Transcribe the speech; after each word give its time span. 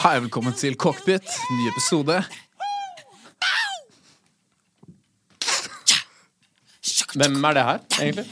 Hei, 0.00 0.14
velkommen 0.16 0.54
til 0.56 0.78
Cockpit. 0.80 1.26
Ny 1.52 1.66
episode. 1.68 2.14
Hvem 7.12 7.44
er 7.44 7.52
det 7.58 7.64
her, 7.66 7.82
egentlig? 8.00 8.24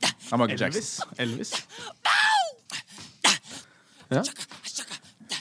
Det 0.00 0.32
er 0.32 0.40
Michael 0.40 0.60
Jackson. 0.60 1.12
Elvis. 1.18 1.52
Ja. 4.10 4.24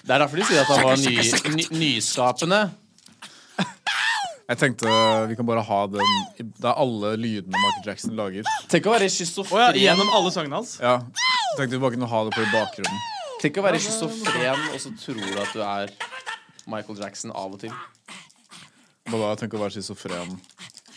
Det 0.05 0.13
er 0.13 0.21
derfor 0.21 0.37
de 0.37 0.45
sier 0.45 0.61
at 0.61 0.69
han 0.69 0.85
var 0.85 1.01
ny, 1.01 1.55
ny, 1.55 1.65
nyskapende. 1.79 2.61
Jeg 4.45 4.61
tenkte 4.61 4.93
vi 5.31 5.39
kan 5.41 5.49
bare 5.49 5.65
ha 5.65 5.81
den 5.89 6.13
Det 6.37 6.69
er 6.69 6.77
alle 6.77 7.15
lydene 7.17 7.57
Michael 7.57 7.89
Jackson 7.89 8.13
lager. 8.13 8.45
Tenk 8.69 8.85
å 8.85 8.93
være 8.93 9.09
Å 9.09 9.65
ja, 9.65 9.73
gjennom 9.87 10.13
alle 10.13 10.37
sangene 10.37 10.61
hans. 10.61 10.77
Ja, 10.77 10.99
tenkte 11.57 11.73
vi 11.73 11.81
bare 11.81 11.97
kunne 11.97 12.13
ha 12.13 12.25
det 12.29 12.37
på 12.37 12.45
i 12.45 12.53
bakgrunnen. 12.53 13.03
Tenk 13.45 13.59
å 13.61 13.63
være 13.67 13.77
schizofren, 13.77 14.61
og 14.73 14.79
så 14.81 14.89
tror 14.97 15.19
du 15.21 15.35
at 15.37 15.51
du 15.53 15.59
er 15.61 15.91
Michael 16.65 16.97
Jackson 16.97 17.29
av 17.29 17.53
og 17.53 17.59
til. 17.61 17.73
Hva 19.05 19.19
da? 19.21 19.27
Tenk 19.37 19.53
å 19.53 19.59
være 19.61 19.75
schizofren. 19.75 20.31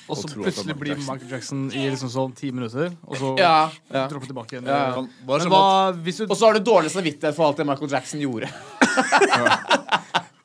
Og 0.09 0.17
så 0.17 0.25
det 0.25 0.33
er 0.33 0.39
plutselig 0.47 0.77
blir 0.81 0.97
Michael 1.03 1.35
Jackson 1.35 1.67
i 1.77 1.83
liksom 1.93 2.09
sånn 2.09 2.33
ti 2.39 2.49
minutter, 2.57 2.95
og 3.05 3.21
så 3.21 3.35
Ja, 3.37 3.69
ja. 3.93 4.07
droppe 4.09 4.31
tilbake 4.31 4.57
igjen. 4.57 4.65
Ja, 4.65 4.79
ja. 4.95 5.03
Bare 5.29 5.45
Men 5.45 5.45
sånn 5.45 5.53
hva 5.53 5.61
at 5.91 6.01
hvis 6.07 6.23
du 6.23 6.25
Og 6.25 6.37
så 6.41 6.49
har 6.49 6.57
du 6.57 6.65
dårlig 6.65 6.95
samvittighet 6.95 7.37
for 7.37 7.51
alt 7.51 7.61
det 7.61 7.69
Michael 7.69 7.93
Jackson 7.93 8.25
gjorde. 8.25 8.49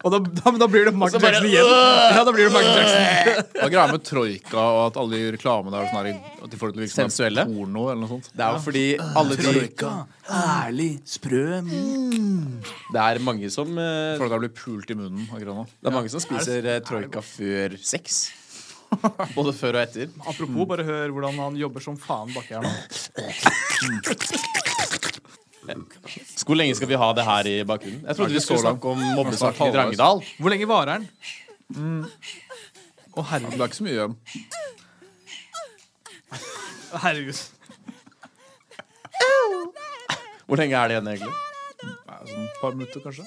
Og 0.03 0.11
da, 0.11 0.19
da, 0.19 0.51
da 0.59 0.67
blir 0.67 0.89
det 0.89 0.91
Michael 0.99 1.23
Jackson 1.23 1.45
igjen. 1.47 1.69
Ja, 1.71 2.23
da 2.27 2.31
blir 2.35 2.49
det 2.49 2.51
Michael 2.51 2.79
Jackson. 2.81 3.03
Hva 3.55 3.67
er 3.67 3.71
greia 3.71 3.85
med 3.93 4.03
troika 4.03 4.59
og 4.59 4.79
at 4.89 4.99
alle 4.99 5.19
i 5.21 5.29
reklamene 5.31 5.79
er 5.79 5.87
sånn 5.87 5.99
her 6.01 6.09
At 6.43 6.51
de 6.51 6.59
får 6.59 6.71
det 6.71 6.75
til 6.75 6.81
å 6.81 6.83
virke 6.83 6.95
som 6.95 7.07
Sensuelle? 7.07 7.45
porno 7.47 7.85
eller 7.87 8.01
noe 8.03 8.11
sånt? 8.11 8.27
Det 8.35 8.43
er 8.43 8.57
jo 8.57 8.61
fordi 8.65 8.85
alle 8.99 9.39
de 9.39 9.45
Ærlig, 10.33 10.89
sprø 11.07 11.43
Det 11.63 13.01
er 13.05 13.23
mange 13.23 13.51
som 13.53 13.71
eh, 13.79 14.19
Folk 14.19 14.35
har 14.35 14.43
blitt 14.43 14.59
pult 14.59 14.91
i 14.91 14.99
munnen 14.99 15.27
av 15.31 15.43
nå. 15.47 15.65
Det 15.79 15.91
er 15.91 15.95
mange 15.95 16.11
som 16.11 16.23
spiser 16.23 16.67
eh, 16.67 16.81
troika 16.83 17.23
før 17.23 17.79
sex. 17.79 18.25
Både 19.37 19.53
før 19.55 19.79
og 19.79 19.85
etter. 19.85 20.11
Apropos, 20.21 20.67
bare 20.69 20.85
hør 20.87 21.15
hvordan 21.15 21.39
han 21.41 21.57
jobber 21.59 21.83
som 21.83 21.97
faen 21.99 22.33
baki 22.35 22.59
her 22.59 22.67
nå. 22.67 22.71
Hvor 25.63 26.57
lenge 26.59 26.75
skal 26.75 26.89
vi 26.89 26.97
ha 26.99 27.07
det 27.15 27.23
her 27.27 27.47
i 27.47 27.55
bakgrunnen? 27.67 28.03
Jeg 28.03 28.15
trodde 28.17 28.33
vi 28.35 28.41
skulle 28.43 28.59
så 28.59 28.67
langt. 28.67 28.81
snakke 28.81 28.87
om 28.91 28.99
mobbesaken 29.19 29.67
i. 29.67 29.71
Drangedal. 29.75 30.23
Hvor 30.39 30.49
lenge 30.53 30.67
varer 30.67 30.91
den? 30.97 31.03
Å, 33.13 33.23
herregud. 33.29 33.55
Det 33.55 33.61
er 33.61 33.69
ikke 33.69 33.79
så 33.79 33.85
mye 33.87 33.97
igjen. 33.97 34.15
herregud. 37.05 37.39
Hvor 40.49 40.59
lenge 40.59 40.75
er 40.77 40.91
det 40.91 40.97
igjen, 40.97 41.07
egentlig? 41.13 41.33
Nei, 41.83 42.19
sånn 42.27 42.45
et 42.45 42.59
par 42.61 42.75
minutter, 42.77 42.99
kanskje. 43.03 43.23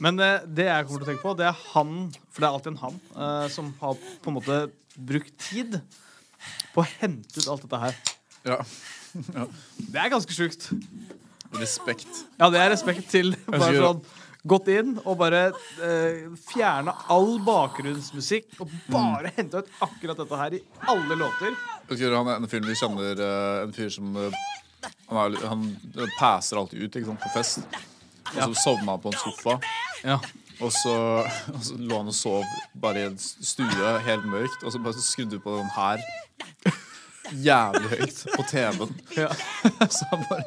Men 0.00 0.20
eh, 0.20 0.44
det 0.48 0.66
jeg 0.68 0.86
kommer 0.86 1.02
til 1.02 1.06
å 1.06 1.10
tenke 1.10 1.24
på, 1.24 1.34
det 1.38 1.46
er 1.48 1.64
han, 1.72 1.90
for 2.32 2.42
det 2.42 2.48
er 2.48 2.54
alltid 2.54 2.72
en 2.72 2.82
han, 2.84 3.00
eh, 3.16 3.46
som 3.52 3.72
har 3.80 3.98
på 3.98 4.30
en 4.30 4.36
måte 4.38 4.60
brukt 4.96 5.34
tid 5.42 5.80
på 6.74 6.82
å 6.82 6.88
hente 7.00 7.36
ut 7.36 7.50
alt 7.52 7.66
dette 7.66 7.82
her. 7.84 7.94
Ja. 9.34 9.44
Det 9.90 9.98
er 9.98 10.10
ganske 10.12 10.30
sjukt. 10.30 10.68
Respekt. 11.58 12.08
Ja, 12.38 12.46
det 12.52 12.60
er 12.62 12.70
respekt 12.70 13.08
til. 13.10 13.34
Bare 13.50 13.74
sånn 13.74 14.02
Gått 14.48 14.70
inn 14.72 14.94
og 15.02 15.18
bare 15.20 15.50
eh, 15.84 16.30
fjerna 16.48 16.94
all 17.12 17.34
bakgrunnsmusikk 17.44 18.54
og 18.64 18.70
bare 18.88 19.34
henta 19.36 19.60
ut 19.60 19.82
akkurat 19.84 20.16
dette 20.16 20.38
her 20.40 20.56
i 20.56 20.60
alle 20.88 21.18
låter. 21.20 21.58
Husker 21.90 22.16
han 22.16 22.30
en 22.32 22.48
fyr 22.48 22.64
vi 22.64 22.76
kjenner 22.78 23.20
eh, 23.20 23.58
En 23.66 23.74
fyr 23.76 23.90
som 23.92 24.16
eh, 24.16 24.38
Han, 25.10 25.18
er, 25.26 25.36
han 25.44 25.66
eh, 25.92 26.14
passer 26.16 26.56
alltid 26.56 26.86
ut 26.86 26.96
sant, 27.04 27.20
på 27.20 27.34
fest. 27.34 27.80
Og 28.30 28.40
så 28.40 28.62
sovna 28.62 28.94
han 28.94 29.04
på 29.04 29.12
en 29.12 29.20
sofa. 29.20 29.58
Ja. 30.06 30.16
Og 30.64 30.72
så, 30.72 30.96
og 31.54 31.60
så 31.66 31.76
lå 31.76 32.00
han 32.00 32.08
og 32.08 32.16
sov 32.16 32.48
bare 32.80 33.02
i 33.02 33.08
en 33.10 33.20
stue, 33.20 33.92
helt 34.08 34.24
mørkt. 34.24 34.64
Og 34.64 34.72
så 34.72 34.80
bare 34.80 35.04
skrudde 35.04 35.36
du 35.36 35.44
på 35.44 35.58
den 35.58 35.68
her 35.76 36.00
jævlig 37.32 37.90
høyt 37.94 38.20
på 38.36 38.44
TV-en. 38.50 38.94
Ja. 39.16 39.28
Så 39.96 40.06
han 40.10 40.24
bare 40.28 40.44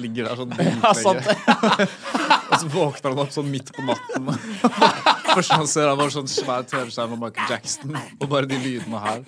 ligger 0.00 0.28
der 0.30 0.40
sånn 0.40 0.52
Ja, 0.56 0.92
dritlenge. 0.96 1.88
Og 2.52 2.60
så 2.60 2.68
våkner 2.72 3.14
han 3.14 3.22
opp 3.22 3.32
sånn 3.34 3.50
midt 3.52 3.72
på 3.72 3.84
natten. 3.86 4.28
Først 5.34 5.54
han 5.56 5.68
ser 5.70 5.88
han 5.88 5.98
bare 6.00 6.12
sånn 6.14 6.30
svær 6.30 6.66
TV-skjerm 6.68 7.16
av 7.16 7.22
Michael 7.22 7.54
Jackson, 7.54 7.96
og 8.18 8.28
bare 8.28 8.48
de 8.50 8.58
lydene 8.60 9.00
her. 9.00 9.24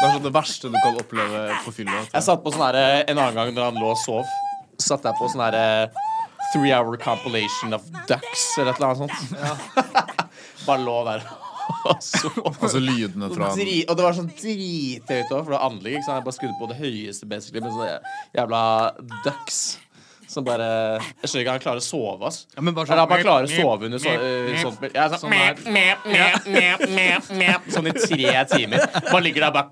Det 0.00 0.06
er 0.08 0.14
sånn 0.14 0.24
det 0.24 0.32
verste 0.32 0.68
du 0.72 0.76
kan 0.80 1.00
oppleve 1.00 1.40
på 1.64 1.72
fylla. 1.76 2.04
Jeg 2.08 2.24
satt 2.24 2.44
på 2.44 2.52
sånn 2.54 2.64
her 2.70 2.78
en 2.82 3.18
annen 3.18 3.36
gang 3.36 3.50
når 3.56 3.66
han 3.70 3.80
lå 3.80 3.90
og 3.92 4.00
sov. 4.00 4.28
Satt 4.80 5.04
jeg 5.04 5.16
på 5.18 5.28
sånn 5.28 5.44
her 5.44 5.56
eh, 5.58 6.06
Three 6.52 6.72
hour 6.74 6.96
compilation 6.98 7.72
of 7.76 7.84
ducks 8.08 8.46
eller 8.58 8.72
et 8.72 8.80
eller 8.80 8.88
annet 8.88 9.02
sånt. 9.04 9.18
Bare 10.66 10.82
lå 10.82 10.96
der 11.06 11.22
og 11.90 12.00
sov. 12.02 12.40
Altså 12.58 12.80
lydene 12.82 13.28
fra 13.30 13.52
han. 13.52 13.58
Dri 13.60 13.76
og 13.86 13.94
det 13.98 14.02
var 14.08 14.16
sånn 14.16 14.32
drithøyt 14.34 15.30
òg, 15.30 15.44
for 15.44 15.52
det 15.52 15.54
var 15.54 15.68
anlegg. 15.68 16.00
Så? 16.02 16.16
Jeg 16.16 16.26
bare 16.26 16.36
skrudde 16.36 16.56
på 16.58 16.66
det 16.72 16.78
høyeste, 16.80 17.28
basically, 17.30 17.62
med 17.62 17.76
sånne 17.76 18.00
jævla 18.36 18.62
ducks. 19.24 19.60
Som 20.30 20.44
bare 20.46 20.66
Jeg 21.00 21.26
skjønner 21.30 21.42
ikke 21.42 21.54
han 21.56 21.62
klarer 21.64 21.80
å 21.82 21.86
sove, 21.86 22.26
ass. 22.28 22.44
Ja, 22.54 22.62
men 22.62 22.74
bare 22.74 22.86
Eller 22.86 23.00
sånn- 23.02 23.14
han 23.14 23.24
klarer 23.24 23.46
å 23.46 23.50
sove 23.50 23.88
under 23.88 23.98
så, 24.02 24.12
uh, 24.14 24.60
sånt. 24.62 24.84
Ja, 24.94 25.06
sånn, 25.10 25.22
Sånn 25.24 25.32
mep. 26.94 27.70
sånn 27.74 27.90
i 27.90 27.94
tre 27.98 28.44
timer. 28.52 28.84
Bare 29.10 29.22
ligger 29.26 29.46
der 29.48 29.54
bare 29.58 29.68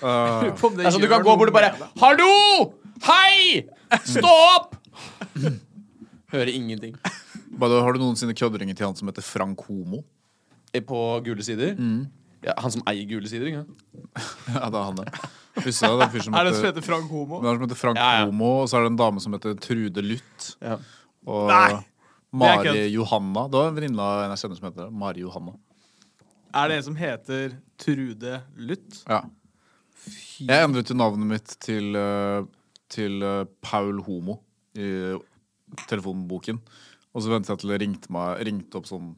Uh, 0.00 0.46
sånn 0.56 1.02
du 1.02 1.08
kan 1.12 1.20
gå 1.20 1.34
bort 1.36 1.50
og 1.50 1.56
bare. 1.58 1.74
Hallo! 2.00 2.72
Hei! 3.04 3.66
Stå 4.06 4.30
opp! 4.56 4.76
Hører 6.30 6.50
ingenting. 6.54 6.94
bare, 7.58 7.80
har 7.82 7.92
du 7.96 8.00
noensinne 8.02 8.34
kødderinger 8.38 8.76
til 8.78 8.86
han 8.86 8.96
som 8.98 9.10
heter 9.10 9.24
Frank 9.26 9.62
Homo? 9.66 10.02
Eh, 10.72 10.82
På 10.86 11.18
Gule 11.26 11.42
sider? 11.42 11.74
Ja, 12.44 12.54
han 12.62 12.72
som 12.72 12.84
eier 12.88 13.08
Gule 13.10 13.28
sider? 13.28 13.50
Ikke? 13.50 13.64
Ja, 14.54 14.68
det 14.70 14.78
er 14.78 14.84
han, 14.86 15.00
det. 15.00 15.08
Husker 15.60 15.90
du 15.92 15.98
det? 16.00 16.06
Det 16.06 16.06
er 16.06 16.06
en 16.06 16.12
heter, 16.14 16.24
som 16.24 16.36
Er 16.38 16.46
det 16.46 16.54
som 16.56 16.66
heter, 16.68 16.84
Frank 16.86 17.10
Homo? 17.10 17.40
det 17.42 17.50
er 17.50 17.58
som 17.58 17.64
heter 17.66 17.80
Frank 17.80 17.98
Ja, 18.00 18.10
ja. 18.20 18.28
Homo, 18.30 18.50
og 18.62 18.68
så 18.70 18.78
er 18.78 18.86
det 18.86 18.92
en 18.94 19.00
dame 19.00 19.20
som 19.24 19.34
heter 19.36 19.56
Trude 19.60 20.04
Luth. 20.06 20.52
Ja. 20.62 20.76
Og 21.26 21.50
Nei, 21.50 21.80
Mari. 22.30 22.86
Johanna. 22.94 23.42
Det 23.50 23.58
var 23.58 23.72
en 23.72 23.76
venninne 23.80 24.06
av 24.06 24.22
en 24.24 24.32
jeg 24.36 24.44
kjenner 24.44 24.60
som 24.60 24.68
heter 24.70 24.86
det. 24.86 24.92
Mari 25.02 25.24
Johanna. 25.26 25.56
Er 26.62 26.70
det 26.70 26.78
en 26.80 26.86
som 26.86 26.96
heter 26.98 27.58
Trude 27.82 28.38
Luth? 28.56 29.02
Ja. 29.10 29.20
Jeg 30.40 30.64
endret 30.64 30.88
jo 30.88 30.96
navnet 30.96 31.28
mitt 31.34 31.52
til, 31.60 31.90
eh, 31.98 32.46
til 32.90 33.22
eh, 33.26 33.44
Paul 33.64 34.00
Homo 34.06 34.38
i 34.78 34.90
telefonboken. 35.90 36.60
Og 37.14 37.24
så 37.24 37.32
ventet 37.32 37.52
jeg 37.54 37.62
til 37.64 37.72
det 37.74 37.80
ringte, 37.82 38.10
meg, 38.14 38.40
ringte 38.46 38.78
opp 38.80 38.86
sånn 38.90 39.12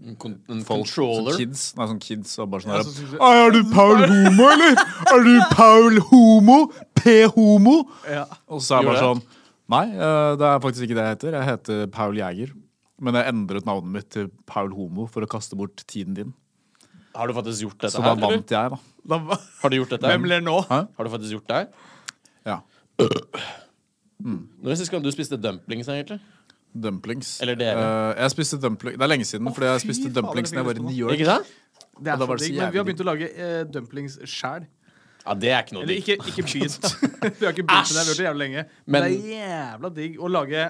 En, 0.00 0.14
en 0.48 0.62
folk, 0.64 0.86
controller. 0.86 1.34
sånn 1.34 1.42
kids. 1.42 1.64
Nei, 1.76 1.86
sånn 1.90 1.98
kids 2.00 2.30
og 2.40 2.48
bare 2.54 2.64
sånn 2.64 2.72
Ja, 2.72 2.84
så 2.86 3.18
Er 3.44 3.52
du 3.52 3.58
Paul 3.68 4.00
Homo, 4.08 4.46
eller? 4.54 4.78
Er 5.12 5.26
du 5.26 5.34
Paul 5.52 5.98
Homo? 6.08 6.56
P-homo? 6.96 7.74
Ja. 8.08 8.22
Og 8.48 8.62
så 8.64 8.78
er 8.78 8.86
jeg 8.86 8.88
bare 8.94 9.02
sånn 9.04 9.20
Nei, 9.70 9.82
eh, 9.92 10.30
det 10.40 10.46
er 10.48 10.62
faktisk 10.64 10.82
ikke 10.88 10.96
det 10.98 11.02
jeg 11.04 11.14
heter. 11.14 11.34
Jeg 11.36 11.46
heter 11.46 11.82
Paul 11.94 12.16
Jæger. 12.18 12.54
Men 13.00 13.14
jeg 13.20 13.28
endret 13.30 13.68
navnet 13.68 13.92
mitt 14.00 14.08
til 14.10 14.26
Paul 14.50 14.72
Homo 14.74 15.04
for 15.06 15.22
å 15.22 15.28
kaste 15.30 15.54
bort 15.60 15.84
tiden 15.88 16.16
din. 16.16 16.32
Har 17.14 17.30
du 17.30 17.36
faktisk 17.36 17.62
gjort 17.68 17.78
dette 17.84 17.92
Så 17.94 18.02
da 18.02 18.10
her? 18.10 18.18
eller? 18.18 18.34
vant 18.40 18.50
jeg, 18.56 18.72
da. 18.72 18.80
Da, 19.12 19.38
Har 19.62 19.70
du 19.72 19.76
gjort 19.78 19.92
dette? 19.94 20.10
hvem 20.10 20.26
ler 20.32 20.42
nå? 20.42 20.56
Hæ? 20.68 20.80
Har 20.96 21.06
du 21.06 21.12
faktisk 21.12 21.36
gjort 21.36 21.46
det 21.52 21.60
her? 21.60 21.70
Ja. 23.00 23.56
Når 24.20 24.76
sist 24.76 24.92
gang 24.92 25.02
du 25.04 25.10
spiste 25.14 25.38
dumplings, 25.40 25.88
egentlig? 25.88 26.20
Dumplings. 26.70 27.40
Eller 27.42 27.56
dere. 27.58 27.82
Eh, 27.82 28.20
jeg 28.22 28.34
spiste 28.34 28.58
dumpling 28.62 28.98
Det 28.98 29.02
er 29.02 29.10
lenge 29.10 29.26
siden, 29.26 29.48
fordi 29.54 29.70
jeg 29.72 29.84
spiste 29.86 30.12
dumplings 30.14 30.52
det 30.52 30.58
da 30.58 30.62
jeg 30.62 30.68
var 30.68 30.78
i 30.78 30.84
New 30.84 30.98
York. 30.98 31.14
Ikke 31.16 31.30
sant? 31.30 31.54
Det 32.00 32.12
er 32.12 32.20
for 32.20 32.26
så 32.26 32.36
det 32.36 32.46
digg, 32.46 32.60
men 32.60 32.72
vi 32.72 32.78
har 32.80 32.86
begynt 32.86 33.02
å 33.02 33.08
lage 33.08 33.30
uh, 33.36 33.62
dumplings 33.68 34.18
sjæl. 34.30 34.68
Ja, 35.20 35.34
det 35.36 35.50
er 35.52 35.64
ikke 35.64 35.76
noe 35.76 35.82
Eller 35.84 35.98
digg. 35.98 36.12
ikke, 36.14 36.30
ikke 36.30 36.44
begynt. 36.46 36.86
vi 37.40 37.48
har 37.48 37.56
ikke 37.56 37.66
begynt 37.68 37.90
med 37.90 37.96
det, 37.96 37.96
vi 37.96 37.98
har 37.98 38.10
gjort 38.10 38.20
det 38.20 38.28
jævlig 38.28 38.44
lenge. 38.44 38.64
Men, 38.84 38.94
Men- 38.94 39.08
det 39.10 39.34
er 39.40 39.50
jævla 39.50 39.92
digg 39.98 40.20
å 40.20 40.30
lage 40.30 40.68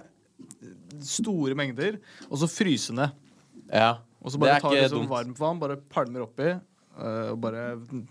store 1.11 1.59
mengder, 1.59 2.01
og 2.31 2.41
så 2.41 2.49
fryse 2.51 2.97
ned. 2.97 3.13
Ja. 3.69 3.93
Og 4.21 4.33
så 4.33 4.41
bare 4.41 4.59
tar 4.61 4.75
det 4.77 4.89
sånn 4.93 5.09
varmt 5.09 5.39
vann, 5.41 5.61
bare 5.61 5.77
palmer 5.93 6.25
oppi, 6.25 6.49
uh, 6.51 7.31
og 7.31 7.39
bare 7.45 7.69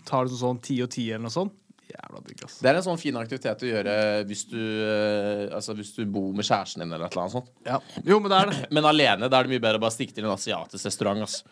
tar 0.08 0.30
det 0.30 0.38
sånn 0.38 0.62
ti 0.62 0.78
og 0.84 0.90
ti 0.94 1.10
eller 1.10 1.26
noe 1.26 1.34
sånt. 1.34 1.58
Jævla 1.90 2.20
digg, 2.26 2.44
ass. 2.46 2.58
Det 2.62 2.70
er 2.70 2.78
en 2.78 2.84
sånn 2.86 3.00
fin 3.00 3.16
aktivitet 3.20 3.64
å 3.66 3.70
gjøre 3.70 3.94
hvis 4.28 4.44
du, 4.50 4.58
eh, 4.60 5.44
altså 5.56 5.74
hvis 5.78 5.92
du 5.96 6.04
bor 6.06 6.30
med 6.36 6.46
kjæresten 6.46 6.84
din 6.84 6.92
eller 6.92 7.08
et 7.08 7.16
eller 7.16 7.24
annet 7.26 7.36
sånt. 7.36 7.50
Ja. 7.66 7.80
Jo, 8.06 8.20
men 8.22 8.32
det 8.32 8.38
er 8.38 8.52
det. 8.52 8.60
Men 8.76 8.88
alene 8.90 9.28
da 9.30 9.40
er 9.40 9.48
det 9.48 9.54
mye 9.56 9.64
bedre 9.64 9.80
å 9.80 9.84
bare 9.84 9.94
stikke 9.96 10.14
til 10.16 10.26
en 10.28 10.34
asiatisk 10.36 10.86
restaurant. 10.86 11.26
ass. 11.26 11.42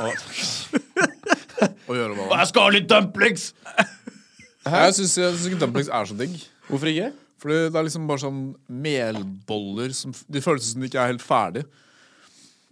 Og, 0.00 0.80
Og 1.88 1.94
gjøre 1.96 2.16
hva 2.18 2.40
jeg 2.40 2.50
skal 2.50 2.66
ha 2.66 2.72
litt 2.74 2.88
dumplings! 2.90 3.50
Jeg 4.66 4.94
syns 4.96 5.12
synes 5.14 5.44
ikke 5.46 5.60
dumplings 5.62 5.88
er 5.94 6.08
så 6.08 6.16
digg. 6.18 6.34
Hvorfor 6.66 6.90
ikke? 6.90 7.12
Fordi 7.42 7.58
det 7.70 7.78
er 7.78 7.86
liksom 7.86 8.06
bare 8.08 8.22
sånn 8.24 8.40
melboller 8.82 9.92
som 9.94 10.14
De 10.32 10.42
føles 10.42 10.72
som 10.72 10.82
de 10.82 10.88
ikke 10.90 11.02
er 11.02 11.12
helt 11.12 11.24
ferdig. 11.24 11.62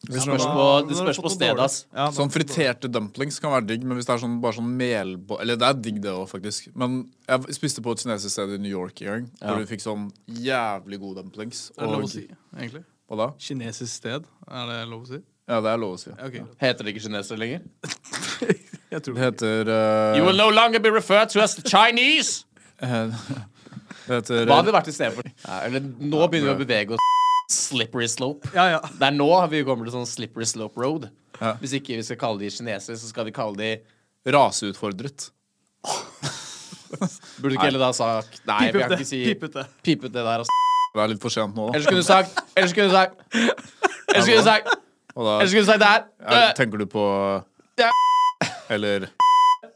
Det 0.09 0.21
spørs 0.23 0.45
på, 0.45 0.65
det 0.89 0.97
spørs 0.99 1.19
på 1.25 1.31
stedet, 1.33 1.61
ass. 1.65 1.77
Ja, 1.95 2.07
Sånn 2.15 2.31
friterte 2.33 2.89
dumplings 2.93 3.39
kan 3.43 3.53
være 3.55 3.67
digg, 3.73 3.85
men 3.89 3.97
hvis 3.99 4.09
det 4.09 4.15
er 4.17 4.23
sånn, 4.25 4.39
bare 4.43 4.57
sånn 4.59 4.71
melbo... 4.79 5.39
Eller 5.43 5.57
det 5.61 5.67
er 5.69 5.79
digg, 5.81 6.01
det 6.05 6.13
òg, 6.13 6.27
faktisk. 6.31 6.69
Men 6.79 6.99
jeg 7.29 7.57
spiste 7.57 7.85
på 7.85 7.95
et 7.97 8.03
kinesisk 8.05 8.33
sted 8.37 8.57
i 8.57 8.59
New 8.61 8.73
York 8.73 9.01
en 9.05 9.09
gang, 9.11 9.29
Ja. 9.41 9.53
hvor 9.53 9.63
du 9.65 9.71
fikk 9.71 9.85
sånn 9.85 10.09
jævlig 10.27 10.99
gode 11.03 11.23
dumplings. 11.23 11.71
Er 11.79 11.87
det 11.87 11.93
lov 11.97 12.05
å 12.09 12.11
si, 12.13 12.27
egentlig? 12.57 12.85
Hva 13.09 13.21
da? 13.21 13.31
Kinesisk 13.47 13.93
sted, 13.93 14.29
er 14.49 14.67
det 14.73 14.81
lov 14.91 15.07
å 15.07 15.11
si? 15.15 15.21
Ja, 15.49 15.59
det 15.61 15.73
er 15.75 15.81
lov 15.83 15.97
å 15.97 16.01
si. 16.01 16.11
Ja. 16.17 16.45
Heter 16.63 16.85
det 16.87 16.95
ikke 16.95 17.05
kinesere 17.09 17.37
lenger? 17.41 17.65
Jeg 18.95 19.03
tror 19.03 19.15
Det 19.19 19.25
heter 19.25 19.69
uh... 19.69 20.17
You 20.17 20.25
will 20.25 20.39
no 20.39 20.47
longer 20.55 20.79
be 20.81 20.91
referred 20.95 21.29
to 21.35 21.43
as 21.43 21.57
the 21.59 21.63
Chinese! 21.67 22.45
eh, 22.81 23.11
Det 24.07 24.19
heter 24.21 24.45
Hva 24.47 24.61
hadde 24.61 24.69
det 24.71 24.75
vært 24.77 24.89
istedenfor? 24.93 25.29
Ja, 25.45 25.59
eller 25.67 25.81
nå 25.85 26.27
begynner 26.31 26.53
vi 26.53 26.55
å 26.55 26.61
bevege 26.61 26.97
oss 26.97 27.05
slippery 27.51 28.07
slope. 28.09 28.49
Ja, 28.55 28.65
ja. 28.77 28.81
Det 28.99 29.07
er 29.11 29.15
nå 29.17 29.29
vi 29.53 29.63
kommer 29.67 29.85
til 29.89 29.95
sånn 29.99 30.09
slippery 30.09 30.47
slope 30.49 30.81
road. 30.81 31.09
Ja. 31.41 31.55
Hvis 31.61 31.75
ikke 31.81 31.97
vi 31.99 32.03
skal 32.07 32.19
kalle 32.21 32.39
de 32.45 32.51
kinesere, 32.55 32.97
så 32.97 33.09
skal 33.11 33.27
vi 33.29 33.33
kalle 33.35 33.57
de 33.59 34.33
raseutfordret. 34.33 35.31
Burde 37.43 37.51
du 37.51 37.57
ikke 37.57 37.67
heller 37.67 37.83
da 37.83 37.89
sagt 37.93 38.39
Nei, 38.47 38.69
vi 38.71 38.79
kan 38.81 38.93
ikke 38.95 39.05
si 39.09 39.19
Pipete. 39.27 39.65
pipete 39.85 40.15
der. 40.15 40.29
altså. 40.45 40.55
Det 40.95 41.03
er 41.03 41.11
litt 41.11 41.21
for 41.25 41.35
sent 41.35 41.57
nå, 41.59 41.65
da. 41.67 41.75
Ellers 41.75 41.89
kunne 41.91 42.05
du 42.05 42.07
sagt 42.07 42.39
Ellers 42.55 42.73
kunne 42.77 42.87
du 42.87 42.95
sagt 42.95 43.17
Ellers 44.15 44.29
kunne 44.29 44.39
du 44.39 44.47
sagt 44.47 44.71
Og 45.19 45.27
da 45.27 45.33
Ellers 45.41 45.55
kunne 45.57 45.65
du 45.67 45.71
sagt 45.73 45.83
det 45.83 45.89
her. 45.91 46.05
ja, 46.23 46.45
tenker 46.55 46.79
du 46.79 46.87
på 46.87 47.03
Ja. 47.83 47.91
Eller 48.71 49.09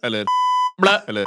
Eller 0.06 0.30
Blæ. 0.78 0.94
Eller 1.10 1.26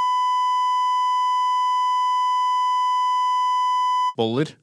Boller. 4.17 4.55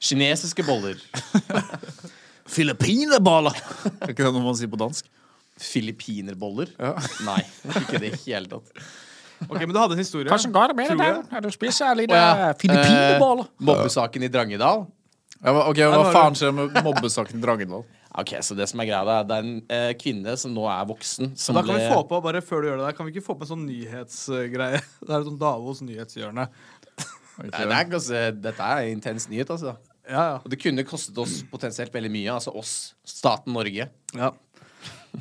Kinesiske 0.00 0.64
boller. 0.66 1.00
Filippinerballer! 2.54 3.56
Er 4.00 4.12
ikke 4.12 4.24
det 4.24 4.32
noe 4.34 4.42
man 4.44 4.56
sier 4.58 4.70
på 4.72 4.80
dansk? 4.80 5.06
Filippinerboller? 5.60 6.72
Ja. 6.80 6.94
Nei, 7.26 7.42
ikke 7.82 8.00
det 8.00 8.08
i 8.08 8.14
det 8.16 8.22
hele 8.24 8.50
tatt. 8.50 8.72
Ok, 9.48 9.60
men 9.60 9.72
du 9.72 9.78
hadde 9.80 9.96
en 9.96 10.02
historie. 10.02 10.28
går 10.28 10.72
det 10.72 10.76
med 10.76 10.90
Tror 10.90 10.98
deg 11.00 11.06
jeg. 11.06 11.20
der? 11.20 11.36
Er 11.36 11.44
du 11.44 11.52
spiser 11.54 11.94
litt 11.96 12.12
ja. 12.12 12.50
filippinerballer? 12.60 13.46
Eh, 13.48 13.68
Mobbesaken 13.70 14.26
i 14.26 14.32
Drangedal. 14.32 14.84
Ja, 15.40 15.54
ok, 15.70 15.78
Hva 15.88 16.02
faen 16.12 16.36
skjer 16.36 16.52
med 16.52 16.76
mobbesaken 16.84 17.40
i 17.40 17.44
Drangedal? 17.44 17.86
Ok, 18.20 18.34
så 18.42 18.56
det 18.58 18.66
som 18.66 18.80
er 18.82 18.88
greia 18.88 19.20
Det 19.22 19.36
er 19.36 19.44
en 19.46 19.52
eh, 19.70 19.92
kvinne 19.98 20.34
som 20.40 20.52
nå 20.52 20.64
er 20.68 20.82
voksen. 20.88 21.32
Som 21.38 21.56
da 21.56 21.62
kan 21.64 21.78
vi 21.78 21.86
få 21.92 22.02
på, 22.10 22.18
bare 22.24 22.42
før 22.42 22.64
du 22.64 22.68
gjør 22.68 22.80
det 22.80 22.88
der, 22.88 22.96
kan 22.98 23.06
vi 23.06 23.14
ikke 23.14 23.24
få 23.28 23.36
på 23.38 23.46
en 23.46 23.52
sånn 23.52 23.64
nyhetsgreie? 23.68 24.82
Det 25.06 25.12
er 25.12 25.20
et 25.20 25.28
sånn 25.28 25.40
Davos 25.40 25.80
nyhetshjørne. 25.86 26.48
Nei, 27.40 27.64
det 27.64 27.76
er 27.76 27.88
ganske, 27.88 28.20
dette 28.44 28.68
er 28.74 28.90
intens 28.90 29.28
nyhet, 29.30 29.50
altså. 29.54 29.76
Ja, 30.10 30.22
ja. 30.22 30.36
Og 30.42 30.50
det 30.50 30.58
kunne 30.60 30.84
kostet 30.84 31.16
oss 31.22 31.40
potensielt 31.50 31.94
veldig 31.94 32.10
mye. 32.12 32.34
Altså 32.34 32.52
oss, 32.56 32.94
staten 33.06 33.54
Norge. 33.56 33.88
ja. 34.16 34.32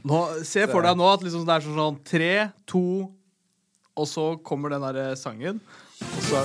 Nå, 0.06 0.18
se 0.46 0.68
for 0.70 0.86
deg 0.86 0.98
nå 1.00 1.06
at 1.10 1.24
liksom 1.26 1.48
det 1.48 1.56
er 1.56 1.64
sånn, 1.66 1.80
sånn 1.80 1.96
tre, 2.06 2.34
to, 2.70 3.10
og 3.98 4.06
så 4.06 4.26
kommer 4.46 4.70
den 4.70 4.86
derre 4.86 5.16
sangen. 5.18 5.58
Og 6.06 6.22
så 6.28 6.44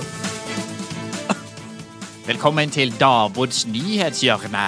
Velkommen 2.25 2.71
til 2.73 2.89
Davods 2.97 3.67
nyhetshjørne. 3.69 4.65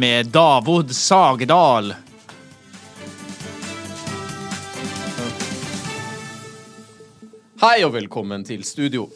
Med 0.00 0.32
Davod 0.32 0.94
Sagedal. 0.96 1.92
Hei 7.58 7.80
og 7.82 7.90
velkommen 7.90 8.44
til 8.46 8.60
studio. 8.62 9.08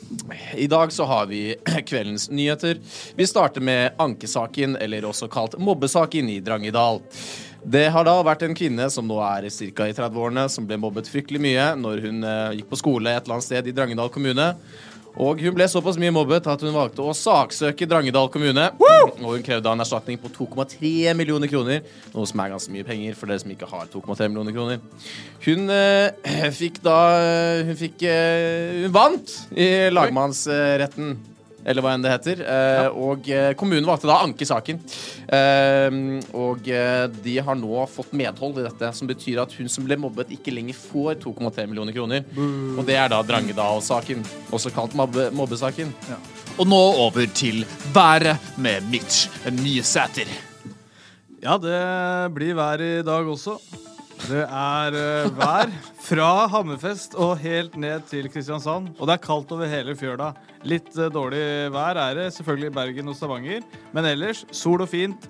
I 0.59 0.65
dag 0.67 0.91
så 0.91 1.05
har 1.06 1.29
vi 1.31 1.53
kveldens 1.89 2.25
nyheter. 2.27 2.81
Vi 3.15 3.27
starter 3.31 3.62
med 3.62 3.94
ankesaken, 4.03 4.75
eller 4.83 5.06
også 5.06 5.29
kalt 5.31 5.55
mobbesaken 5.62 6.27
i 6.27 6.41
Drangedal. 6.43 6.99
Det 7.62 7.85
har 7.94 8.09
da 8.09 8.17
vært 8.27 8.43
en 8.43 8.56
kvinne 8.59 8.89
som 8.91 9.06
nå 9.06 9.21
er 9.23 9.47
ca. 9.47 9.87
i 9.87 9.94
30-årene, 9.94 10.49
som 10.50 10.67
ble 10.67 10.81
mobbet 10.83 11.06
fryktelig 11.12 11.39
mye 11.44 11.69
når 11.79 12.03
hun 12.09 12.19
eh, 12.27 12.56
gikk 12.59 12.73
på 12.73 12.81
skole 12.83 13.12
et 13.15 13.23
eller 13.23 13.39
annet 13.39 13.47
sted 13.47 13.71
i 13.71 13.77
Drangedal 13.79 14.11
kommune. 14.11 14.49
Og 15.20 15.43
hun 15.44 15.53
ble 15.56 15.67
såpass 15.69 15.99
mye 16.00 16.12
mobbet 16.14 16.47
at 16.49 16.62
hun 16.64 16.73
valgte 16.73 17.05
å 17.05 17.12
saksøke 17.17 17.88
Drangedal 17.88 18.31
kommune. 18.32 18.69
Og 18.81 19.26
hun 19.35 19.44
krevde 19.44 19.73
en 19.73 19.85
erstatning 19.85 20.20
på 20.20 20.31
2,3 20.32 21.12
millioner 21.19 21.50
kroner, 21.53 21.82
noe 22.14 22.29
som 22.29 22.41
er 22.41 22.55
ganske 22.55 22.73
mye 22.73 22.87
penger 22.87 23.19
for 23.19 23.29
dere 23.29 23.43
som 23.43 23.53
ikke 23.53 23.69
har 23.69 23.91
2,3 23.93 24.31
millioner 24.31 24.56
kroner. 24.56 24.81
Hun 25.44 25.69
øh, 25.69 26.49
fikk 26.56 26.81
da 26.85 26.97
Hun 27.67 27.76
fikk 27.79 28.06
øh, 28.09 28.87
Hun 28.87 28.94
vant 28.94 29.37
i 29.53 29.69
lagmannsretten. 29.93 31.17
Eller 31.64 31.85
hva 31.85 31.93
enn 31.94 32.03
det 32.05 32.12
heter. 32.12 32.43
Eh, 32.43 32.88
Og 32.93 33.29
eh, 33.31 33.53
kommunen 33.59 33.87
valgte 33.87 34.09
da 34.11 34.19
å 34.19 34.26
anke 34.26 34.47
saken. 34.49 34.81
Eh, 35.26 35.99
og 36.35 36.69
de 37.23 37.37
har 37.47 37.59
nå 37.59 37.87
fått 37.91 38.14
medhold 38.19 38.61
i 38.61 38.67
dette, 38.67 38.93
som 38.97 39.11
betyr 39.11 39.43
at 39.44 39.55
hun 39.59 39.70
som 39.73 39.87
ble 39.87 39.99
mobbet, 40.00 40.32
ikke 40.35 40.55
lenger 40.55 40.79
får 40.79 41.20
2,3 41.23 41.67
millioner 41.70 41.94
kroner. 41.97 42.25
Og 42.76 42.85
det 42.88 42.99
er 42.99 43.11
da 43.12 43.23
Drangedal-saken, 43.26 44.25
også 44.53 44.73
kalt 44.75 44.97
mobbe 44.99 45.31
mobbesaken. 45.37 45.93
Og 46.61 46.67
nå 46.69 46.81
over 47.06 47.26
til 47.32 47.62
været 47.94 48.37
med 48.61 48.85
Mitch 48.93 49.29
Nysæter. 49.62 50.29
Ja, 51.43 51.56
det 51.59 51.79
blir 52.37 52.55
vær 52.55 52.82
i 52.85 53.00
dag 53.06 53.26
også. 53.26 53.56
Det 54.23 54.44
er 54.47 54.94
uh, 54.94 55.32
vær 55.35 55.73
fra 56.05 56.29
Hammerfest 56.53 57.17
og 57.19 57.41
helt 57.43 57.75
ned 57.81 58.05
til 58.06 58.29
Kristiansand. 58.31 58.93
Og 59.00 59.09
det 59.09 59.17
er 59.17 59.25
kaldt 59.25 59.50
over 59.55 59.67
hele 59.67 59.97
fjøla. 59.99 60.29
Litt 60.69 60.93
eh, 60.97 61.11
dårlig 61.12 61.43
vær 61.75 61.99
er 61.99 62.19
det 62.19 62.29
selvfølgelig 62.37 62.70
i 62.70 62.75
Bergen 62.76 63.11
og 63.11 63.19
Stavanger. 63.19 63.64
Men 63.94 64.09
ellers 64.12 64.44
sol 64.55 64.85
og 64.85 64.91
fint. 64.93 65.29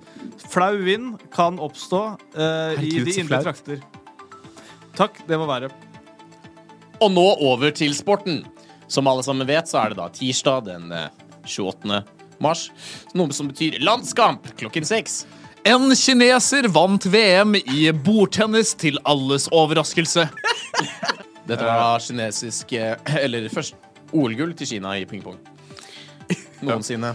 Flau 0.49 0.75
vind 0.85 1.17
kan 1.33 1.59
oppstå 1.61 2.03
eh, 2.37 2.83
i 2.85 2.95
de 3.01 3.17
indre 3.23 3.41
trakter. 3.45 3.81
Takk, 4.97 5.23
det 5.27 5.39
var 5.41 5.49
været. 5.49 5.73
Og 7.01 7.11
nå 7.11 7.25
over 7.41 7.73
til 7.75 7.95
sporten. 7.97 8.43
Som 8.87 9.07
alle 9.09 9.23
sammen 9.25 9.47
vet, 9.49 9.69
så 9.69 9.81
er 9.81 9.93
det 9.93 9.97
da 9.97 10.09
tirsdag 10.13 10.67
den 10.67 10.91
eh, 10.93 11.09
28. 11.49 12.03
mars. 12.43 12.67
Noe 13.17 13.33
som 13.33 13.49
betyr 13.49 13.79
landskamp 13.81 14.53
klokken 14.59 14.85
seks. 14.85 15.23
En 15.65 15.93
kineser 15.95 16.67
vant 16.75 17.05
VM 17.07 17.55
i 17.55 17.87
bordtennis 17.95 18.73
til 18.75 18.99
alles 19.07 19.47
overraskelse. 19.55 20.27
Dette 21.47 21.63
var 21.63 21.79
da 21.79 21.99
kinesisk 21.99 22.71
eh, 22.77 22.95
Eller 23.19 23.49
først 23.51 23.75
OL-gull 24.13 24.53
til 24.57 24.69
Kina 24.75 24.95
i 24.99 25.05
pingpong. 25.09 25.37
Noensinne. 26.65 27.13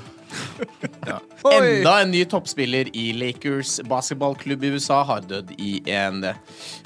Enda 1.49 1.95
en 2.03 2.11
ny 2.13 2.25
toppspiller 2.29 2.91
i 2.97 3.11
Lakers 3.17 3.79
basketballklubb 3.89 4.67
i 4.67 4.73
USA 4.77 5.03
har 5.09 5.25
dødd 5.29 5.55
i 5.57 5.79
en 5.95 6.27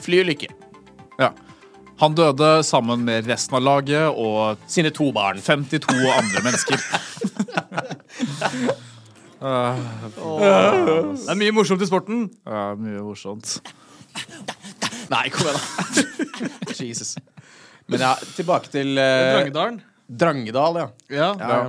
flyulykke. 0.03 0.53
Ja. 1.19 1.33
Han 2.03 2.17
døde 2.19 2.63
sammen 2.67 3.05
med 3.07 3.29
resten 3.31 3.59
av 3.59 3.63
laget 3.63 4.09
og 4.11 4.63
Sine 4.71 4.91
to 4.95 5.11
barn. 5.15 5.43
52 5.43 5.93
andre 6.17 6.43
mennesker. 6.47 6.79
Det 9.43 11.31
er 11.31 11.39
mye 11.39 11.55
morsomt 11.55 11.83
i 11.83 11.87
sporten. 11.89 12.29
Ja, 12.47 12.77
mye 12.79 13.03
morsomt. 13.03 13.57
Nei, 15.11 15.25
kom 15.35 15.49
igjen, 15.51 15.59
da. 15.59 15.63
Jesus. 16.87 17.17
Men 17.91 18.05
ja, 18.07 18.13
tilbake 18.37 18.71
til 18.71 18.95
eh, 18.99 19.33
Drangedalen. 19.35 19.81
Drangedal, 20.19 20.79
ja. 20.83 20.89
Ja. 21.13 21.31
ja. 21.39 21.63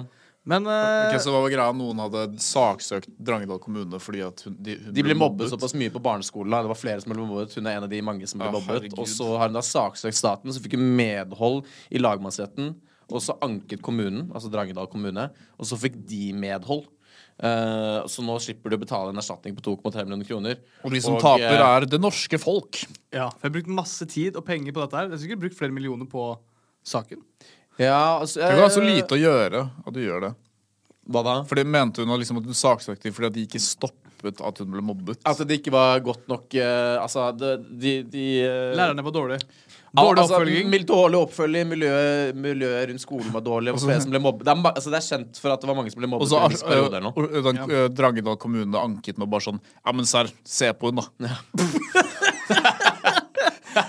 Men 0.43 0.67
uh, 0.67 1.07
okay, 1.07 1.19
så 1.23 1.31
var 1.31 1.45
var 1.45 1.53
greia? 1.53 1.73
Noen 1.75 2.01
hadde 2.03 2.23
saksøkt 2.43 3.13
Drangedal 3.15 3.61
kommune 3.63 3.99
fordi 4.03 4.25
at 4.25 4.41
hun, 4.43 4.57
de, 4.59 4.75
hun 4.75 4.95
De 4.95 5.05
ble 5.05 5.15
mobbet 5.15 5.53
såpass 5.53 5.75
mye 5.79 5.93
på 5.93 6.01
barneskolen. 6.03 6.51
Det 6.51 6.71
var 6.73 6.79
flere 6.79 7.03
som 7.03 7.13
ble 7.13 7.23
mobbet. 7.23 7.55
Hun 7.55 7.69
er 7.69 7.77
en 7.77 7.87
av 7.87 7.93
de 7.93 8.01
mange 8.03 8.27
som 8.27 8.41
ble 8.41 8.49
Ja, 8.49 8.55
mobbet. 8.57 8.73
herregud. 8.75 8.99
Og 8.99 9.07
så 9.07 9.29
har 9.37 9.47
hun 9.47 9.55
da 9.55 9.63
saksøkt 9.63 10.19
staten, 10.19 10.51
så 10.51 10.63
fikk 10.63 10.75
hun 10.75 10.89
medhold 10.99 11.63
i 11.87 12.01
lagmannsretten. 12.03 12.73
Og 13.13 13.23
så 13.23 13.37
anket 13.45 13.83
kommunen, 13.85 14.27
altså 14.35 14.51
Drangedal 14.51 14.89
kommune, 14.91 15.29
og 15.59 15.69
så 15.69 15.79
fikk 15.79 15.95
de 16.09 16.33
medhold. 16.35 16.89
Uh, 17.33 18.03
så 18.07 18.21
nå 18.21 18.35
slipper 18.43 18.69
du 18.69 18.77
å 18.77 18.83
betale 18.83 19.09
en 19.09 19.19
erstatning 19.19 19.55
på 19.57 19.63
2,3 19.65 20.03
millioner 20.05 20.27
kroner. 20.27 20.59
Og 20.83 20.93
de 20.93 21.01
som 21.01 21.15
Og, 21.15 21.23
taper, 21.23 21.55
eh, 21.55 21.65
er 21.65 21.87
det 21.89 21.99
norske 22.01 22.37
folk. 22.39 22.83
ja, 23.11 23.29
for 23.31 23.47
jeg 23.47 23.49
har 23.49 23.55
brukt 23.57 23.73
masse 23.79 24.05
tid 24.05 24.35
og 24.35 24.45
penger 24.45 24.75
på 24.75 24.83
dette 24.83 24.99
her. 24.99 25.07
Jeg 25.07 25.15
har 25.15 25.23
sikkert 25.23 25.41
brukt 25.47 25.57
flere 25.57 25.73
millioner 25.73 26.05
på 26.05 26.27
saken. 26.83 27.23
Ja, 27.81 28.19
altså 28.19 28.39
Det 28.39 28.61
var 28.61 28.71
så 28.73 28.81
eh, 28.83 28.89
lite 28.95 29.17
å 29.17 29.19
gjøre 29.19 29.65
at 29.85 29.93
du 29.95 30.01
gjør 30.03 30.27
det. 30.27 30.31
Hva 31.13 31.23
da? 31.25 31.35
Fordi 31.47 31.65
mente 31.67 32.03
hun 32.03 32.13
liksom 32.19 32.39
at 32.39 32.47
hun 32.47 32.57
saksøkte 32.57 33.11
fordi 33.11 33.29
at 33.29 33.35
de 33.35 33.45
ikke 33.47 33.61
stoppet 33.61 34.39
at 34.39 34.61
hun 34.61 34.71
ble 34.71 34.83
mobbet. 34.85 35.19
At 35.27 35.41
det 35.43 35.59
ikke 35.59 35.73
var 35.73 35.99
godt 36.03 36.29
nok 36.31 36.53
uh, 36.55 37.01
Altså, 37.01 37.27
de, 37.35 37.57
de, 37.59 37.95
de 38.07 38.27
uh... 38.47 38.71
Lærerne 38.77 39.03
var 39.03 39.15
dårlige. 39.15 39.43
Dårlig 39.93 40.23
altså, 40.23 40.39
oppfølging. 40.39 40.85
Dårlig 40.89 41.17
oppfølging, 41.19 41.67
miljøet, 41.69 42.37
miljøet 42.39 42.87
rundt 42.89 43.03
skolen 43.03 43.29
var 43.35 43.43
dårlig. 43.45 43.75
Det 43.75 43.83
flere 43.83 44.01
som 44.01 44.15
ble 44.15 44.21
mobbet. 44.23 44.47
Det 44.47 44.53
er, 44.55 44.63
altså, 44.71 44.89
det 44.93 44.97
er 44.97 45.05
kjent 45.05 45.41
for 45.43 45.53
at 45.53 45.61
det 45.61 45.69
var 45.69 45.77
mange 45.77 45.93
som 45.93 46.01
ble 46.01 46.09
Og 46.09 46.13
mobbet 46.15 46.29
så 46.31 46.39
øh, 46.65 46.87
øh, 47.27 47.43
den, 47.45 47.59
øh, 47.67 47.85
Drangedal 47.93 48.39
kommune 48.41 48.79
anket 48.79 49.21
med 49.21 49.29
bare 49.29 49.45
sånn 49.45 49.59
Ja, 49.61 49.93
men 49.93 50.09
serr, 50.09 50.31
se 50.49 50.71
på 50.73 50.89
hun 50.89 51.03
da. 51.03 51.05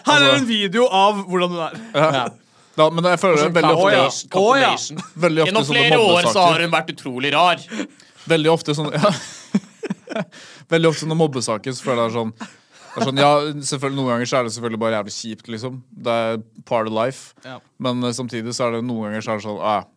Her 0.05 0.19
er 0.19 0.35
en 0.35 0.49
video 0.49 0.85
av 0.93 1.25
hvordan 1.29 1.55
hun 1.55 1.63
er. 1.71 1.81
Ja. 1.95 2.27
Da, 2.75 2.89
men 2.91 3.07
jeg 3.07 3.21
føler 3.23 3.39
det 3.39 3.55
veldig 3.55 3.77
ofte, 3.79 4.41
Å 4.41 4.57
ja, 4.59 4.73
veldig 5.23 5.45
ofte 5.45 5.51
Gjennom 5.51 5.67
sånne 5.69 5.85
flere 5.85 6.01
år 6.03 6.27
så 6.27 6.43
har 6.49 6.65
hun 6.65 6.73
vært 6.75 6.91
utrolig 6.91 7.31
rar. 7.35 7.63
Veldig 8.31 8.51
ofte 8.51 8.75
sånn 8.75 8.91
ja. 8.95 9.15
Veldig 10.73 10.91
ofte 10.91 11.05
sånne 11.05 11.19
mobbesaker 11.19 11.75
så 11.77 11.87
føler 11.87 12.03
jeg 12.03 12.11
det 12.11 12.15
er 12.15 12.21
sånn 12.21 12.53
det 12.95 13.03
er 13.03 13.09
sånn, 13.09 13.19
ja, 13.19 13.31
selvfølgelig 13.67 13.99
Noen 13.99 14.11
ganger 14.13 14.29
så 14.31 14.37
er 14.39 14.45
det 14.47 14.51
selvfølgelig 14.55 14.79
bare 14.85 14.95
jævlig 14.95 15.13
kjipt, 15.17 15.49
liksom. 15.51 15.79
Det 16.07 16.13
er 16.15 16.37
part 16.69 16.87
of 16.87 16.95
life. 16.95 17.33
Ja. 17.43 17.57
Men 17.83 18.07
eh, 18.07 18.15
samtidig 18.15 18.55
så 18.55 18.69
er 18.69 18.77
det 18.77 18.85
noen 18.87 19.09
ganger 19.09 19.25
så 19.27 19.33
er 19.33 19.41
det 19.41 19.47
sånn 19.49 19.59
ah, 19.59 19.89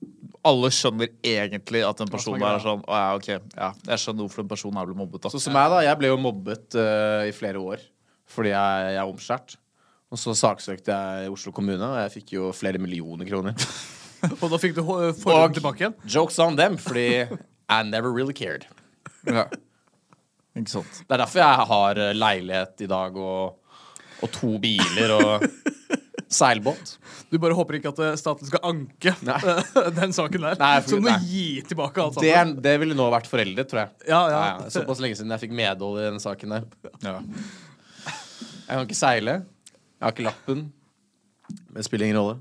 Alle 0.49 0.71
skjønner 0.73 1.11
egentlig 1.21 1.83
at 1.85 2.01
en 2.01 2.09
person 2.09 2.39
er 2.39 2.41
der 2.41 2.57
er 2.57 2.63
sånn 2.65 2.81
Å 2.81 3.03
ja, 3.03 3.11
ok, 3.19 3.29
ja, 3.53 3.69
Jeg 3.91 4.01
skjønner 4.01 4.25
hvorfor 4.25 4.45
en 4.45 4.49
person 4.49 4.81
her 4.81 4.89
ble 4.89 4.97
mobbet. 4.97 5.21
da 5.27 5.33
Så 5.33 5.43
som 5.43 5.53
meg, 5.53 5.69
da. 5.73 5.83
Jeg 5.85 6.01
ble 6.01 6.09
jo 6.09 6.17
mobbet 6.25 6.79
uh, 6.79 7.21
i 7.29 7.35
flere 7.37 7.61
år 7.61 7.85
fordi 8.27 8.49
jeg, 8.51 8.87
jeg 8.91 8.99
er 8.99 9.07
omskjært. 9.07 9.53
Og 10.11 10.19
så 10.21 10.31
saksøkte 10.39 10.95
jeg 10.95 11.31
Oslo 11.33 11.51
kommune, 11.51 11.83
og 11.83 11.97
jeg 12.05 12.13
fikk 12.21 12.33
jo 12.37 12.51
flere 12.55 12.79
millioner 12.79 13.27
kroner. 13.27 13.55
Og 14.41 14.47
da 14.49 14.57
fikk 14.57 14.73
du 14.77 14.81
forhånd 14.87 15.53
tilbake 15.57 15.83
igjen. 15.83 15.95
Jokes 16.09 16.39
on 16.41 16.55
them, 16.57 16.77
fordi 16.81 17.03
I 17.27 17.81
never 17.85 18.09
really 18.15 18.33
cared. 18.33 18.63
Ja. 19.27 19.43
Ikke 20.57 20.71
sant. 20.71 21.03
Det 21.03 21.13
er 21.13 21.21
derfor 21.21 21.41
jeg 21.43 21.65
har 21.69 21.99
eh, 22.01 22.13
leilighet 22.17 22.81
i 22.81 22.87
dag 22.89 23.19
og, 23.21 23.59
og 24.25 24.31
to 24.33 24.55
biler 24.63 25.13
og 25.19 25.45
seilbåt. 26.33 26.95
Du 27.29 27.37
bare 27.43 27.53
håper 27.59 27.77
ikke 27.77 27.91
at 27.93 27.99
eh, 28.07 28.15
staten 28.17 28.47
skal 28.49 28.63
anke 28.71 29.13
Nei. 29.27 29.37
den 29.99 30.15
saken 30.17 30.47
der. 30.47 30.57
Nei, 30.63 30.71
for- 30.81 30.89
så 30.95 30.97
du 30.97 31.05
må 31.05 31.11
nei. 31.13 31.19
gi 31.29 31.45
tilbake 31.69 32.01
alt 32.07 32.17
Det, 32.23 32.31
sammen. 32.33 32.55
er- 32.57 32.65
det 32.71 32.73
ville 32.81 32.97
nå 32.97 33.11
vært 33.13 33.29
foreldet, 33.29 33.69
tror 33.69 33.83
jeg. 33.83 33.93
Ja, 34.09 34.23
ja. 34.33 34.41
Ja. 34.63 34.71
Såpass 34.79 35.03
lenge 35.03 35.19
siden 35.19 35.35
jeg 35.35 35.43
fikk 35.45 35.53
medhold 35.61 36.01
i 36.01 36.07
den 36.07 36.23
saken 36.23 36.55
der. 36.57 36.65
Ja. 37.05 37.19
Jeg 38.07 38.71
kan 38.71 38.87
ikke 38.87 38.97
seile. 39.03 39.37
Jeg 39.97 40.05
har 40.05 40.13
ikke 40.13 40.27
lappen. 40.27 40.67
Men 41.47 41.79
det 41.79 41.85
spiller 41.87 42.05
ingen 42.09 42.19
rolle. 42.19 42.37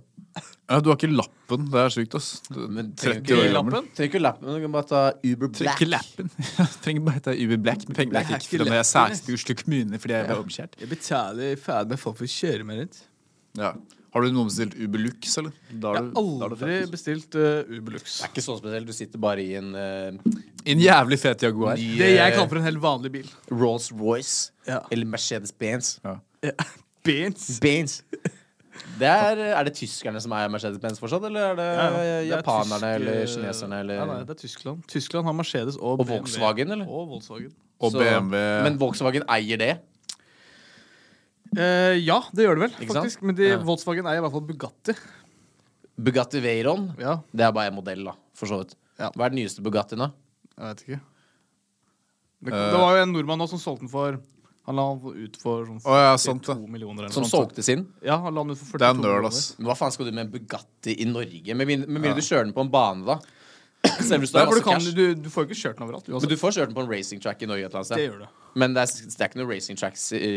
ja, 0.69 0.81
Du 0.83 0.91
har 0.91 0.97
ikke 0.99 1.09
lappen. 1.15 1.67
Det 1.71 1.79
er 1.81 1.93
sjukt, 1.95 2.15
ass. 2.19 2.31
Du, 2.51 2.59
Men 2.69 2.91
trenger 2.99 3.23
ikke 3.23 3.53
lappen? 3.55 3.87
Trenger 3.97 4.11
ikke 4.11 4.23
lappen, 4.25 4.49
du 4.51 4.61
kan 4.67 4.73
bare 4.75 4.89
ta 4.91 5.03
Uber 5.25 5.49
Black. 5.49 5.79
Trenger 5.79 5.93
lappen. 5.95 6.31
Trenger 6.85 7.05
bare 7.07 7.23
ta 7.29 7.35
Uber 7.39 7.61
Black 7.69 7.87
med 7.89 7.97
penger 8.01 8.17
Black 8.17 8.31
jeg 8.33 8.37
er 8.37 8.43
fikk 8.45 8.57
ikke 8.59 8.65
da 8.67 8.81
jeg 8.81 8.89
lappen, 8.93 9.21
i 9.31 9.37
Oslo 9.39 9.55
kommune 9.63 10.01
fordi 10.03 10.17
jeg 10.19 10.27
ble 10.31 10.39
omskjært. 10.43 10.81
Jeg 10.83 10.91
betaler 10.91 11.61
ferdig 11.69 11.95
med 11.95 12.03
folk 12.03 12.19
for 12.19 12.27
å 12.29 12.33
kjøre 12.35 12.67
meg 12.69 12.83
rundt. 12.83 12.99
Ja. 13.57 13.71
Har 14.17 14.25
du 14.25 14.33
noen 14.33 14.49
bestilt 14.49 14.75
Uber 14.81 15.01
Lux, 15.05 15.33
eller? 15.41 15.53
Da 15.71 15.91
Jeg 15.93 16.03
er 16.03 16.03
har 16.03 16.09
du- 16.09 16.15
da 16.41 16.47
er 16.47 16.49
du 16.49 16.65
aldri 16.67 16.91
bestilt 16.93 17.35
uh, 17.37 17.69
Uberlux. 17.69 18.05
Det 18.17 18.25
er 18.27 18.31
ikke 18.33 18.45
så 18.47 18.57
spesielt. 18.59 18.87
Du 18.89 18.93
sitter 18.97 19.21
bare 19.21 19.45
i 19.45 19.55
en 19.61 19.71
uh, 19.77 20.35
En 20.67 20.81
jævlig 20.83 21.19
fet 21.21 21.43
Jaguar. 21.45 21.77
Det 21.77 22.11
jeg 22.11 22.17
eh, 22.17 22.33
kaller 22.35 22.49
for 22.49 22.57
en 22.63 22.65
helt 22.67 22.81
vanlig 22.83 23.13
bil. 23.13 23.31
Rolls-Royce 23.53 24.51
Ja. 24.67 24.81
eller 24.91 25.07
Mercedes-Benz. 25.07 25.99
Ja. 26.05 26.17
Benz. 27.07 27.47
Benz. 27.63 28.03
Det 29.01 29.09
er, 29.09 29.39
er 29.57 29.65
det 29.65 29.73
tyskerne 29.79 30.21
som 30.21 30.33
eier 30.37 30.51
Mercedes-Benz 30.53 30.99
fortsatt, 31.01 31.25
eller 31.29 31.53
er 31.53 31.57
det 31.59 31.67
Ja, 31.67 31.85
ja. 31.85 31.91
Det 31.97 32.07
er 32.13 32.25
japanerne 32.37 32.91
tysk, 32.91 33.01
eller 33.01 33.27
kineserne 33.33 33.79
eller 33.83 33.95
Ja, 34.01 34.05
nei, 34.11 34.19
det 34.29 34.35
er 34.37 34.41
Tyskland. 34.43 34.83
Tyskland 34.93 35.25
har 35.29 35.37
Mercedes 35.37 35.77
og, 35.81 35.95
Og 36.01 36.05
BMW. 36.05 36.17
Volkswagen, 36.19 36.73
eller? 36.77 36.87
Og 36.89 37.09
Volkswagen. 37.15 37.53
Og 37.81 37.93
Så- 37.93 37.99
BMW 38.01 38.63
Men 38.67 38.79
Volkswagen 38.81 39.25
eier 39.29 39.59
det. 39.61 39.71
Eh, 41.57 41.97
ja, 42.05 42.19
det 42.35 42.45
gjør 42.45 42.59
det 42.59 42.65
vel, 42.67 42.73
Ikke 42.83 42.93
sant? 42.93 42.99
faktisk. 43.07 43.23
Men 43.23 43.35
de, 43.39 43.49
Ja. 43.55 43.59
Volkswagen 43.65 44.07
eier 44.11 44.19
i 44.21 44.25
hvert 44.25 44.33
fall 44.35 44.47
Bugatti. 44.49 44.97
Bugatti 45.97 46.41
Veyron, 46.45 46.91
Ja, 47.01 47.21
det 47.35 47.41
er 47.47 47.53
bare 47.53 47.69
en 47.71 47.75
modell, 47.79 48.05
da, 48.05 48.13
for 48.35 48.47
så 48.47 48.59
vidt. 48.61 48.75
Ja. 48.99 49.11
Hva 49.17 49.27
er 49.27 49.31
den 49.31 49.39
nyeste 49.45 49.63
Bugattien, 49.63 49.99
da? 49.99 50.11
jeg 50.59 50.67
vet 50.75 50.83
ikke. 50.87 51.01
Det, 52.45 52.53
Eh. 52.53 52.71
det 52.73 52.79
var 52.81 52.97
jo 52.97 53.03
en 53.03 53.13
nordmann 53.13 53.39
nå 53.39 53.49
som 53.49 53.59
solgte 53.59 53.81
den 53.81 53.89
for 53.89 54.19
Han 54.67 54.75
la 54.81 54.85
han 54.89 54.99
ut 54.99 55.37
for 55.39 55.63
sånn 55.69 55.79
oh, 55.87 55.95
ja, 55.95 56.15
sant 56.19 56.49
millioner 56.67 57.05
eller 57.07 57.15
Som 57.15 57.23
noe 57.23 57.31
sånt. 57.31 57.53
solgte 57.53 57.63
sin? 57.63 57.85
Ja, 58.03 58.17
han 58.25 58.35
la 58.35 58.43
han 58.43 58.51
ut 58.51 58.59
for 58.59 58.73
42 58.75 58.83
Det 58.83 58.89
er 58.89 59.01
nøl, 59.05 59.29
ass. 59.29 59.43
Men 59.61 59.69
hva 59.71 59.77
faen 59.79 59.95
skal 59.95 60.09
du 60.09 60.13
med 60.17 60.25
en 60.27 60.33
Bugatti 60.33 60.97
i 61.03 61.07
Norge? 61.07 61.55
Med 61.55 61.71
mindre 61.71 61.87
med 61.87 62.03
mindre 62.03 62.19
du 62.19 62.27
kjører 62.27 62.49
den 62.49 62.55
på 62.57 62.65
en 62.67 62.73
bane, 62.73 63.07
da. 63.07 63.21
Selv 64.09 64.25
du 64.27 64.33
Nei, 64.35 64.43
for 64.49 64.59
du, 64.59 64.65
kan, 64.67 64.83
du, 64.97 65.05
du 65.23 65.29
får 65.31 65.45
jo 65.45 65.51
ikke 65.53 65.61
kjørt 65.61 65.79
den 65.79 65.87
overalt. 65.87 66.11
Men 66.11 66.33
du 66.33 66.37
får 66.41 66.57
kjørt 66.57 66.73
den 66.73 66.79
på 66.79 66.83
en 66.83 66.91
racing 66.91 67.23
track 67.23 67.45
i 67.47 67.49
Norge 67.53 67.69
et 67.69 67.71
eller 67.71 67.85
annet 67.85 67.95
Det 67.95 68.07
gjør 68.09 68.25
du. 68.25 68.43
Men 68.57 68.75
det 68.75 68.83
er, 68.83 68.93
det 69.13 69.21
er 69.21 69.31
ikke 69.31 69.39
noen 69.39 69.51
racing 69.53 69.79
tracks 69.79 70.05
i 70.17 70.31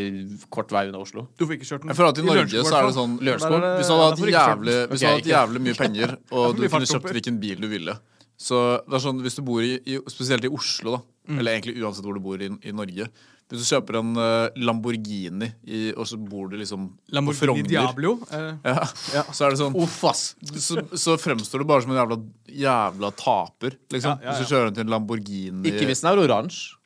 kort 0.52 0.70
vei 0.76 0.84
unna 0.92 1.00
Oslo. 1.02 1.24
Du 1.40 1.46
får 1.48 1.56
ikke 1.56 1.70
kjørt 1.72 1.82
den 1.86 1.90
Jeg 1.90 1.98
føler 1.98 2.14
at 2.14 2.20
i 2.20 2.26
Norge 2.28 2.46
I 2.46 2.64
så 2.68 2.76
er 2.78 2.86
det 2.86 2.94
sånn 3.00 3.18
Lørenskog? 3.18 3.58
Det- 3.64 3.74
Hvis 3.80 3.90
du 3.90 3.94
hadde 3.96 4.08
hatt 4.12 4.34
jævlig, 4.36 4.76
okay, 4.84 5.00
du 5.00 5.06
hadde 5.08 5.32
jævlig 5.34 5.62
mye 5.66 5.78
penger, 5.80 6.16
og 6.36 6.54
du 6.60 6.66
kunne 6.68 6.90
kjøpt 6.92 7.14
hvilken 7.16 7.40
bil 7.42 7.64
du 7.64 7.68
ville 7.72 7.96
Så 8.38 8.60
det 8.86 9.00
er 9.00 9.04
sånn, 9.08 9.24
Hvis 9.24 9.40
du 9.40 9.42
bor 9.48 9.64
i, 9.64 9.72
i 9.88 9.98
spesielt 10.12 10.44
i 10.46 10.52
Oslo, 10.52 11.00
da 11.00 11.02
eller 11.30 11.54
egentlig 11.54 11.76
uansett 11.78 12.02
hvor 12.06 12.16
du 12.16 12.22
bor 12.24 12.40
i, 12.42 12.48
i 12.66 12.72
Norge 12.74 13.06
Hvis 13.50 13.64
du 13.66 13.74
kjøper 13.74 13.96
en 13.98 14.10
eh, 14.22 14.58
Lamborghini, 14.62 15.48
i, 15.66 15.78
og 15.98 16.06
så 16.06 16.16
bor 16.22 16.46
du 16.52 16.56
liksom 16.60 16.84
på 16.94 17.14
Lamborghini 17.16 17.40
Frogner 17.40 17.70
Diablo. 17.72 18.12
eh, 18.30 18.76
ja, 19.16 19.24
så 19.34 19.46
er 19.48 19.50
det 19.56 19.58
sånn 19.58 19.74
Uff, 19.80 19.96
ass. 20.06 20.36
så, 20.54 20.78
så 20.94 21.16
fremstår 21.18 21.64
du 21.64 21.66
bare 21.66 21.82
som 21.82 21.90
en 21.90 21.98
jævla, 21.98 22.20
jævla 22.62 23.10
taper, 23.18 23.74
liksom. 23.90 24.14
Ja, 24.22 24.28
ja, 24.30 24.36
Hvis 24.38 24.46
du 24.46 24.54
kjører 24.54 24.68
rundt 24.70 24.78
i 24.78 24.84
en 24.86 24.92
Lamborghini 24.94 25.72
Ikke 25.72 25.88
hvis 25.90 26.04
den 26.04 26.12
er 26.12 26.22
oransje. 26.22 26.76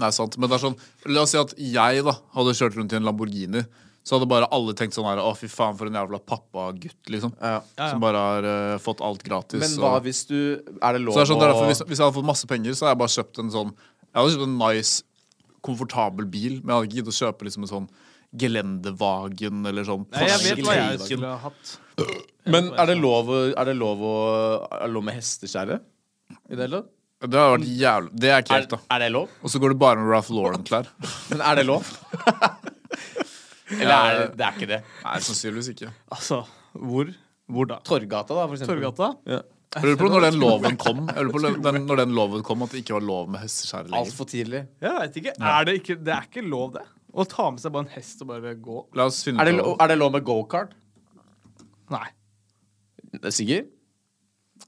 Nei, 0.00 0.10
sant, 0.14 0.36
men 0.38 0.46
det 0.50 0.54
er 0.56 0.62
sånn 0.62 0.76
La 1.10 1.24
oss 1.26 1.32
si 1.34 1.38
at 1.40 1.52
jeg 1.58 2.04
da 2.06 2.12
hadde 2.36 2.52
kjørt 2.56 2.76
rundt 2.78 2.92
i 2.94 2.98
en 3.00 3.06
Lamborghini. 3.08 3.64
Så 4.06 4.16
hadde 4.16 4.28
bare 4.30 4.46
alle 4.54 4.72
tenkt 4.78 4.94
sånn 4.96 5.04
her 5.10 5.18
Å, 5.20 5.32
fy 5.36 5.48
faen, 5.50 5.74
for 5.76 5.90
en 5.90 5.98
jævla 5.98 6.20
pappagutt, 6.24 7.00
liksom. 7.12 7.34
Ja. 7.36 7.58
Ja, 7.58 7.62
ja. 7.76 7.88
Som 7.92 8.00
bare 8.00 8.22
har 8.22 8.46
uh, 8.48 8.78
fått 8.80 9.02
alt 9.04 9.20
gratis. 9.26 9.60
Men 9.60 9.74
og- 9.76 9.84
hva 9.84 9.98
hvis 10.06 10.22
du 10.30 10.38
Er 10.80 10.96
det 10.96 11.02
lov 11.04 11.12
så 11.18 11.20
det 11.20 11.26
er 11.26 11.32
sånn, 11.34 11.42
er 11.42 11.50
derfor, 11.52 11.66
å 11.66 11.72
hvis, 11.74 11.82
hvis 11.90 11.98
jeg 12.00 12.06
hadde 12.06 12.16
fått 12.20 12.30
masse 12.30 12.48
penger, 12.48 12.72
så 12.78 12.86
hadde 12.86 12.94
jeg 12.94 13.02
bare 13.02 13.16
kjøpt 13.18 13.42
en 13.44 13.52
sånn 13.58 13.74
Jeg 13.74 14.16
hadde 14.22 14.32
kjøpt 14.36 14.46
en 14.48 14.56
nice, 14.62 15.02
komfortabel 15.66 16.26
bil, 16.30 16.60
men 16.60 16.72
jeg 16.72 16.76
hadde 16.76 16.88
ikke 16.88 16.98
giddet 17.00 17.14
å 17.14 17.18
kjøpe 17.20 17.48
liksom 17.48 17.66
en 17.66 17.72
sånn 17.74 17.90
Gelendevagen 18.40 19.64
eller 19.66 19.86
sånn 19.88 20.04
Nei, 20.14 20.28
jeg 20.28 20.42
vet 20.44 20.60
hva 20.68 20.74
jeg 20.76 21.00
skulle 21.02 21.30
ha 21.32 21.48
hatt. 21.48 21.72
Men 22.46 22.68
er 22.78 22.92
det 22.92 22.94
lov, 23.00 23.32
er 23.50 23.66
det 23.66 23.74
lov, 23.74 24.04
å, 24.06 24.14
er 24.70 24.84
det 24.86 24.92
lov 24.94 25.06
med 25.08 25.16
hesteskjære? 25.18 25.80
I 26.46 26.54
det 26.54 26.62
hele 26.68 26.82
tatt? 26.84 26.92
Det 27.20 27.36
har 27.36 27.50
vært 27.52 27.66
jævlig 27.76 28.12
Det 28.16 28.30
er 28.32 28.44
ikke 28.44 28.54
helt, 28.56 28.70
da. 28.72 28.78
er 28.94 29.02
det 29.02 29.08
lov? 29.12 29.32
Og 29.44 29.52
så 29.52 29.60
går 29.60 29.74
det 29.74 29.78
bare 29.82 30.00
med 30.00 30.08
Ralph 30.08 30.30
Lauren-klær. 30.32 30.86
Men 31.32 31.42
er 31.50 31.58
det 31.58 31.66
lov? 31.68 31.90
Eller 33.80 33.92
er 33.96 34.14
det, 34.20 34.28
det 34.38 34.46
er 34.46 34.56
ikke 34.56 34.68
det? 34.70 34.78
Nei, 35.04 35.18
sannsynligvis 35.26 35.68
ikke. 35.74 35.90
Altså, 36.14 36.40
hvor? 36.74 37.10
Hvor 37.50 37.68
da? 37.70 37.78
Torgata, 37.86 38.34
da, 38.38 38.46
for 38.46 38.56
eksempel. 38.56 38.78
Torgata? 38.78 39.10
Ja. 39.30 39.42
Jeg 39.76 39.84
lurer 39.86 39.98
på 40.00 40.08
når 40.10 40.24
den 40.26 40.38
loven 40.42 40.76
kom 40.82 41.04
Jeg 41.06 41.24
lurer 41.28 41.54
på 41.54 41.62
den, 41.70 41.84
når 41.86 42.00
den 42.00 42.14
loven 42.16 42.42
kom 42.42 42.62
At 42.66 42.72
det 42.74 42.80
ikke 42.82 42.96
var 42.96 43.04
lov 43.06 43.28
med 43.30 43.38
hesteskjære 43.44 43.84
lenger. 43.86 44.00
Altfor 44.00 44.26
tidlig. 44.32 44.62
Jeg 44.82 44.96
vet 44.98 45.18
ikke. 45.20 45.34
Er 45.38 45.68
det 45.68 45.74
ikke. 45.78 45.96
Det 46.08 46.14
er 46.16 46.24
ikke 46.26 46.42
lov, 46.42 46.72
det. 46.74 46.82
Å 47.14 47.26
ta 47.30 47.46
med 47.54 47.62
seg 47.62 47.72
bare 47.74 47.86
en 47.86 47.92
hest 47.94 48.22
og 48.24 48.28
bare 48.32 48.54
gå. 48.58 48.80
La 48.98 49.06
oss 49.10 49.20
finne 49.26 49.38
Er 49.42 49.46
det, 49.50 49.54
ut 49.54 49.60
lo- 49.62 49.74
av 49.76 49.84
er 49.86 49.92
det 49.92 49.98
lov 50.00 50.10
med 50.16 50.24
gokart? 50.26 50.72
Nei. 51.90 52.08
Det 53.12 53.24
er 53.30 53.34
Sikker? 53.34 53.64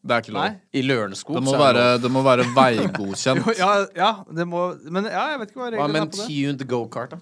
Det 0.02 0.14
er 0.16 0.23
ikke 0.25 0.32
lov. 0.35 0.47
Nei. 0.47 0.54
I 0.75 0.82
Lørenskog 0.87 1.37
Det 1.37 1.42
må 1.47 1.52
så 1.52 1.59
er 1.59 1.62
være, 1.66 1.82
lov. 1.92 2.00
det 2.06 2.11
må 2.14 2.23
være 2.26 2.47
veigodkjent. 2.56 3.42
Jo, 3.50 3.54
ja, 3.59 3.73
ja, 3.99 4.12
det 4.38 4.47
må 4.50 4.62
Men 4.90 5.06
ja, 5.11 5.26
jeg 5.35 5.42
vet 5.42 5.50
ikke 5.52 5.61
hva 5.62 5.68
Hva 5.68 5.76
reglene 5.76 6.06
er 6.06 6.11
på 6.14 6.23
det. 6.23 6.30
tuned 6.30 6.64
gokart, 6.71 7.14
da? 7.18 7.21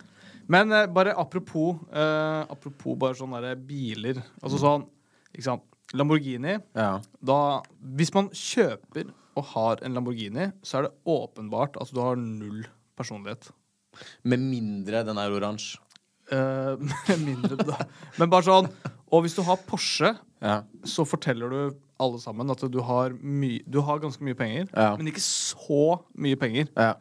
Men 0.51 0.73
eh, 0.73 0.87
bare 1.01 1.13
apropos 1.17 1.81
eh, 1.93 2.45
Apropos 2.51 2.97
bare 2.99 3.17
sånne 3.19 3.41
der 3.45 3.57
biler. 3.57 4.21
Altså 4.43 4.61
sånn 4.63 4.87
Ikke 5.35 5.49
sant. 5.49 5.67
Lamborghini. 5.97 6.59
Ja. 6.77 7.01
Da 7.23 7.39
Hvis 7.97 8.13
man 8.15 8.29
kjøper 8.31 9.11
og 9.39 9.45
har 9.55 9.81
en 9.87 9.95
Lamborghini, 9.97 10.51
så 10.63 10.79
er 10.81 10.83
det 10.89 10.93
åpenbart 11.09 11.77
at 11.81 11.91
du 11.95 12.01
har 12.03 12.17
null 12.21 12.65
personlighet. 12.99 13.51
Med 14.25 14.39
mindre 14.43 15.03
den 15.07 15.19
er 15.19 15.33
oransje. 15.35 15.79
Eh, 16.31 16.77
med 17.09 17.23
mindre 17.27 17.57
da. 17.67 17.79
Men 18.21 18.31
bare 18.31 18.47
sånn 18.47 18.69
Og 19.11 19.25
hvis 19.25 19.35
du 19.35 19.43
har 19.43 19.59
Porsche, 19.67 20.13
Ja. 20.41 20.61
så 20.87 21.03
forteller 21.05 21.51
du 21.51 21.77
alle 22.01 22.21
sammen 22.23 22.49
at 22.55 22.63
du 22.73 22.79
har, 22.87 23.11
my 23.13 23.59
du 23.69 23.81
har 23.85 23.99
ganske 24.01 24.23
mye 24.25 24.37
penger, 24.39 24.69
Ja. 24.73 24.95
men 24.97 25.11
ikke 25.11 25.21
så 25.21 25.99
mye 26.17 26.39
penger. 26.39 26.69
ja. 26.79 26.95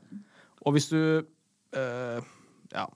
Og 0.66 0.74
hvis 0.76 0.90
du 0.90 0.98
uh, 1.78 2.20
Ja. 2.74 2.88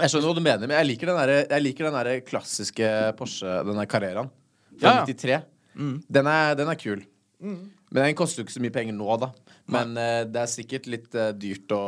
Jeg 0.00 0.08
skjønner 0.10 0.30
hva 0.30 0.34
du 0.34 0.40
mener, 0.40 0.66
men 0.66 0.76
jeg 0.78 0.86
liker 0.88 1.06
den, 1.10 1.16
der, 1.20 1.46
jeg 1.50 1.62
liker 1.62 1.84
den 1.90 1.98
der 1.98 2.20
klassiske 2.24 2.88
Porsche, 3.18 3.60
den 3.68 3.76
der 3.76 3.86
Carreraen. 3.90 4.30
Fra 4.80 4.94
Ja, 4.94 5.02
ja. 5.02 5.06
93. 5.06 5.40
Mm. 5.80 5.96
Den, 6.08 6.26
er, 6.32 6.54
den 6.58 6.68
er 6.72 6.78
kul. 6.80 7.04
Men 7.40 8.04
den 8.04 8.14
koster 8.18 8.42
jo 8.42 8.44
ikke 8.46 8.52
så 8.52 8.60
mye 8.62 8.72
penger 8.74 8.92
nå, 8.94 9.06
da. 9.22 9.30
Men 9.70 9.94
uh, 9.96 10.22
det 10.28 10.40
er 10.42 10.50
sikkert 10.50 10.86
litt 10.90 11.14
uh, 11.16 11.30
dyrt 11.32 11.72
å 11.72 11.78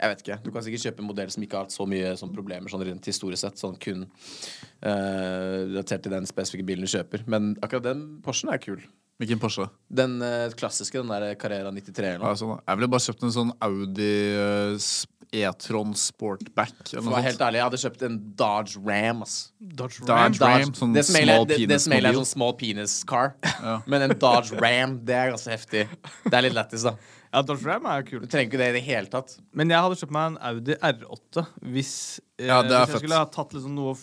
Jeg 0.00 0.10
vet 0.12 0.22
ikke. 0.24 0.36
Du 0.46 0.50
kan 0.54 0.64
sikkert 0.64 0.84
kjøpe 0.86 1.02
en 1.04 1.08
modell 1.10 1.30
som 1.34 1.44
ikke 1.44 1.58
har 1.58 1.66
hatt 1.66 1.74
så 1.74 1.84
mye 1.90 2.14
sånn 2.18 2.32
problemer 2.34 2.72
sånn 2.72 2.84
rent 2.86 3.06
historisk 3.10 3.42
sett. 3.44 3.60
Sånn 3.60 3.76
kun 3.82 4.06
uh, 4.06 5.68
relatert 5.70 6.04
til 6.06 6.14
den 6.14 6.26
spesifikke 6.30 6.66
bilen 6.68 6.86
du 6.86 6.90
kjøper. 6.90 7.24
Men 7.30 7.52
akkurat 7.64 7.86
den 7.90 8.04
Porschen 8.24 8.52
er 8.54 8.60
kul. 8.62 8.82
Hvilken 9.22 9.38
Porsche? 9.38 9.68
Den 9.94 10.16
eh, 10.26 10.48
klassiske, 10.58 10.98
den 10.98 11.12
der 11.12 11.36
Carrera 11.38 11.70
93 11.70 12.08
eller 12.16 12.24
Ja, 12.26 12.32
sånn, 12.34 12.56
jeg 12.66 12.78
ville 12.80 12.88
bare 12.90 13.04
kjøpt 13.04 13.20
en 13.28 13.34
sånn 13.36 13.52
Audi 13.62 14.08
eh, 14.34 14.72
s- 14.74 15.04
E-tron 15.34 15.94
Sportback. 15.98 16.74
For 16.92 17.00
å 17.02 17.14
være 17.16 17.26
helt 17.30 17.42
ærlig, 17.42 17.58
jeg 17.60 17.66
hadde 17.68 17.80
kjøpt 17.84 18.04
en 18.06 18.18
Dodge 18.38 18.76
Ram. 18.86 19.22
ass 19.26 19.36
Dodge 19.60 20.00
Dodge 20.06 20.40
Ram. 20.40 20.62
Ram, 20.62 20.72
sånn 20.78 20.94
det 20.94 21.04
som 21.08 21.16
egentlig 21.16 21.34
small 21.34 21.42
er- 21.42 21.50
det, 21.50 21.68
det 21.68 21.80
smeller 21.80 21.80
som 21.80 21.92
egentlig 21.92 22.12
er 22.14 22.20
sånn 22.22 22.32
small 22.34 22.54
penis 22.62 22.94
car. 23.04 23.34
Men 23.90 24.06
en 24.08 24.16
Dodge 24.18 24.54
Ram, 24.62 24.98
det 25.04 25.14
er 25.18 25.34
ganske 25.34 25.50
heftig. 25.56 25.84
Det 26.28 26.32
er 26.38 26.46
litt 26.48 26.54
lættis, 26.56 26.86
da. 26.86 26.94
Ja, 27.34 27.40
Dodge 27.42 27.66
Ram 27.66 27.86
er 27.90 28.04
kult. 28.06 28.22
Du 28.22 28.30
trenger 28.30 28.46
ikke 28.52 28.58
det 28.62 28.68
i 28.70 28.74
det 28.78 28.84
hele 28.86 29.10
tatt. 29.10 29.32
Men 29.58 29.68
jeg 29.74 29.82
hadde 29.82 29.96
kjøpt 29.98 30.12
meg 30.14 30.26
en 30.28 30.36
Audi 30.52 30.76
R8 30.78 31.46
hvis, 31.74 31.94
eh, 32.38 32.46
Ja, 32.46 32.60
hvis 32.62 32.70
jeg 32.70 32.88
fett. 32.92 33.02
skulle 33.02 33.18
ha 33.18 33.24
tatt 33.26 33.56
liksom 33.56 33.74
noe 33.74 33.96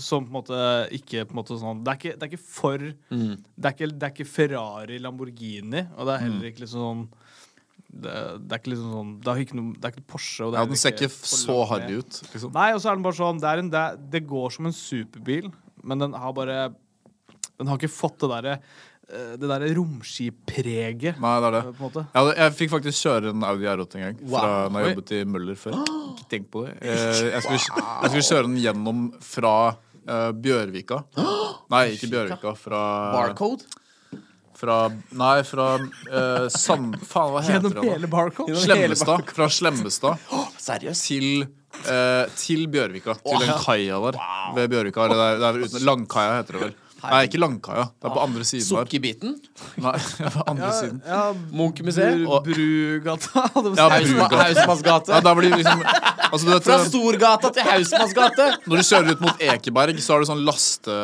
som 0.00 0.24
på 0.24 0.30
en 0.32 0.36
måte 0.38 0.62
ikke 0.96 1.26
på 1.28 1.32
en 1.36 1.38
måte 1.42 1.56
sånn 1.60 1.82
Det 1.84 1.92
er 1.92 1.98
ikke, 2.00 2.14
det 2.18 2.22
er 2.24 2.30
ikke 2.32 2.46
for 2.46 2.78
Mm. 3.12 3.36
det, 3.36 3.64
er 3.68 3.74
ikke, 3.76 3.98
det 3.98 4.02
er 4.08 4.14
ikke 4.14 4.26
Ferrari, 4.32 4.98
Lamborghini, 4.98 5.82
og 5.96 6.06
det 6.08 6.14
er 6.16 6.24
heller 6.24 6.48
ikke 6.50 6.60
liksom 6.64 6.80
sånn 6.80 7.04
det, 7.90 8.12
det 8.46 8.54
er 8.54 8.60
ikke 8.62 8.70
liksom 8.70 8.90
sånn 8.94 9.08
Det 9.24 9.30
er 9.32 9.40
ikke 9.42 9.56
noe 9.58 9.72
Det 9.74 9.88
er 9.88 9.94
ikke 9.96 10.04
Porsche. 10.12 10.46
Ja, 10.54 10.62
den 10.70 10.78
ser 10.78 10.92
ikke 10.94 11.08
ikke 11.08 11.30
så 11.32 11.56
harry 11.72 11.96
ut. 11.98 12.20
Liksom. 12.32 12.52
Nei, 12.54 12.68
og 12.76 12.78
så 12.84 12.92
er 12.92 13.00
den 13.00 13.02
bare 13.08 13.18
sånn 13.18 13.40
Det, 13.42 13.54
en, 13.64 13.70
det, 13.72 13.82
det 14.12 14.20
går 14.30 14.54
som 14.54 14.68
en 14.70 14.76
superbil, 14.76 15.48
men 15.82 16.04
den 16.06 16.14
har 16.14 16.32
bare 16.36 16.60
Den 17.58 17.66
har 17.72 17.80
ikke 17.80 17.90
fått 17.90 18.20
det 18.22 18.30
derre 18.30 18.54
eh, 18.60 19.32
Det 19.40 19.50
derre 19.50 19.72
romskippreget, 19.76 21.18
Nei, 21.20 21.34
det 21.42 21.48
er 21.50 21.56
det. 21.58 21.62
på 21.66 21.74
en 21.74 21.84
måte. 21.88 22.04
Ja, 22.14 22.22
jeg 22.44 22.54
fikk 22.60 22.72
faktisk 22.76 23.02
kjøre 23.08 23.34
en 23.34 23.44
Audi 23.50 23.66
R8 23.74 23.98
en 23.98 24.06
gang. 24.06 24.22
Fra 24.30 24.52
når 24.70 24.84
jeg 24.86 24.94
jobbet 24.94 25.12
i 25.18 25.20
Møller 25.34 25.58
før. 25.60 25.78
Ikke 26.14 26.28
tenk 26.36 26.48
på 26.54 26.64
det. 26.66 26.76
Eh, 26.82 26.94
Jeg 27.34 27.42
skulle, 27.44 27.60
jeg 27.60 28.12
skulle 28.14 28.26
kjøre 28.30 28.46
den 28.48 28.56
gjennom 28.62 29.04
fra 29.24 29.54
eh, 30.06 30.30
Bjørvika. 30.46 31.02
Nei, 31.74 31.84
ikke 31.94 32.08
Bjørvika. 32.10 32.54
Fra, 32.58 32.80
Barcode? 33.14 33.66
Fra 34.60 34.76
Nei, 35.16 35.38
fra 35.48 35.68
uh, 35.78 36.48
Sand... 36.52 36.98
Faen, 37.06 37.32
hva 37.32 37.40
heter 37.44 37.56
Gjennom 37.56 37.76
det? 37.78 37.86
hele? 37.94 38.10
Barcode. 38.12 38.58
Slemmestad. 38.60 39.24
Fra 39.36 39.48
Slemmestad 39.48 40.30
Seriøst? 40.68 41.06
til, 41.08 41.46
uh, 41.86 42.26
til 42.36 42.66
Bjørvika. 42.72 43.16
Til 43.24 43.46
den 43.46 43.54
kaia 43.64 44.00
der 44.04 44.20
ved 44.58 44.70
Bjørvika. 44.74 45.06
Eller 45.06 45.22
der, 45.22 45.42
der 45.46 45.64
uten, 45.64 45.84
Langkaia 45.88 46.38
heter 46.40 46.58
det 46.58 46.64
vel. 46.66 46.78
Nei, 47.02 47.20
ikke 47.28 47.38
Langkaia. 47.40 47.84
Det 47.96 48.08
er 48.10 48.12
på 48.14 48.20
andre 48.22 48.44
siden 48.44 48.64
der. 48.66 48.84
Sukkerbiten? 48.84 49.36
Nei, 49.86 49.94
på 50.34 50.44
andre 50.50 50.70
siden. 50.76 50.98
Ja, 51.06 51.20
Munchmuseet? 51.56 52.24
Bru- 52.26 52.42
Brugata. 52.50 53.44
Ja. 53.80 53.86
Brugata. 53.94 54.40
Hausmannsgate. 54.44 55.14
Ja, 55.14 55.20
da 55.24 55.32
blir 55.38 55.54
liksom 55.54 55.80
altså, 55.86 56.44
vet, 56.50 56.66
Fra 56.68 56.78
Storgata 56.84 57.50
til 57.56 57.66
Hausmannsgate. 57.70 58.48
Når 58.66 58.82
du 58.82 58.86
kjører 58.90 59.14
ut 59.16 59.24
mot 59.24 59.44
Ekeberg, 59.50 60.00
så 60.04 60.14
har 60.16 60.24
du 60.24 60.28
sånn 60.30 60.44
laste... 60.46 60.96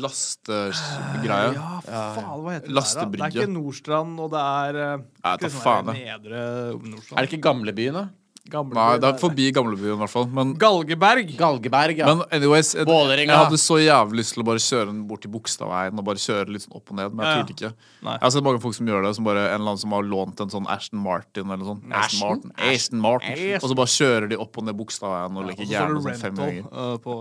Lastegreie. 0.00 1.52
Ja, 1.54 1.80
faen, 1.86 2.30
hva 2.44 2.54
heter 2.56 2.68
det 2.68 2.74
der, 2.74 2.94
da? 2.96 3.04
Det 3.10 3.20
er 3.26 3.34
ikke 3.34 3.50
Nordstrand, 3.54 4.16
og 4.22 4.32
det 4.34 4.40
er 4.46 4.80
Nei, 5.00 5.34
ta 5.44 5.50
faen, 5.54 5.90
det 5.90 5.98
Nedre 6.00 6.42
Nordstrand. 6.78 7.16
Er 7.16 7.26
det 7.26 7.30
ikke 7.32 7.42
Gamlebyen, 7.46 7.98
da? 8.00 8.06
Nei, 8.50 8.96
det 8.98 9.06
er 9.06 9.18
forbi 9.20 9.50
gamlebyen, 9.54 9.92
i 9.94 10.00
hvert 10.00 10.10
fall. 10.10 10.24
Men, 10.34 10.54
Galgeberg. 10.58 11.28
Galgeberg, 11.38 11.98
ja. 12.00 12.06
men 12.08 12.22
anyways, 12.34 12.72
jeg, 12.74 12.86
jeg 12.88 13.28
hadde 13.30 13.58
så 13.60 13.76
jævlig 13.78 14.22
lyst 14.22 14.32
til 14.34 14.42
å 14.42 14.46
bare 14.48 14.62
kjøre 14.64 14.86
den 14.88 15.02
bort 15.06 15.20
til 15.22 15.30
Bogstadveien 15.30 16.00
og 16.00 16.06
bare 16.08 16.18
kjøre 16.22 16.54
litt 16.56 16.64
sånn 16.64 16.74
opp 16.80 16.90
og 16.90 16.96
ned, 16.98 17.12
men 17.14 17.22
jeg 17.26 17.30
Ja, 17.30 17.36
ja. 17.36 17.44
turte 17.44 17.54
ikke. 17.54 17.70
Nei. 18.08 18.14
Jeg 18.16 18.24
har 18.24 18.32
sett 18.34 18.46
mange 18.48 18.62
folk 18.64 18.74
som 18.78 18.90
gjør 18.90 19.04
det, 19.06 19.12
som 19.18 19.28
bare 19.28 19.44
en 19.44 19.54
eller 19.60 19.68
annen 19.74 19.82
som 19.84 19.94
har 19.94 20.08
lånt 20.08 20.42
en 20.42 20.54
sånn 20.56 20.66
Ashton 20.72 21.02
Martin 21.04 21.44
eller 21.46 21.60
noe 21.62 21.68
sånt. 21.74 21.86
Ashton? 22.00 22.22
Martin, 22.26 22.54
Ashton 22.72 23.04
Martin. 23.04 23.36
Ashton. 23.36 23.60
Og 23.60 23.72
så 23.74 23.78
bare 23.82 23.94
kjører 23.94 24.28
de 24.32 24.40
opp 24.46 24.60
og 24.62 24.66
ned 24.70 24.78
Bogstadveien 24.80 25.40
og 25.42 25.50
leker 25.52 25.70
står 25.70 25.96
sånn 26.00 26.20
fem 26.24 26.40
ganger. 26.40 26.70
eh, 26.72 26.94
på. 27.04 27.18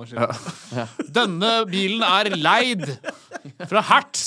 Denne 1.19 1.51
bilen 1.69 2.05
er 2.09 2.31
leid 2.39 2.85
fra 3.69 3.83
Hertz. 3.91 4.25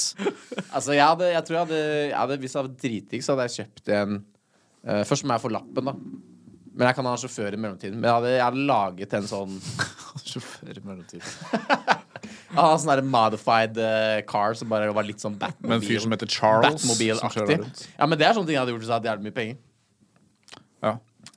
Altså, 0.73 0.93
jeg 0.95 1.03
hadde, 1.05 1.33
jeg 1.33 1.45
tror 1.49 1.59
jeg 1.59 1.65
hadde, 1.67 1.81
jeg 2.13 2.19
hadde 2.21 2.37
Hvis 2.43 2.55
jeg 2.57 2.63
var 2.69 2.77
dritings, 2.85 3.27
så 3.27 3.35
hadde 3.35 3.49
jeg 3.49 3.57
kjøpt 3.65 3.91
en 3.97 4.21
uh, 4.87 5.03
Først 5.09 5.27
må 5.27 5.35
jeg 5.37 5.43
få 5.49 5.51
lappen, 5.53 5.91
da. 5.91 5.97
Men 6.73 6.89
jeg 6.89 6.97
kan 6.97 7.09
ha 7.09 7.13
sjåfør 7.21 7.53
i 7.53 7.59
mellomtiden. 7.61 7.99
Men 8.01 8.09
jeg 8.09 8.17
hadde, 8.17 8.31
jeg 8.33 8.45
hadde 8.47 8.63
laget 8.71 9.17
en 9.19 9.27
sånn 9.29 9.59
Sjåfør 10.31 10.79
i 10.79 10.85
mellomtiden. 10.85 11.27
Hadde 12.53 12.69
en 12.69 12.81
sånn 12.83 12.91
der 12.93 13.03
modified 13.09 13.79
uh, 13.81 14.19
car 14.29 14.57
som 14.57 14.69
bare 14.71 14.91
var 14.95 15.07
litt 15.09 15.23
sånn 15.23 15.39
Batmobil. 15.41 15.71
Med 15.71 15.79
en 15.79 15.85
fyr 15.85 16.03
som 16.05 16.13
heter 16.15 16.29
Charles. 16.31 16.83
Batmobil-aktig. 16.85 17.87
Ja, 17.97 18.09
men 18.09 18.21
det 18.21 18.27
er 18.29 18.37
sånne 18.37 18.49
ting 18.49 18.57
jeg 18.57 18.63
hadde 18.63 18.75
gjort 18.75 18.85
hvis 18.85 18.91
jeg 18.91 18.99
hadde 18.99 19.11
jævlig 19.11 19.27
mye 19.29 19.37
penger. 19.39 19.57
Ja. 20.85 20.93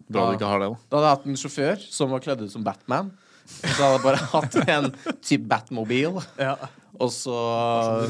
Bra 0.06 0.26
du 0.28 0.38
ikke 0.38 0.50
har 0.50 0.62
det, 0.62 0.68
da. 0.74 0.82
Da 0.92 0.98
hadde 1.00 1.08
jeg 1.08 1.18
hatt 1.18 1.30
en 1.32 1.40
sjåfør 1.42 1.86
som 1.98 2.12
var 2.12 2.24
kledd 2.26 2.44
ut 2.44 2.52
som 2.52 2.66
Batman. 2.68 3.14
Og 3.46 3.72
så 3.72 3.80
hadde 3.80 3.94
jeg 3.96 4.04
bare 4.06 4.22
hatt 4.36 4.60
en 4.66 4.92
type 5.24 5.50
Batmobil. 5.52 6.20
Ja. 6.42 6.56
Og 7.00 7.12
så 7.16 7.36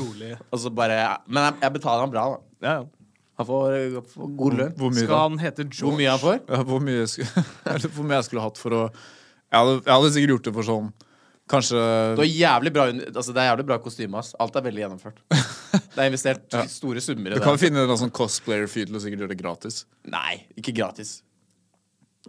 Rolig. 0.01 0.35
Og 0.49 0.61
så 0.61 0.69
bare 0.73 0.99
Men 1.25 1.47
jeg, 1.47 1.61
jeg 1.63 1.77
betaler 1.79 2.05
han 2.05 2.13
bra, 2.13 2.27
da. 2.35 2.43
Ja, 2.65 2.75
ja. 2.81 3.04
Han 3.37 3.45
får, 3.49 3.73
får 4.13 4.29
god 4.39 4.53
lønn. 4.61 4.75
Hvor 4.79 4.91
mye 4.95 5.03
Skal 5.03 5.15
da? 5.15 5.21
han 5.27 5.37
hete 5.41 5.63
George? 5.67 5.81
Hvor 5.89 5.97
mye 5.99 6.09
han 6.13 6.19
får? 6.21 6.37
Ja, 6.49 6.59
hvor 6.69 6.79
mye 6.85 7.07
skulle, 7.11 7.43
eller 7.73 7.89
hvor 7.97 8.05
mye 8.07 8.19
jeg 8.21 8.27
skulle 8.29 8.45
hatt 8.45 8.57
for 8.61 8.77
å 8.77 8.83
jeg 8.85 9.59
hadde, 9.61 9.73
jeg 9.85 9.93
hadde 9.93 10.11
sikkert 10.15 10.31
gjort 10.35 10.47
det 10.47 10.53
for 10.55 10.67
sånn 10.67 10.87
Kanskje 11.53 11.81
Du 12.17 12.21
har 12.23 12.29
jævlig 12.31 12.71
bra, 12.73 12.85
altså 12.89 13.33
det 13.35 13.41
er 13.43 13.49
jævlig 13.51 13.65
bra 13.69 13.75
kostyme. 13.83 14.17
ass. 14.17 14.31
Alt 14.41 14.55
er 14.57 14.63
veldig 14.65 14.81
gjennomført. 14.81 15.19
Det 15.29 15.99
er 16.01 16.07
investert 16.09 16.55
store 16.73 17.03
summer 17.05 17.29
i 17.29 17.35
Du 17.35 17.37
det. 17.37 17.43
kan 17.45 17.59
finne 17.61 17.83
en 17.85 17.99
sånn 18.01 18.09
cosplayer-fyr 18.17 18.87
til 18.89 18.97
å 18.97 19.01
sikkert 19.03 19.21
gjøre 19.21 19.33
det 19.35 19.37
gratis. 19.43 19.83
Nei, 20.09 20.39
ikke 20.57 20.73
gratis. 20.73 21.11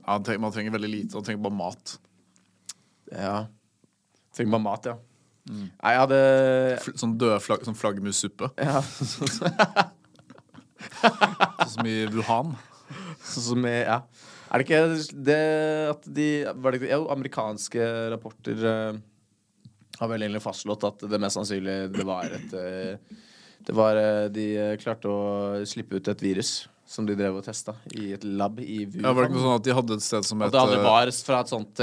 Ja, 0.03 0.19
man 0.19 0.27
trenger- 0.27 0.40
Man 0.45 0.53
trenger 0.53 0.75
veldig 0.77 0.90
lite. 0.92 1.14
Man 1.16 1.25
trenger 1.25 1.42
bare 1.49 1.57
mat. 1.62 1.97
Ja. 3.11 3.47
Trenger 4.37 4.53
bare 4.59 4.66
mat, 4.69 4.90
ja. 4.92 4.97
Nei, 5.49 5.92
jeg 5.95 6.01
hadde 6.03 6.21
Fl- 6.85 6.97
Sånn 7.01 7.16
død 7.16 7.40
flagg, 7.40 7.64
sånn 7.64 7.79
flaggermussuppe. 7.79 8.51
ja, 8.61 8.83
Sånn 11.03 11.75
som 11.75 11.88
i 11.90 11.99
Wuhan. 12.12 12.57
Sånn 13.25 13.46
som 13.51 13.68
i 13.68 13.77
Ja. 13.83 14.01
Er 14.46 14.62
det 14.62 14.66
ikke 14.68 14.83
det 15.27 15.42
at 15.90 16.05
de 16.16 16.29
var 16.62 16.77
det, 16.77 16.87
Jo, 16.87 17.09
amerikanske 17.11 17.87
rapporter 18.12 18.62
uh, 18.62 18.99
har 19.99 20.11
vel 20.12 20.22
egentlig 20.22 20.44
fastslått 20.44 20.87
at 20.87 21.03
det 21.11 21.20
mest 21.22 21.38
sannsynlig 21.38 21.75
det 21.96 22.07
var 22.07 22.31
et 22.37 22.55
uh, 22.55 23.18
Det 23.66 23.75
var 23.75 23.99
uh, 23.99 24.29
De 24.31 24.46
klarte 24.83 25.11
å 25.11 25.66
slippe 25.66 25.99
ut 25.99 26.12
et 26.12 26.22
virus 26.22 26.55
som 26.87 27.09
de 27.09 27.16
drev 27.18 27.40
og 27.40 27.42
testa 27.42 27.75
i 27.99 28.12
et 28.14 28.22
lab 28.22 28.61
i 28.62 28.85
Wuhan. 28.85 29.03
Ja, 29.03 29.11
var 29.11 29.27
det 29.27 29.33
ikke 29.33 29.42
sånn 29.42 29.57
at 29.59 29.66
de 29.66 29.75
hadde 29.75 29.99
et 29.99 30.07
sted 30.07 30.29
som 30.29 30.44
het 30.44 30.55
Og 30.55 30.70
det 30.70 30.83
var 30.85 31.11
fra 31.27 31.40
et 31.42 31.51
sånt 31.51 31.83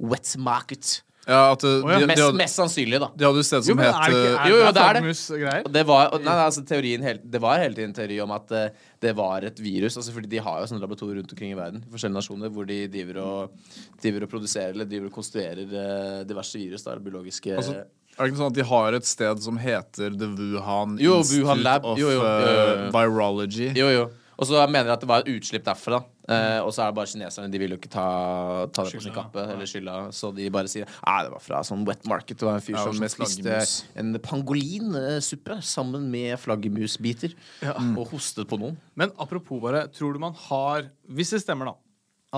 wet 0.00 0.30
market. 0.40 0.94
Ja, 1.30 1.40
at 1.54 1.62
eh, 1.62 1.76
de, 1.78 1.98
de, 2.02 2.06
Mest, 2.10 2.22
hadde, 2.24 2.38
mest 2.40 2.58
sannsynlig, 2.58 2.98
da. 3.02 3.08
de 3.14 3.26
hadde 3.28 3.42
et 3.42 3.46
sted 3.46 3.66
som 3.66 3.78
jo, 3.78 3.84
het 3.84 3.98
det 4.00 4.16
ikke 4.16 4.22
eh, 4.22 4.32
er 4.32 4.50
Jo, 4.50 4.56
jo, 4.58 4.70
det 4.74 4.82
er 4.82 4.98
det. 4.98 5.74
Det 5.76 5.84
var, 5.86 6.08
nei, 6.16 6.24
nei, 6.26 6.46
altså, 6.48 6.64
teorien 6.66 7.06
helt, 7.06 7.22
det 7.34 7.40
var 7.44 7.62
hele 7.62 7.76
tiden 7.76 7.92
en 7.92 7.96
teori 8.00 8.18
om 8.24 8.34
at 8.34 8.54
uh, 8.56 8.88
det 9.04 9.12
var 9.18 9.46
et 9.46 9.62
virus. 9.62 9.98
Altså, 10.00 10.14
fordi 10.16 10.32
de 10.32 10.42
har 10.42 10.58
jo 10.62 10.70
sånne 10.72 10.82
laboratorier 10.82 11.20
rundt 11.20 11.34
omkring 11.36 11.54
i 11.54 11.58
verden, 11.58 11.84
i 11.86 11.94
forskjellige 11.94 12.18
nasjoner, 12.18 12.52
hvor 12.56 12.66
de 12.68 12.80
driver 12.90 13.20
og, 13.22 13.74
driver 14.02 14.26
og 14.26 14.32
produserer 14.34 14.74
eller 14.74 14.90
driver 14.90 15.12
og 15.12 15.18
konstruerer 15.20 15.62
uh, 15.70 16.20
diverse 16.26 16.58
virus. 16.58 16.86
Da, 16.86 16.96
biologiske 17.04 17.54
altså, 17.60 17.78
Er 17.84 18.24
det 18.24 18.32
ikke 18.32 18.42
sånn 18.42 18.50
at 18.50 18.58
de 18.58 18.66
har 18.72 18.98
et 18.98 19.10
sted 19.12 19.44
som 19.46 19.60
heter 19.60 20.18
The 20.18 20.32
Wuhan 20.34 20.98
Jo, 21.00 21.20
Institute 21.22 21.46
Wuhan 21.46 21.62
Lab. 21.62 21.86
of 21.86 22.00
Jo, 22.00 22.10
jo, 22.10 22.24
jo, 22.26 22.50
jo, 22.50 22.66
jo. 22.66 22.90
Virology? 22.96 23.70
Jo, 23.78 23.92
jo. 23.94 24.08
Og 24.40 24.48
så 24.48 24.60
mener 24.70 24.88
jeg 24.88 24.94
at 24.96 25.02
det 25.04 25.08
var 25.10 25.22
et 25.22 25.28
utslipp 25.34 25.64
derfra. 25.66 25.98
Uh, 26.30 26.60
og 26.64 26.70
så 26.72 26.84
er 26.84 26.92
det 26.92 26.96
bare 26.96 27.10
kineserne. 27.10 27.50
De 27.52 27.58
vil 27.60 27.74
jo 27.74 27.76
ikke 27.76 27.90
ta, 27.92 28.06
ta 28.72 28.84
det 28.86 28.94
på 28.96 29.02
sin 29.04 29.12
kappe 29.12 29.42
ja. 29.42 29.50
Eller 29.56 29.66
skylda 29.68 29.96
Så 30.14 30.30
de 30.36 30.44
bare 30.54 30.70
sier 30.70 30.86
Nei, 30.86 31.16
det 31.26 31.32
var 31.32 31.42
fra 31.42 31.60
sånn 31.66 31.82
wet 31.88 32.06
market. 32.08 32.38
Det 32.38 32.46
var 32.46 32.60
en 32.60 32.64
fyr 32.64 32.76
Ja, 32.78 32.84
som 32.86 33.00
med 33.02 33.12
spiste 33.12 33.58
en 34.00 34.14
pangolinsuppe 34.22 35.58
sammen 35.66 36.06
med 36.12 36.38
flaggermusbiter. 36.40 37.34
Og 37.98 38.14
hostet 38.14 38.48
på 38.50 38.60
noen. 38.62 38.78
Men 38.94 39.12
apropos 39.20 39.60
bare, 39.62 39.84
tror 39.92 40.14
du 40.16 40.22
man 40.22 40.38
har 40.48 40.88
Hvis 41.10 41.34
det 41.34 41.42
stemmer, 41.44 41.72
da. 41.72 41.76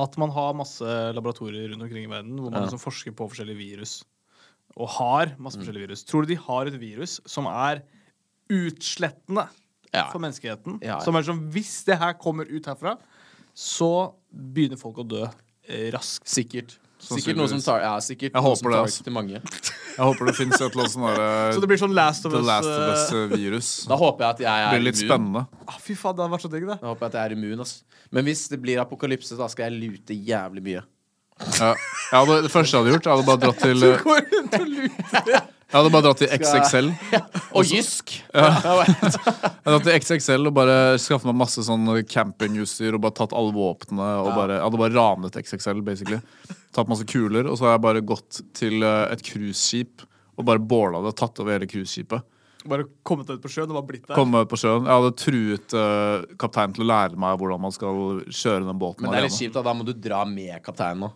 At 0.02 0.16
man 0.18 0.32
har 0.32 0.56
masse 0.56 0.88
laboratorier 1.12 1.68
rundt 1.70 1.84
omkring 1.84 2.08
i 2.08 2.10
verden 2.10 2.38
hvor 2.40 2.48
man 2.48 2.62
Ja. 2.62 2.66
liksom 2.66 2.80
forsker 2.80 3.12
på 3.14 3.28
forskjellige 3.28 3.60
virus. 3.60 3.98
Og 4.80 4.88
har 4.96 5.34
masse 5.36 5.60
forskjellige 5.60 5.90
virus. 5.90 6.06
Tror 6.08 6.24
du 6.24 6.32
de 6.32 6.40
har 6.40 6.66
et 6.66 6.80
virus 6.80 7.20
som 7.28 7.44
er 7.50 7.84
utslettende 8.52 9.44
Ja. 9.92 10.06
for 10.12 10.18
menneskeheten? 10.24 10.78
Ja, 10.80 10.94
ja. 10.96 11.00
Som 11.04 11.16
er 11.18 11.26
sånn 11.26 11.42
Hvis 11.52 11.84
det 11.84 11.98
her 12.00 12.14
kommer 12.16 12.48
ut 12.48 12.64
herfra, 12.70 12.94
så 13.52 14.14
begynner 14.32 14.80
folk 14.80 15.02
å 15.02 15.04
dø 15.04 15.26
eh, 15.26 15.90
raskt. 15.92 16.24
Sikkert. 16.32 16.78
Sikkert 17.02 17.34
noe 17.36 17.48
som 17.50 17.58
tar 17.58 17.80
Ja, 17.82 17.96
sikkert 18.00 18.30
Jeg 18.30 18.36
noe 18.38 18.44
håper 18.46 18.60
som 18.62 18.70
det, 18.70 18.76
tar 18.78 18.84
ass. 18.86 18.98
til 19.02 19.12
mange. 19.16 19.40
Jeg 19.96 20.04
håper 20.06 20.28
det 20.30 20.34
fins 20.38 20.54
et 20.54 20.62
eller 20.68 20.84
annet 20.84 20.92
sånn 20.94 21.06
derre 21.08 21.30
Så 21.56 21.60
det 21.64 21.68
blir 21.72 21.80
sånn 21.82 21.96
Last 21.98 22.24
of 22.28 22.32
The 22.32 22.40
Us. 22.40 22.46
Last 22.48 22.70
of 22.70 22.78
eh, 22.78 22.92
Us-virus. 23.34 23.70
Da 23.90 23.98
håper 24.00 24.24
jeg 24.24 24.30
at 24.36 24.42
jeg 24.46 24.52
er 24.52 24.62
immun. 24.62 24.70
Det 24.70 24.78
er 24.78 24.80
blir 24.80 24.86
litt 24.88 25.02
immun. 25.02 25.10
spennende. 25.10 25.44
ah, 25.74 25.78
fy 25.82 25.96
faen, 25.98 26.16
det 26.16 26.22
hadde 26.24 26.34
vært 26.36 26.46
så 26.46 26.52
digg, 26.54 26.66
det. 26.70 26.78
Da 26.80 26.92
håper 26.92 27.04
jeg 27.04 27.12
at 27.12 27.18
jeg 27.18 27.24
er 27.26 27.36
immun, 27.36 27.64
ass. 27.66 27.74
Men 28.14 28.24
hvis 28.30 28.44
det 28.54 28.60
blir 28.62 28.80
apokalypse, 28.86 29.36
da 29.36 29.50
skal 29.52 29.66
jeg 29.68 29.82
lute 29.82 30.16
jævlig 30.30 30.62
mye. 30.70 30.84
Ja. 31.58 31.72
Hadde, 32.12 32.38
det 32.46 32.52
første 32.54 32.76
jeg 32.76 32.84
hadde 32.84 32.94
gjort, 32.94 33.06
jeg 33.08 33.16
hadde 33.18 33.26
bare 33.26 33.40
dratt 33.42 33.62
til 33.66 33.82
Du 33.82 33.88
Går 34.06 34.26
rundt 34.30 34.56
og 34.60 34.66
lurer. 34.70 35.41
Jeg 35.72 35.78
hadde 35.78 35.92
bare 35.94 36.04
dratt 36.04 36.18
til 36.20 36.28
XXL. 36.28 36.88
Og 37.56 37.64
Jysk! 37.64 38.10
Jeg 38.36 38.56
hadde 38.60 39.72
dratt 39.72 39.86
til 39.86 39.94
XXL 39.96 40.50
og 40.50 40.56
bare 40.58 40.74
skaffet 41.00 41.30
meg 41.30 41.38
masse 41.40 41.64
sånn 41.64 41.88
campingutstyr 42.10 42.98
og 42.98 43.00
bare 43.06 43.16
tatt 43.22 43.32
alle 43.36 43.54
våpnene. 43.56 44.08
Og 44.20 44.28
bare, 44.36 44.58
jeg 44.58 44.66
hadde 44.66 44.80
bare 44.82 44.94
ranet 44.98 45.38
XXL, 45.40 45.80
basically. 45.86 46.18
Tatt 46.76 46.92
masse 46.92 47.06
kuler, 47.08 47.48
og 47.48 47.56
så 47.56 47.70
har 47.70 47.78
jeg 47.78 47.84
bare 47.86 48.04
gått 48.04 48.42
til 48.58 48.84
eh, 48.84 49.06
et 49.14 49.24
cruiseskip 49.24 50.04
og 50.36 50.46
bare 50.48 50.60
båla 50.60 51.00
det, 51.06 51.14
tatt 51.16 51.40
over 51.40 51.56
hele 51.56 51.68
cruiseskipet. 51.70 52.28
Bare 52.68 52.84
kommet 53.02 53.30
ut 53.32 53.40
på 53.42 53.50
sjøen 53.50 53.72
og 53.72 53.80
bare 53.80 53.88
blitt 53.88 54.04
der. 54.06 54.14
Komme 54.16 54.44
på 54.48 54.58
sjøen. 54.60 54.84
Jeg 54.86 55.00
hadde 55.00 55.16
truet 55.18 55.74
uh, 55.74 56.28
kapteinen 56.38 56.76
til 56.76 56.84
å 56.84 56.90
lære 56.92 57.18
meg 57.18 57.40
hvordan 57.40 57.64
man 57.64 57.74
skal 57.74 58.20
kjøre 58.28 58.68
den 58.68 58.78
båten 58.78 59.06
Men 59.08 59.16
det 59.16 59.18
er 59.18 59.26
litt 59.26 59.32
alene. 59.32 59.40
kjipt, 59.40 59.56
da. 59.56 59.64
Da 59.66 59.74
må 59.74 59.88
du 59.88 59.92
dra 59.96 60.20
med 60.28 60.54
kapteinen 60.62 61.06
nå. 61.06 61.10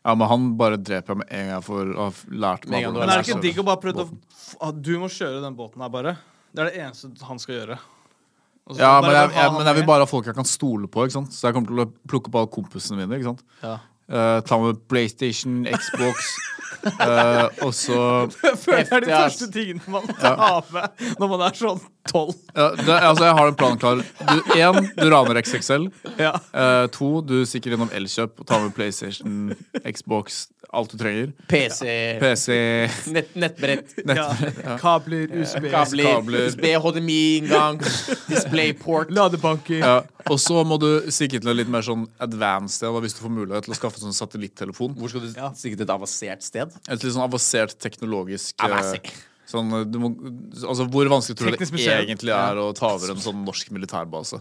Ja, 0.00 0.14
men 0.16 0.28
han 0.30 0.44
bare 0.56 0.78
dreper 0.80 1.12
jeg 1.12 1.20
med 1.20 1.32
en 1.36 1.48
gang 1.52 1.64
for 1.64 1.88
å 1.92 2.08
ha 2.08 2.36
lært 2.44 2.66
meg 2.72 2.86
Men 2.88 3.04
er 3.04 3.20
det 3.20 3.28
ikke 3.28 3.42
digg 3.44 3.58
å 3.60 3.66
bare 3.68 3.80
prøve 3.82 4.06
å 4.08 4.70
Du 4.72 4.94
må 5.02 5.10
kjøre 5.12 5.42
den 5.44 5.56
båten 5.58 5.82
her, 5.84 5.92
bare. 5.92 6.14
Det 6.50 6.62
er 6.64 6.70
det 6.70 6.84
eneste 6.86 7.28
han 7.28 7.38
skal 7.42 7.58
gjøre. 7.58 7.76
Ja, 8.78 9.00
men 9.02 9.10
jeg, 9.10 9.30
jeg, 9.34 9.52
men 9.56 9.66
jeg 9.66 9.76
vil 9.80 9.86
bare 9.88 10.04
ha 10.04 10.08
folk 10.08 10.28
jeg 10.30 10.36
kan 10.36 10.46
stole 10.46 10.88
på. 10.90 11.04
ikke 11.04 11.16
sant? 11.18 11.34
Så 11.34 11.48
jeg 11.48 11.56
kommer 11.56 11.72
til 11.72 11.82
å 11.82 11.86
plukke 12.10 12.30
opp 12.30 12.38
alle 12.40 12.50
kompisene 12.54 13.00
mine. 13.00 13.18
ikke 13.18 13.32
sant? 13.32 13.42
Ja. 13.64 13.76
Eh, 14.10 14.40
ta 14.40 14.58
med 14.58 14.88
PlayStation, 14.88 15.66
Xbox 15.70 16.16
uh, 16.84 17.46
og 17.66 17.74
så 17.74 17.98
Jeg 18.42 18.58
føler 18.58 18.84
det 18.84 18.96
er 18.96 19.04
de 19.04 19.10
første 19.12 19.48
tingene 19.54 19.92
man 19.92 20.06
tar 20.18 20.66
med 20.74 21.04
når 21.20 21.30
man 21.34 21.44
er 21.46 21.58
sånn 21.58 21.82
tolv. 22.10 22.34
ja, 22.56 22.70
det, 22.74 22.94
altså 22.96 23.26
Jeg 23.28 23.36
har 23.36 23.50
en 23.50 23.58
plan 23.60 23.76
klar. 23.78 24.00
Du, 24.00 24.54
en, 24.56 24.86
du 24.96 25.04
raner 25.12 25.38
XXL. 25.42 25.84
Ja. 26.18 26.32
Uh, 26.50 26.86
to, 26.90 27.10
du 27.22 27.42
stikker 27.46 27.76
innom 27.76 27.92
Elkjøp 27.94 28.40
og 28.40 28.48
tar 28.48 28.62
med 28.64 28.72
PlayStation, 28.74 29.52
Xbox, 29.84 30.46
alt 30.72 30.94
du 30.94 30.96
trenger. 30.98 31.34
PC, 31.50 31.84
PC 32.22 32.56
nett, 33.12 33.34
nettbrett, 33.38 33.92
Ja. 34.20 34.30
Kabler, 34.80 35.28
USB, 35.42 35.68
kabler, 35.70 36.08
kabler. 36.08 36.48
USB, 36.48 36.66
HDMI-inngang, 36.86 37.82
DisplayPort. 38.30 39.12
ladebanker. 39.14 39.78
ja. 39.84 40.00
Og 40.30 40.40
så 40.40 40.64
må 40.68 40.76
du 40.80 40.88
stikke 41.12 41.40
til 41.40 41.52
et 41.52 41.60
litt 41.62 41.70
mer 41.72 41.84
sånn 41.84 42.06
advanced 42.22 42.80
sted 42.80 42.96
hvis 43.04 43.16
du 43.16 43.22
får 43.24 43.32
mulighet 43.34 43.68
til 43.68 43.74
å 43.76 43.78
skaffe 43.78 43.99
sånn 44.02 44.16
satellittelefon. 44.16 44.94
Hvor 44.98 45.08
skal 45.12 45.20
du 45.26 45.32
Ja. 45.36 45.50
stikke 45.54 45.76
til 45.78 45.86
et 45.86 45.94
avansert 45.96 46.42
sted? 46.42 46.72
Et 46.88 47.02
litt 47.02 47.12
sånn 47.14 47.26
avansert 47.28 47.76
teknologisk 47.78 48.54
eh, 48.64 49.10
Sånn, 49.50 49.66
eh, 49.74 49.82
du 49.84 49.96
må, 49.98 50.08
altså 50.62 50.84
Hvor 50.86 51.08
vanskelig 51.10 51.36
tror 51.40 51.50
du 51.50 51.56
det 51.58 51.72
museum. 51.74 52.04
egentlig 52.06 52.30
er 52.30 52.54
å 52.62 52.68
ta 52.72 52.92
over 52.94 53.10
en 53.10 53.16
sånn 53.18 53.40
norsk 53.44 53.72
militærbase? 53.74 54.38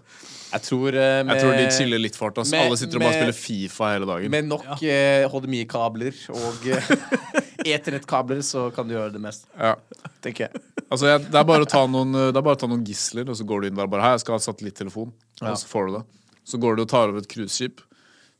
Jeg 0.53 0.61
tror 0.67 0.89
uh, 0.93 1.23
med, 1.25 1.31
Jeg 1.33 1.41
tror 1.41 1.57
de 1.57 1.71
chiller 1.73 1.99
litt 1.99 2.15
fart. 2.15 2.37
Altså. 2.37 2.51
med- 2.53 2.67
Alle 2.67 2.77
sitter 2.77 2.97
og 2.97 3.01
bare 3.07 3.17
spiller 3.17 3.33
Fifa 3.33 3.89
hele 3.95 4.05
dagen. 4.05 4.29
med 4.29 4.45
nok 4.45 4.83
eh, 4.83 5.25
HDMI-kabler 5.27 6.13
og 6.29 6.61
uh, 6.73 7.39
Ethernet-kabler 7.65 8.41
så 8.45 8.67
kan 8.73 8.87
du 8.87 8.93
gjøre 8.95 9.13
det 9.13 9.21
mest, 9.21 9.45
Ja. 9.57 9.75
tenker 10.21 10.47
jeg. 10.47 10.61
Altså, 10.91 11.05
jeg, 11.09 11.25
det, 11.31 11.35
er 11.41 11.43
bare 11.45 11.65
å 11.65 11.69
ta 11.69 11.83
noen, 11.87 12.13
eh, 12.15 12.31
det 12.31 12.37
er 12.37 12.45
bare 12.45 12.55
å 12.57 12.61
ta 12.63 12.67
noen 12.69 12.85
gisler, 12.85 13.27
og 13.29 13.35
så 13.37 13.45
går 13.45 13.61
du 13.61 13.67
inn 13.69 13.75
der 13.77 13.85
og 13.89 13.91
bare 13.93 14.01
Hei, 14.05 14.13
jeg 14.17 14.23
skal 14.25 14.37
ha 14.37 14.39
satellittelefon. 14.45 15.11
Ja. 15.41 15.51
Og 15.51 15.57
så 15.61 15.67
får 15.69 15.89
du 15.89 15.97
det. 15.99 16.05
Så 16.49 16.57
går 16.61 16.75
du 16.77 16.81
og 16.85 16.89
tar 16.89 17.09
over 17.11 17.19
et 17.21 17.27
cruiseskip. 17.29 17.81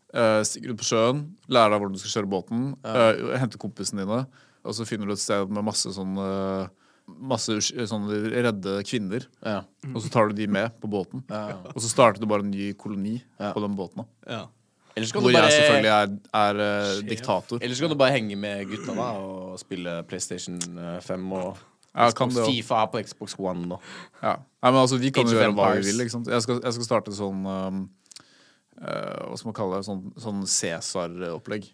Uh, 0.10 0.42
stikker 0.48 0.74
ut 0.74 0.80
på 0.82 0.88
sjøen, 0.90 1.20
lærer 1.52 1.70
deg 1.76 1.82
hvordan 1.84 1.98
du 1.98 2.02
skal 2.02 2.16
kjøre 2.18 2.30
båten. 2.32 2.62
eh, 2.82 3.20
henter 3.38 3.62
kompisene 3.62 4.02
dine, 4.08 4.24
og 4.66 4.74
så 4.74 4.86
finner 4.90 5.06
du 5.06 5.14
et 5.14 5.22
sted 5.22 5.52
med 5.54 5.66
masse 5.68 5.92
sånn 5.94 6.18
eh, 6.18 6.68
Masse 7.10 7.56
sånne 7.90 8.20
redde 8.30 8.84
kvinner. 8.86 9.24
Ja. 9.42 9.64
Og 9.96 10.04
så 10.04 10.12
tar 10.14 10.28
du 10.30 10.36
de 10.38 10.46
med 10.46 10.76
på 10.78 10.86
båten. 10.94 11.24
Ja. 11.26 11.56
Og 11.72 11.80
så 11.82 11.90
starter 11.90 12.22
du 12.22 12.28
bare 12.30 12.46
en 12.46 12.52
ny 12.54 12.68
koloni 12.78 13.16
Ja. 13.40 13.50
på 13.56 13.64
den 13.64 13.74
båten. 13.74 14.06
Ja. 14.30 14.44
Hvor 14.94 15.26
du 15.26 15.34
bare 15.34 15.50
jeg 15.50 15.56
selvfølgelig 15.64 15.90
er, 15.96 16.14
er 16.38 16.60
uh, 16.62 17.02
diktator. 17.10 17.64
Ellers 17.66 17.82
kan 17.82 17.90
du 17.90 17.96
bare 17.98 18.14
henge 18.14 18.38
med 18.38 18.62
gutta 18.70 18.94
da 18.94 19.08
og 19.18 19.58
spille 19.62 20.04
PlayStation 20.06 20.60
eh, 20.78 21.00
5 21.02 21.32
og 21.34 21.58
Ja, 21.96 22.12
kan 22.14 22.30
Xbox. 22.30 22.46
FIFA 22.46 22.86
på 22.94 23.02
Xbox 23.08 23.36
One 23.40 23.80
Ja. 24.22 24.36
Nei, 24.62 24.70
men 24.70 24.80
altså, 24.84 24.98
vi 25.02 25.10
kan 25.10 25.26
Age 25.26 25.34
jo 25.34 25.40
gjøre 25.42 25.56
hva 25.58 25.72
vi 25.80 25.88
vil. 25.90 26.04
Ikke 26.06 26.14
sant? 26.14 26.30
Jeg, 26.30 26.46
skal, 26.46 26.62
jeg 26.62 26.78
skal 26.78 26.86
starte 26.92 27.16
sånn 27.16 27.42
um, 27.50 27.88
Hva 28.80 29.36
skal 29.38 29.50
man 29.52 29.58
kalle 29.58 29.80
det? 29.80 29.88
Sånn, 29.90 30.04
sånn 30.24 30.44
Cæsar-opplegg. 30.48 31.70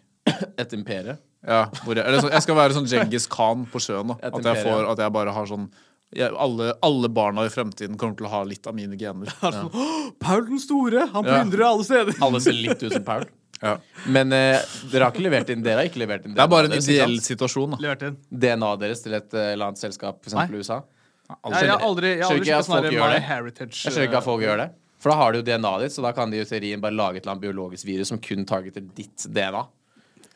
et 0.58 0.72
imperie. 0.74 1.16
Ja, 1.46 1.66
hvor 1.84 1.94
jeg, 1.94 2.02
eller 2.02 2.24
så, 2.24 2.30
jeg 2.32 2.42
skal 2.42 2.56
være 2.58 2.74
sånn 2.74 2.88
Djengis 2.90 3.28
Khan 3.30 3.66
på 3.70 3.78
sjøen. 3.82 4.10
Da. 4.10 4.16
At 4.32 4.40
jeg, 4.42 4.64
får, 4.66 4.88
at 4.90 5.02
jeg 5.04 5.14
bare 5.14 5.34
har 5.36 5.46
sånn 5.46 5.68
jeg, 6.14 6.30
alle, 6.38 6.70
alle 6.86 7.10
barna 7.10 7.44
i 7.46 7.50
fremtiden 7.50 7.96
kommer 7.98 8.16
til 8.18 8.28
å 8.28 8.32
ha 8.32 8.42
litt 8.46 8.66
av 8.66 8.76
mine 8.76 8.98
gener. 8.98 9.30
Paul 10.22 10.46
den 10.48 10.60
store! 10.62 11.08
Han 11.12 11.26
Ja. 11.26 11.40
alle 11.42 11.86
steder. 11.86 12.14
Alle 12.22 12.40
ser 12.42 12.56
litt 12.56 12.82
ut 12.82 12.92
som 12.92 13.04
Paul. 13.06 13.26
Ja. 13.64 13.78
Men 14.12 14.34
eh, 14.36 14.60
dere 14.92 15.06
har 15.06 15.14
ikke 15.14 15.22
levert 15.24 15.48
inn 15.48 15.62
Dere 15.64 15.80
har 15.80 15.86
ikke 15.88 16.02
levert 16.02 16.26
inn 16.28 16.34
Det 16.36 16.42
er 16.44 16.48
bare 16.52 16.68
en 16.68 16.74
ideell 16.76 17.14
situasjon. 17.24 17.70
Da. 17.72 17.78
Levert 17.86 18.02
inn. 18.04 18.18
DNA-et 18.28 18.82
deres 18.82 19.00
til 19.00 19.16
et 19.16 19.32
eh, 19.32 19.54
eller 19.54 19.70
annet 19.70 19.80
selskap, 19.80 20.18
f.eks. 20.20 20.34
USA. 20.52 20.76
Ja, 21.30 21.38
jeg 21.54 21.70
har 21.72 21.86
aldri, 21.86 22.10
jeg 22.18 22.26
aldri 22.26 22.42
ikke 22.44 22.50
sett 22.50 22.58
at 22.60 22.68
folk 22.68 22.84
sånn 22.84 22.96
gjør 22.98 23.14
My. 23.14 23.22
Heritage. 23.30 23.78
Jeg 23.80 23.94
skjønner 23.94 24.10
ikke 24.10 24.20
at 24.20 24.26
folk 24.28 24.44
gjør 24.44 24.60
det. 24.60 24.66
For 25.02 25.12
da 25.12 25.16
har 25.20 25.32
de 25.32 25.42
jo 25.42 25.46
DNA-et 25.46 25.86
ditt, 25.86 25.94
så 25.96 26.04
da 26.04 26.12
kan 26.16 26.30
de 26.32 26.40
i 26.40 26.46
teorien 26.48 26.80
bare 26.82 26.96
lage 26.96 27.20
et 27.20 27.24
eller 27.24 27.34
annet 27.36 27.44
biologisk 27.44 27.86
virus 27.88 28.12
som 28.12 28.20
kun 28.22 28.46
targeter 28.48 28.84
ditt 28.96 29.26
DNA. 29.28 29.66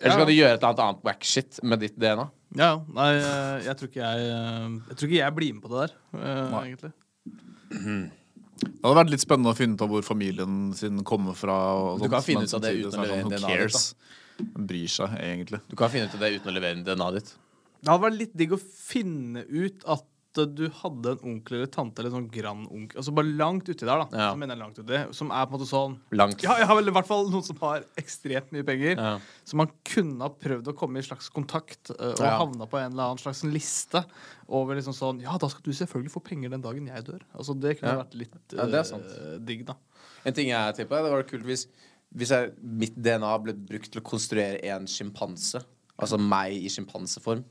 Eller 0.01 0.15
så 0.15 0.21
kan 0.23 0.29
du 0.29 0.35
gjøre 0.35 0.55
et 0.55 0.61
eller 0.61 0.71
annet 0.71 0.85
annet 0.87 1.03
wack 1.05 1.27
shit 1.29 1.61
med 1.65 1.83
ditt 1.83 1.97
DNA. 2.01 2.27
Ja, 2.59 2.71
nei, 2.97 3.11
eh, 3.21 3.67
jeg 3.69 3.77
tror 3.79 3.91
ikke 3.91 4.01
jeg 4.01 4.23
eh, 4.27 4.71
Jeg 4.91 4.97
tror 4.97 5.09
ikke 5.09 5.19
jeg 5.21 5.35
blir 5.37 5.53
med 5.55 5.63
på 5.63 5.71
det 5.71 5.83
der, 5.85 5.93
eh, 6.19 6.47
Nei. 6.51 6.63
egentlig. 6.71 6.93
Det 8.61 8.81
hadde 8.85 8.97
vært 8.99 9.13
litt 9.13 9.23
spennende 9.23 9.53
å 9.55 9.57
finne 9.57 9.77
ut 9.77 9.85
av 9.85 9.93
hvor 9.93 10.03
familien 10.05 10.57
sin 10.77 11.05
kommer 11.07 11.37
fra. 11.39 11.59
Og 11.81 12.03
Du 12.03 12.09
kan 12.13 12.25
finne 12.25 12.45
ut 12.45 12.57
av 12.57 12.65
det 12.65 12.75
uten 12.77 12.99
å 12.99 13.05
levere 13.07 13.23
sånn, 13.23 13.31
inn 13.31 13.37
DNA-et 13.37 13.61
cares? 13.61 13.85
Hvem 14.41 14.67
bryr 14.73 14.91
seg 14.97 15.15
egentlig? 15.21 15.61
Du 15.71 15.77
kan 15.81 15.93
finne 15.93 16.09
ut 16.09 16.17
av 16.17 16.25
det 16.25 16.33
uten 16.37 16.53
å 16.53 16.57
levere 16.57 16.77
inn 16.77 16.85
DNA-et 16.85 17.21
ditt. 17.21 17.33
Det 17.81 17.89
hadde 17.89 18.05
vært 18.05 18.19
litt 18.21 18.35
digg 18.37 18.53
å 18.53 18.61
finne 18.61 19.45
ut 19.49 19.87
at 19.89 20.05
du 20.35 20.69
hadde 20.71 21.11
en 21.17 21.23
onkel 21.27 21.57
eller 21.57 21.67
tante 21.75 21.99
eller 22.01 22.13
sånn 22.15 22.29
grandonkel 22.31 23.01
Altså 23.01 23.13
bare 23.17 23.33
langt 23.35 23.67
uti 23.69 23.83
der, 23.83 23.99
da. 23.99 24.07
Ja. 24.15 24.29
Som, 24.31 24.39
mener 24.39 24.55
jeg 24.55 24.61
langt 24.63 24.79
uti. 24.79 25.01
Som 25.19 25.33
er 25.35 25.47
på 25.49 25.51
en 25.51 25.57
måte 25.59 25.67
sånn 25.71 25.97
Langt. 26.15 26.45
Ja, 26.47 26.55
jeg 26.61 26.69
har 26.71 26.77
vel 26.79 26.89
i 26.93 26.95
hvert 26.95 27.09
fall 27.09 27.27
noen 27.33 27.43
som 27.47 27.59
har 27.65 27.83
ekstremt 27.99 28.53
mye 28.55 28.63
penger. 28.69 28.95
Ja. 28.95 29.17
Så 29.45 29.59
man 29.59 29.73
kunne 29.91 30.23
ha 30.23 30.31
prøvd 30.31 30.71
å 30.71 30.77
komme 30.79 31.03
i 31.03 31.07
slags 31.07 31.29
kontakt 31.35 31.91
uh, 31.97 32.13
og 32.15 32.23
Ja. 32.23 32.37
havna 32.39 32.69
på 32.71 32.79
en 32.79 32.93
eller 32.93 33.11
annen 33.11 33.19
slags 33.23 33.43
liste 33.45 34.05
over 34.47 34.79
liksom 34.79 34.95
sånn 34.95 35.21
Ja, 35.25 35.35
da 35.37 35.49
skal 35.51 35.67
du 35.67 35.73
selvfølgelig 35.75 36.15
få 36.15 36.23
penger 36.31 36.51
den 36.55 36.63
dagen 36.63 36.87
jeg 36.87 37.05
dør. 37.11 37.21
Altså 37.35 37.59
Det 37.59 37.81
kunne 37.81 37.97
Ja. 37.97 38.03
vært 38.05 38.15
litt 38.15 38.55
Ja, 38.55 38.83
sant. 38.85 39.11
digg, 39.45 39.67
da. 39.67 39.75
En 40.25 40.33
ting 40.37 40.49
jeg 40.49 40.77
tippa, 40.77 41.03
det 41.03 41.11
var 41.11 41.23
kult 41.25 41.43
hvis, 41.45 41.67
hvis 42.15 42.31
jeg, 42.31 42.53
mitt 42.63 42.95
DNA 42.95 43.35
ble 43.43 43.53
brukt 43.55 43.91
til 43.91 44.01
å 44.01 44.05
konstruere 44.05 44.63
en 44.71 44.87
sjimpanse. 44.87 45.63
Altså 45.99 46.19
meg 46.19 46.53
i 46.55 46.69
sjimpanseform. 46.69 47.43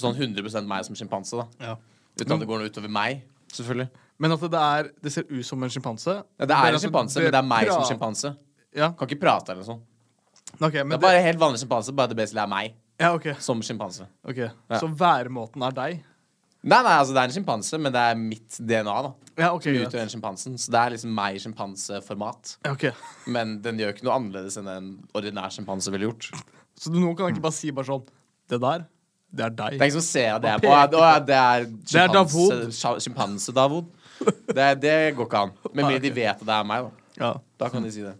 Sånn 0.00 0.16
100% 0.16 0.68
meg 0.68 0.86
som 0.86 0.96
sjimpanse, 0.96 1.42
da. 1.42 1.68
Ja. 1.72 1.76
Uten 2.16 2.36
at 2.36 2.44
det 2.44 2.48
går 2.48 2.62
noe 2.62 2.70
utover 2.72 2.92
meg, 2.92 3.24
selvfølgelig. 3.52 3.88
Men 4.22 4.36
at 4.36 4.44
det, 4.52 4.62
er, 4.76 4.90
det 5.02 5.12
ser 5.12 5.26
ut 5.28 5.46
som 5.46 5.64
en 5.64 5.72
sjimpanse. 5.72 6.14
Ja, 6.38 6.48
det 6.48 6.56
er 6.56 6.76
en 6.76 6.82
sjimpanse, 6.82 7.20
men 7.20 7.32
det 7.34 7.40
er 7.40 7.48
meg 7.48 7.72
som 7.72 7.84
sjimpanse. 7.88 8.34
Ja, 8.72 8.92
Kan 8.96 9.10
ikke 9.10 9.20
prate 9.24 9.52
eller 9.52 9.64
noe 9.64 9.68
sånt. 9.74 9.88
Okay, 10.60 10.84
Det 10.84 10.96
er 10.96 11.00
bare 11.02 11.20
helt 11.24 11.40
vanlig 11.40 11.60
sjimpanse, 11.62 11.92
bare 11.96 12.12
det 12.12 12.16
basically 12.18 12.42
er 12.42 12.50
meg 12.50 12.74
ja, 13.00 13.10
okay. 13.16 13.34
som 13.40 13.60
sjimpanse. 13.64 14.06
ok. 14.28 14.42
Så 14.78 14.88
væremåten 15.00 15.64
er 15.66 15.76
deg? 15.76 16.02
Nei, 16.62 16.78
nei, 16.86 16.94
altså 16.94 17.10
det 17.10 17.18
er 17.24 17.30
en 17.30 17.34
sjimpanse, 17.34 17.78
men 17.82 17.94
det 17.94 18.02
er 18.12 18.18
mitt 18.18 18.56
DNA, 18.60 18.94
da. 19.08 19.10
Ja, 19.34 19.48
okay, 19.50 19.74
Som 19.74 19.88
utgjør 19.88 20.10
sjimpansen. 20.12 20.58
Så 20.60 20.70
det 20.70 20.78
er 20.78 20.94
liksom 20.94 21.14
meg 21.16 21.34
i 21.34 21.40
sjimpanseformat. 21.42 22.52
Ja, 22.62 22.74
ok. 22.76 22.84
Men 23.34 23.56
den 23.64 23.80
gjør 23.82 23.96
ikke 23.96 24.06
noe 24.06 24.18
annerledes 24.20 24.58
enn 24.60 24.70
en 24.70 24.92
ordinær 25.18 25.50
sjimpanse 25.50 25.90
ville 25.94 26.06
gjort. 26.06 26.28
Så 26.78 26.92
du 26.92 27.00
nå 27.02 27.10
kan 27.18 27.32
ikke 27.32 27.42
bare 27.42 27.56
si 27.56 27.72
bare 27.74 27.88
sånn 27.90 28.06
Det 28.50 28.60
der, 28.62 28.84
det 29.32 29.44
er 29.46 29.50
deg. 29.56 29.70
Det 29.78 29.80
er 29.80 29.88
ingen 29.88 29.96
som 29.96 30.04
ser 30.06 30.38
det 30.44 30.50
Man 30.52 30.60
Å, 30.60 30.72
ja, 30.72 30.86
peker 30.86 30.98
å, 30.98 31.02
ja, 31.08 31.18
det 31.28 31.36
er 31.40 31.64
Det 31.64 32.00
er 32.02 32.98
Sjimpanse-Davod. 33.00 33.86
Det, 34.52 34.66
det 34.82 34.96
går 35.16 35.26
ikke 35.26 35.40
an. 35.46 35.52
Med 35.72 35.84
mindre 35.86 36.02
de 36.04 36.10
vet 36.14 36.34
at 36.36 36.44
det 36.46 36.54
er 36.58 36.66
meg, 36.68 36.84
da. 36.84 36.90
Ja. 37.22 37.30
Da 37.58 37.68
kan 37.72 37.82
de 37.86 37.90
si 37.94 38.02
det. 38.04 38.12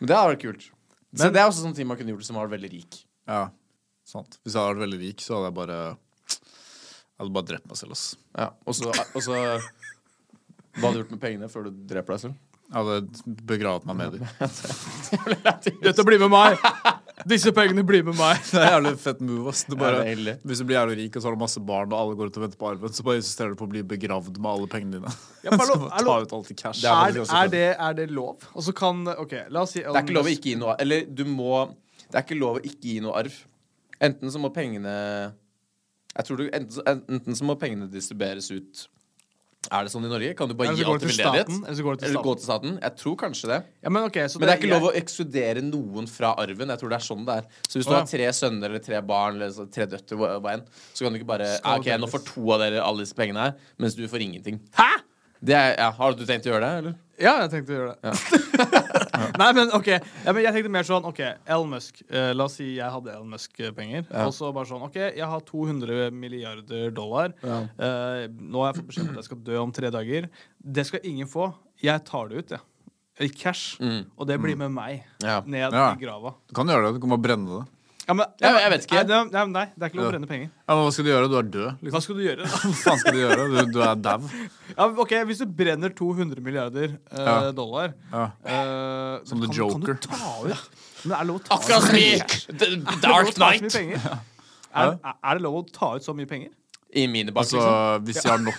Men 0.00 0.08
det 0.08 0.16
hadde 0.16 0.32
vært 0.34 0.42
kult. 0.46 0.64
Så 1.12 1.24
Men- 1.26 1.32
det 1.34 1.40
er 1.42 1.48
også 1.50 1.62
sånne 1.66 1.76
ting 1.76 1.86
man 1.90 1.96
kunne 2.00 2.14
gjort 2.14 2.24
som 2.24 2.36
var 2.40 2.48
veldig 2.48 2.70
rik. 2.72 3.00
Ja, 3.28 3.48
sant. 4.06 4.38
Hvis 4.44 4.54
jeg 4.54 4.62
hadde 4.62 4.74
vært 4.78 4.84
veldig 4.88 5.00
rik, 5.04 5.20
så 5.20 5.36
hadde 5.36 5.50
jeg 5.50 5.54
bare 5.60 5.78
Jeg 5.90 7.26
hadde 7.26 7.34
bare 7.36 7.48
drept 7.50 7.66
meg 7.68 7.76
selv. 7.76 7.92
ass. 7.92 8.16
Ja, 8.38 8.48
så 8.72 8.88
og 8.88 9.22
så- 9.22 9.60
Hva 10.80 10.86
hadde 10.86 10.94
du 10.94 11.02
gjort 11.02 11.10
med 11.10 11.20
pengene 11.20 11.48
før 11.50 11.64
du 11.68 11.70
dreper 11.92 12.14
deg 12.16 12.20
selv? 12.20 12.34
Jeg 12.70 12.78
hadde 12.78 13.36
begravet 13.44 13.84
meg 13.84 13.96
med 13.96 14.12
dem. 14.14 15.80
Dette 15.82 16.04
blir 16.06 16.18
med 16.22 16.30
meg! 16.30 16.56
Disse 17.28 17.52
pengene 17.52 17.82
blir 17.84 18.02
med 18.06 18.16
meg. 18.16 18.38
Det 18.52 18.60
er 18.62 18.72
jævlig 18.76 18.92
fett 19.02 19.20
move. 19.20 19.48
ass. 19.52 19.64
Du 19.68 19.74
Ja, 19.74 19.80
bare, 19.82 19.98
det 20.00 20.06
er 20.08 20.16
ille. 20.18 20.34
hvis 20.46 20.58
du 20.62 20.64
blir 20.68 20.76
jævlig 20.78 20.96
rik 21.02 21.16
og 21.16 21.22
så 21.22 21.28
har 21.28 21.36
du 21.36 21.40
masse 21.42 21.60
barn, 21.60 21.92
og 21.92 21.98
alle 22.00 22.16
går 22.16 22.30
ut 22.30 22.38
og 22.40 22.44
venter 22.46 22.60
på 22.60 22.68
arven, 22.70 22.94
så 22.96 23.04
bare 23.06 23.20
insisterer 23.20 23.50
du 23.52 23.58
på 23.60 23.66
å 23.68 23.72
bli 23.74 23.82
begravd 23.82 24.38
med 24.40 24.50
alle 24.50 24.68
pengene 24.72 24.98
dine. 25.00 25.12
Ja, 25.44 25.50
men 25.52 25.60
så 25.68 25.74
hallo, 25.76 25.90
bare 25.90 25.98
hallo. 25.98 26.16
ut 26.24 26.32
alt 26.38 26.50
i 26.50 26.56
cash. 26.62 26.80
Det 26.80 26.88
er 26.88 26.94
Er, 26.94 27.04
faktisk 27.04 27.24
også 27.26 27.42
er, 27.42 27.52
det, 27.56 27.64
er 27.88 27.98
det 28.00 28.08
lov? 28.14 28.48
Og 28.54 28.62
så 28.68 28.72
kan 28.80 29.04
OK, 29.16 29.36
la 29.50 29.66
oss 29.66 29.74
si 29.76 29.82
Det 29.84 29.92
er 29.94 30.02
ikke 30.06 30.16
lov 30.20 30.30
å 30.30 30.34
ikke 30.36 30.52
gi 30.52 30.56
noe 30.60 30.76
Eller 30.80 31.04
du 31.06 31.24
må 31.28 31.50
Det 32.06 32.14
er 32.16 32.24
ikke 32.24 32.38
lov 32.40 32.58
å 32.60 32.64
ikke 32.64 32.88
gi 32.94 33.00
noe 33.04 33.18
arv. 33.20 33.36
Enten 34.00 34.32
så 34.32 34.40
må 34.40 34.48
pengene 34.54 34.94
Jeg 36.16 36.26
tror 36.26 36.40
du 36.40 36.46
Enten 36.48 36.72
så, 36.78 36.84
enten 36.88 37.36
så 37.38 37.44
må 37.48 37.56
pengene 37.60 37.90
distribueres 37.92 38.48
ut 38.54 38.86
Er 39.68 39.84
det 39.84 39.90
sånn 39.92 40.06
i 40.06 40.10
Norge? 40.10 40.32
Kan 40.38 40.48
du 40.48 40.54
bare 40.56 40.72
gi 40.72 40.84
alt 40.88 41.02
til 41.04 41.10
veldedighet? 41.12 41.50
Eller 41.52 41.76
så 41.76 41.84
går 41.84 41.98
det 41.98 42.06
til 42.06 42.14
til 42.16 42.44
staten? 42.46 42.78
Jeg 42.80 42.94
tror 42.96 43.16
kanskje 43.20 43.50
det. 43.50 43.58
Ja, 43.84 43.90
men, 43.92 44.06
okay, 44.08 44.24
så 44.32 44.40
Men 44.40 44.48
det 44.48 44.54
er 44.54 44.62
ikke 44.62 44.70
lov 44.72 44.86
å 44.88 44.92
ekskludere 44.96 45.64
noen 45.66 46.08
fra 46.08 46.30
arven. 46.40 46.72
Jeg 46.72 46.80
tror 46.80 46.88
det 46.94 46.96
er 46.96 47.04
sånn 47.04 47.26
det 47.28 47.36
er. 47.42 47.50
Så 47.68 47.76
hvis 47.76 47.84
du 47.84 47.92
Å, 47.92 47.98
ja. 47.98 48.00
har 48.00 48.08
tre 48.08 48.30
sønner 48.40 48.72
eller 48.72 48.82
tre 48.86 49.02
barn 49.04 49.36
eller 49.36 49.52
så- 49.52 49.68
tre 49.70 49.84
døtre, 49.84 50.16
hva 50.16 50.54
enn, 50.56 50.64
så 50.94 51.04
kan 51.04 51.12
du 51.12 51.20
ikke 51.20 51.28
bare 51.28 51.50
Skal 51.58 51.78
OK, 51.84 51.92
nå 52.00 52.08
får 52.08 52.24
to 52.24 52.50
av 52.56 52.64
dere 52.64 52.80
alle 52.80 53.04
disse 53.04 53.14
pengene 53.14 53.36
her, 53.50 53.54
mens 53.78 53.94
du 53.94 54.08
får 54.08 54.24
ingenting. 54.24 54.60
Hæ?! 54.80 54.88
Det 55.44 55.54
er, 55.56 55.76
ja, 55.76 55.90
har 55.90 56.12
du 56.12 56.24
tenkt 56.24 56.44
å 56.48 56.52
gjøre 56.52 56.60
det, 56.60 56.72
eller? 56.80 56.94
Ja, 57.20 57.40
jeg 57.44 57.50
tenkte 57.52 57.72
å 57.72 57.76
gjøre 57.76 57.96
det. 58.00 58.79
Nei, 59.40 59.50
men 59.56 59.70
OK. 59.76 59.88
Ja, 59.92 60.32
men 60.32 60.42
jeg 60.44 60.54
tenkte 60.56 60.72
mer 60.74 60.86
sånn 60.88 61.04
OK, 61.08 61.20
Elon 61.46 61.70
Musk. 61.74 62.02
Eh, 62.10 62.30
la 62.36 62.44
oss 62.46 62.56
si 62.60 62.76
jeg 62.76 62.90
hadde 62.94 63.12
Elon 63.14 63.30
Musk-penger. 63.34 64.06
Ja. 64.10 64.26
Og 64.26 64.34
så 64.36 64.50
bare 64.56 64.68
sånn 64.70 64.82
OK, 64.86 64.96
jeg 65.00 65.26
har 65.32 65.40
200 65.48 66.10
milliarder 66.12 66.90
dollar. 66.96 67.32
Ja. 67.44 67.60
Eh, 67.78 68.26
nå 68.30 68.62
har 68.64 68.72
jeg 68.72 68.80
fått 68.82 68.90
beskjed 68.92 69.08
om 69.08 69.14
at 69.14 69.22
jeg 69.22 69.28
skal 69.30 69.42
dø 69.50 69.58
om 69.62 69.72
tre 69.76 69.90
dager. 69.94 70.28
Det 70.60 70.86
skal 70.88 71.00
ingen 71.04 71.28
få. 71.30 71.50
Jeg 71.82 72.04
tar 72.08 72.28
det 72.32 72.44
ut, 72.44 72.50
jeg. 72.56 72.60
I 73.20 73.28
cash. 73.36 73.74
Mm. 73.84 74.06
Og 74.16 74.26
det 74.30 74.38
blir 74.40 74.56
med 74.56 74.70
meg 74.72 75.02
Ja. 75.20 75.42
ned 75.44 75.72
Ja. 75.76 75.90
i 75.92 76.00
grava. 76.00 76.34
Du 76.48 76.54
kan 76.56 76.66
gjøre 76.66 76.86
det. 76.88 76.94
Du 76.96 77.00
kan 77.04 77.10
bare 77.12 77.24
brenne 77.26 77.58
det. 77.60 77.66
Ja, 78.08 78.14
men, 78.14 78.26
Ja, 78.40 78.48
jeg 78.58 78.70
vet 78.72 78.86
ikke. 78.86 79.02
Nei, 79.06 79.18
nei, 79.30 79.44
nei, 79.46 79.64
det 79.76 79.82
er 79.84 79.90
ikke 79.90 79.98
lov 80.00 80.06
å 80.08 80.12
brenne 80.14 80.26
penger. 80.26 80.48
Ja, 80.66 80.74
men 80.74 80.84
hva 80.86 80.92
skal 80.92 81.04
du 81.04 81.10
gjøre? 81.12 81.28
Du 81.30 81.36
er 81.38 81.42
død. 81.42 81.68
Hva 81.78 81.84
Liksom. 81.84 82.00
skal 82.02 82.16
du 82.16 82.22
gjøre? 82.24 82.42
da? 82.42 82.48
Hva 82.48 82.72
faen 82.80 82.98
skal 82.98 83.12
du 83.12 83.18
gjøre? 83.20 83.44
Du, 83.50 83.72
du 83.76 83.80
er 83.84 83.94
dau. 83.94 84.18
Ja, 84.80 84.86
ok, 85.04 85.12
Hvis 85.28 85.42
du 85.42 85.46
brenner 85.52 85.92
200 85.92 86.40
milliarder 86.40 86.94
eh, 87.12 87.20
Ja. 87.20 87.50
dollar 87.52 87.92
Ja. 88.12 88.24
eh, 88.44 89.18
Som 89.28 89.40
The 89.42 89.50
kan, 89.50 89.56
Joker. 89.56 89.94
Kan 89.94 89.96
du 90.00 90.08
ta 90.08 90.30
ut 90.46 90.70
Men 91.04 91.12
er 91.12 91.20
det 91.20 91.26
lov 91.28 91.40
å 91.40 91.44
ta 91.44 91.58
Akkurat 91.58 91.82
som 91.84 91.96
i 91.96 92.56
The 92.62 92.70
Dark 93.04 93.34
ta 93.36 93.50
Knight. 93.58 93.76
Er, 94.72 94.96
er 95.04 95.34
det 95.38 95.42
lov 95.44 95.60
å 95.60 95.62
ta 95.72 95.92
ut 95.98 96.04
så 96.06 96.14
mye 96.16 96.26
penger? 96.30 96.50
I 96.96 97.04
minibank, 97.06 97.44
Altså, 97.46 97.60
liksom. 97.60 98.04
hvis 98.08 98.24
jeg 98.24 98.32
har 98.32 98.40
nok 98.42 98.56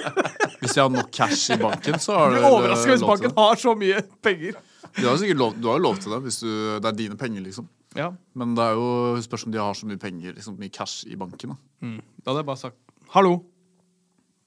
Hvis 0.62 0.76
jeg 0.76 0.82
har 0.86 0.92
nok 0.94 1.10
cash 1.12 1.50
i 1.52 1.56
banken, 1.60 1.98
så 2.00 2.14
har 2.16 2.30
Du 2.30 2.36
du 2.36 2.40
blir 2.40 2.54
overraska 2.56 2.92
hvis 2.94 3.02
lov 3.02 3.18
til 3.18 3.28
banken 3.28 3.34
det. 3.34 3.38
har 3.42 3.56
så 3.60 3.74
mye 3.76 4.02
penger. 4.24 4.54
Du 4.96 5.02
har 5.04 5.10
jo 5.12 5.18
sikkert 5.20 5.36
lov, 5.42 5.58
du 5.60 5.66
har 5.68 5.76
jo 5.76 5.82
lov 5.84 5.98
til 6.00 6.14
det 6.14 6.20
hvis 6.24 6.38
du, 6.40 6.48
det 6.80 6.88
er 6.88 6.96
dine 6.96 7.18
penger, 7.20 7.42
liksom. 7.44 7.66
Ja, 7.96 8.10
Men 8.34 8.54
det 8.56 8.64
er 8.64 8.72
jo 8.78 9.20
spørs 9.24 9.44
om 9.46 9.52
de 9.52 9.58
har 9.60 9.74
så 9.76 9.86
mye 9.88 10.00
penger, 10.00 10.32
liksom 10.38 10.56
mye 10.60 10.72
cash 10.72 11.04
i 11.08 11.16
banken. 11.20 11.52
Da. 11.52 11.56
Da 12.24 12.30
hadde 12.32 12.40
jeg 12.40 12.46
bare 12.48 12.60
sagt 12.62 12.76
hallo, 13.12 13.34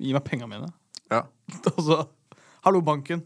gi 0.01 0.13
meg 0.17 0.23
penga 0.25 0.47
mine. 0.49 0.71
Ja. 1.09 1.23
Og 1.75 1.83
så 1.85 1.99
hallo, 2.65 2.81
banken. 2.85 3.25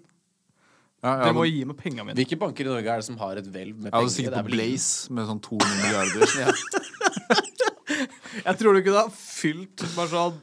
Ja, 1.04 1.18
Dere 1.20 1.34
må 1.36 1.44
men... 1.44 1.52
gi 1.52 1.66
meg 1.68 1.80
penga 1.82 2.06
mine. 2.06 2.16
Hvilke 2.16 2.38
banker 2.40 2.64
i 2.64 2.72
Norge 2.72 2.94
er 2.94 3.02
det 3.02 3.08
som 3.10 3.18
har 3.20 3.42
et 3.42 3.48
hvelv 3.52 3.76
med 3.76 3.90
jeg 3.90 3.98
hadde 3.98 4.14
sikkert 4.14 4.38
er 4.40 4.46
på. 4.48 4.54
Blaze 4.56 5.12
med 5.18 5.28
sånn 5.28 5.42
200 5.44 5.76
milliarder. 5.84 6.24
Jeg 8.48 8.58
tror 8.60 8.78
du 8.78 8.82
kunne 8.86 9.04
ha 9.04 9.12
fylt 9.14 9.84
bare 9.98 10.10
sånn 10.12 10.42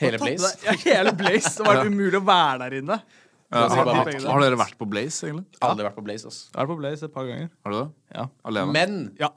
Hele 0.00 0.16
Blaze? 0.20 0.50
Ja, 0.64 0.74
hele 0.80 1.12
Blaze. 1.12 1.52
Det 1.58 1.66
var 1.66 1.82
umulig 1.84 2.16
å 2.16 2.24
være 2.24 2.62
der 2.64 2.78
inne. 2.78 2.96
Ja, 3.50 3.64
har, 3.68 3.88
har, 3.90 4.08
har 4.08 4.42
dere 4.44 4.56
vært 4.56 4.76
på 4.78 4.86
Blaze, 4.88 5.26
egentlig? 5.26 5.58
Aldri 5.66 5.84
vært 5.84 5.96
på 5.98 6.04
Blaze, 6.06 6.30
ass. 6.30 6.38
Jeg 6.46 6.56
vært 6.56 6.70
på 6.70 6.76
Blaze 6.78 7.08
et 7.08 7.12
par 7.12 7.26
ganger. 7.28 7.48
Har 7.66 7.74
du 7.74 7.76
det? 7.76 7.88
Ja. 8.14 8.24
Alene? 8.46 8.72
Men, 8.76 8.94
Ja. 9.20 9.28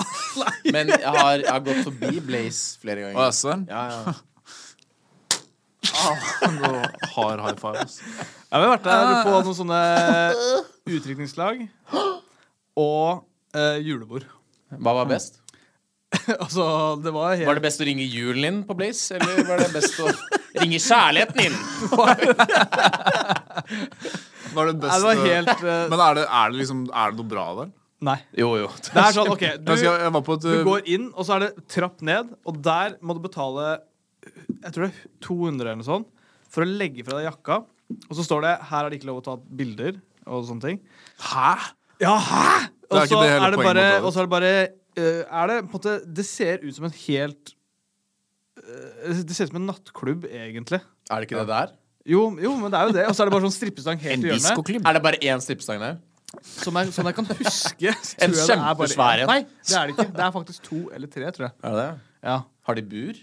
men 0.71 0.93
jeg, 0.93 1.01
har, 1.03 1.41
jeg 1.41 1.49
har 1.49 1.63
gått 1.65 1.81
forbi 1.89 2.21
Blaze 2.23 2.79
flere 2.79 3.09
Å, 3.09 3.09
ganger. 3.09 3.33
jeg 3.33 3.65
ja, 3.73 3.81
ja, 3.89 3.97
Ja, 4.05 4.15
ja. 5.93 6.81
Hard 7.15 7.43
high 7.43 7.57
five. 7.59 7.77
ass. 7.83 7.99
Jeg 8.01 8.57
har 8.57 8.69
vært 8.73 8.87
der 8.87 9.13
på 9.25 9.35
noen 9.37 9.57
sånne 9.57 9.81
utdrikningslag 10.89 11.63
og 12.79 13.23
eh, 13.55 13.79
julebord. 13.85 14.27
Hva 14.73 14.93
var 14.99 15.09
best? 15.09 15.39
altså, 16.43 16.63
det 17.01 17.13
var 17.13 17.33
helt 17.33 17.47
Var 17.47 17.57
det 17.57 17.63
best 17.63 17.81
å 17.81 17.85
ringe 17.87 18.05
julen 18.05 18.45
inn 18.45 18.59
på 18.67 18.75
Blaze, 18.77 19.17
eller 19.17 19.47
var 19.47 19.63
det 19.63 19.69
best 19.73 19.97
å 20.01 20.09
ringe 20.61 20.79
kjærligheten 20.81 21.39
inn? 21.47 21.55
Var 24.53 24.67
det 24.69 24.73
Nei, 24.77 24.89
det 24.91 25.05
var 25.07 25.21
helt 25.23 25.63
eh, 25.63 25.85
Men 25.89 25.97
er 25.97 26.19
det, 26.19 26.25
er 26.27 26.51
det 26.51 26.59
liksom 26.59 26.83
Er 26.91 27.13
det 27.13 27.17
noe 27.17 27.29
bra 27.31 27.45
der? 27.57 27.71
Nei. 28.03 28.17
Jo, 28.35 28.51
jo. 28.59 28.67
Det 28.83 28.99
er 28.99 29.15
sånn, 29.15 29.31
OK, 29.31 29.43
du, 29.63 29.71
Jeg, 29.71 29.79
skal, 29.79 30.01
jeg 30.03 30.13
var 30.13 30.23
på 30.27 30.35
et 30.35 30.43
du 30.43 30.51
går 30.67 30.89
inn, 30.91 31.05
og 31.15 31.23
så 31.23 31.37
er 31.37 31.45
det 31.45 31.51
trapp 31.71 32.01
ned, 32.03 32.33
og 32.43 32.57
der 32.65 32.97
må 32.99 33.15
du 33.15 33.21
betale 33.23 33.77
Jeg 34.63 34.71
tror 34.73 34.85
det 34.87 34.91
er 34.91 35.07
200 35.25 35.65
eller 35.67 35.79
noe 35.81 35.87
sånt 35.87 36.09
for 36.53 36.65
å 36.65 36.69
legge 36.69 37.05
fra 37.05 37.19
deg 37.19 37.27
jakka. 37.27 37.63
Og 38.09 38.15
så 38.17 38.25
står 38.25 38.45
det 38.45 38.53
'her 38.69 38.85
er 38.85 38.89
det 38.89 38.99
ikke 38.99 39.09
lov 39.09 39.21
å 39.21 39.25
ta 39.25 39.35
bilder' 39.37 39.99
og 40.25 40.45
sånne 40.47 40.61
ting. 40.61 40.79
Hæ? 41.19 41.73
Ja, 42.01 42.17
hæ?! 42.17 42.69
Og 42.89 43.07
så 43.09 43.19
er, 43.23 43.41
er 43.41 43.51
det 43.51 43.59
bare, 43.59 43.85
er 43.97 44.21
det 44.21 44.29
bare 44.29 44.51
eh, 44.97 45.23
Er 45.25 45.47
det 45.49 45.55
på 45.65 45.71
en 45.71 45.73
måte 45.79 45.93
Det 46.05 46.25
ser 46.25 46.61
ut 46.61 46.75
som 46.75 46.85
en 46.85 46.93
helt 46.93 47.53
eh, 48.61 49.23
Det 49.23 49.33
ser 49.33 49.47
ut 49.47 49.53
som 49.53 49.61
en 49.61 49.69
nattklubb, 49.71 50.27
egentlig. 50.29 50.81
Er 51.09 51.15
det 51.19 51.29
ikke 51.29 51.41
det 51.41 51.47
der? 51.49 51.73
Jo, 52.05 52.37
jo, 52.37 52.55
men 52.59 52.69
det 52.69 52.79
er 52.79 52.89
jo 52.89 52.93
det. 52.93 53.05
Og 53.07 53.15
så 53.15 53.23
er 53.23 53.29
det 53.29 53.33
bare 53.33 53.47
sånn 53.47 53.55
strippestang 53.55 54.01
helt 54.03 54.25
i 54.25 54.33
hjørnet. 54.33 54.81
Er 54.83 54.97
det 54.97 55.03
bare 55.05 55.19
én 55.23 55.41
strippestang 55.41 55.79
der? 55.79 56.01
Som 56.43 56.75
jeg, 56.75 56.91
sånn 56.91 57.07
jeg 57.07 57.15
kan 57.15 57.29
huske. 57.29 57.93
En 58.25 58.33
kjempesvær 58.35 59.23
en. 59.23 59.29
Nei, 59.29 59.43
det 59.45 59.77
er 59.77 59.87
det 59.87 59.95
ikke. 59.95 60.09
Det 60.17 60.25
er 60.25 60.33
faktisk 60.35 60.65
to 60.67 60.79
eller 60.95 61.11
tre, 61.13 61.29
tror 61.31 61.47
jeg. 61.47 61.55
Er 61.63 61.77
det 61.77 61.85
det? 61.85 61.91
Ja. 62.27 62.37
Har 62.67 62.79
de 62.79 62.83
bur? 62.93 63.21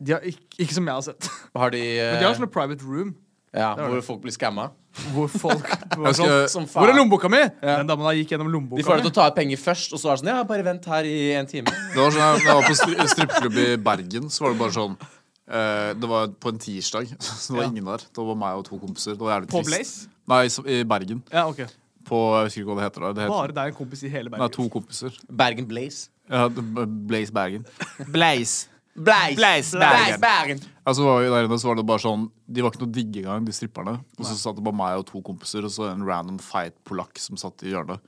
De 0.00 0.12
har 0.16 0.20
ikke, 0.24 0.44
ikke 0.64 0.74
som 0.74 0.86
jeg 0.88 0.94
har 0.94 1.02
sett. 1.10 1.28
Har 1.56 1.70
de, 1.74 1.80
Men 2.00 2.18
de 2.20 2.24
har 2.24 2.32
eh, 2.32 2.38
sånne 2.38 2.52
private 2.52 2.86
room 2.86 3.14
ja, 3.52 3.72
hvor 3.74 3.96
det. 3.98 4.04
folk 4.06 4.20
blir 4.22 4.32
skamma? 4.32 4.68
hvor 5.14 5.26
folk 5.30 5.66
hvor, 5.98 6.12
sånn 6.14 6.26
skal, 6.26 6.44
Som 6.50 6.64
Hvor 6.70 6.90
er 6.90 6.96
lommeboka 6.96 7.28
mi? 7.30 7.40
Den 7.62 7.86
damen 7.88 8.06
der 8.06 8.16
gikk 8.18 8.32
gjennom 8.34 8.48
lommeboka 8.50 8.78
De 8.80 8.86
får 8.86 9.00
deg 9.00 9.04
til 9.06 9.10
å 9.12 9.16
ta 9.20 9.26
ut 9.30 9.36
penger 9.36 9.58
først, 9.62 9.92
og 9.94 10.00
så 10.02 10.10
er 10.10 10.16
det 10.16 10.22
sånn 10.22 10.30
Ja, 10.32 10.44
bare 10.46 10.64
vent 10.66 10.86
her 10.90 11.06
i 11.06 11.16
en 11.38 11.46
time. 11.50 11.66
det 11.70 11.98
var 11.98 12.14
sånn, 12.14 12.22
jeg, 12.22 12.44
jeg 12.46 12.56
var 12.60 12.66
på 12.68 12.76
stri 12.78 13.08
strippeklubb 13.14 13.58
i 13.62 13.66
Bergen, 13.90 14.30
så 14.30 14.46
var 14.46 14.54
det 14.54 14.60
bare 14.62 14.74
sånn 14.78 14.94
uh, 14.98 15.90
Det 15.98 16.10
var 16.14 16.32
på 16.42 16.52
en 16.54 16.62
tirsdag, 16.62 17.10
så 17.26 17.52
det 17.52 17.58
var 17.58 17.64
Ja. 17.66 17.70
ingen 17.74 17.90
der. 17.90 18.06
Det 18.06 18.26
var 18.30 18.38
meg 18.42 18.62
og 18.62 18.64
to 18.70 18.78
kompiser. 18.82 19.14
Det 19.18 19.26
var 19.26 19.34
jævlig 19.36 19.50
På. 19.52 19.62
Blaze? 19.66 20.08
Nei, 20.30 20.42
så- 20.54 20.66
i 20.66 20.80
Bergen. 20.94 21.22
Ja, 21.34 21.46
ok. 21.50 21.62
På 22.10 22.18
Jeg 22.40 22.48
husker 22.48 22.62
ikke 22.64 22.70
hva 22.72 22.78
det 22.80 22.86
heter. 22.88 23.00
da. 23.06 23.12
Det 23.18 23.24
heter, 23.26 23.34
Bare 23.36 23.56
deg 23.58 23.62
og 23.62 23.74
en 23.74 23.78
kompis 23.82 24.02
i 24.06 24.10
hele 24.14 24.30
Bergen? 24.30 24.46
nei, 24.46 24.54
to 24.56 24.68
kompiser. 24.74 25.18
Bergen 25.42 25.66
Blaze. 25.70 26.08
Ja, 26.30 26.46
Blaze 26.50 27.34
Bergen. 27.34 27.66
Blaze. 28.10 28.68
Bleis, 29.04 29.36
Blaze 29.38 29.78
Bergen. 29.80 30.20
Bergen. 30.20 30.62
Altså 30.90 31.04
var 31.06 31.20
vi 31.22 31.28
der 31.32 31.46
inne, 31.46 31.58
så 31.62 31.68
var 31.70 31.76
det 31.78 31.84
bare 31.88 32.02
sånn 32.02 32.24
De 32.50 32.62
var 32.64 32.72
ikke 32.72 32.82
noe 32.84 32.94
digge 32.94 33.20
engang, 33.22 33.44
de 33.46 33.54
stripperne. 33.54 33.96
Og 34.18 34.26
så 34.26 34.36
satt 34.38 34.58
det 34.58 34.64
bare 34.66 34.76
meg 34.80 35.00
og 35.02 35.06
to 35.10 35.22
kompiser, 35.26 35.64
og 35.64 35.72
så 35.74 35.88
en 35.90 36.04
random 36.06 36.40
feit 36.42 36.76
polakk 36.88 37.18
som 37.22 37.38
satt 37.40 37.62
i 37.66 37.72
hjørnet. 37.74 38.00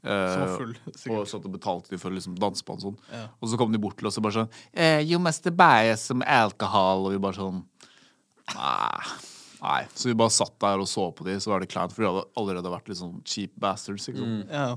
Eh, 0.00 0.32
Som 0.32 0.40
var 0.46 0.54
full, 0.56 0.74
og 1.18 1.26
satt 1.28 1.44
og 1.44 1.52
betalte 1.52 1.92
de 1.92 1.98
for 2.00 2.08
å 2.08 2.16
liksom 2.16 2.38
danse 2.40 2.64
på 2.64 2.72
en 2.72 2.84
sånn. 2.86 2.94
Ja. 3.12 3.26
Og 3.40 3.50
så 3.52 3.58
kom 3.60 3.72
de 3.74 3.80
bort 3.82 3.98
til 4.00 4.08
oss 4.08 4.16
og 4.16 4.24
bare 4.24 4.38
sånn 4.38 4.54
eh, 4.72 5.02
You 5.04 5.20
must 5.20 5.44
buy 5.58 5.92
some 6.00 6.24
alcohol. 6.24 7.04
Og 7.08 7.12
vi 7.16 7.20
bare 7.20 7.36
sånn 7.36 7.64
Nei. 8.54 9.02
Nei. 9.60 9.80
Så 9.94 10.08
vi 10.08 10.14
bare 10.16 10.32
satt 10.32 10.56
der 10.62 10.80
og 10.80 10.88
så 10.88 11.10
på 11.12 11.26
de, 11.28 11.36
så 11.42 11.52
var 11.52 11.60
det 11.60 11.68
kleint, 11.70 11.92
for 11.92 12.02
de 12.02 12.08
hadde 12.08 12.24
allerede 12.40 12.72
vært 12.72 12.88
litt 12.88 12.98
sånn 13.02 13.18
cheap 13.28 13.52
bastards. 13.60 14.08
Ikke 14.08 14.22
sant? 14.24 14.48
Ja. 14.48 14.70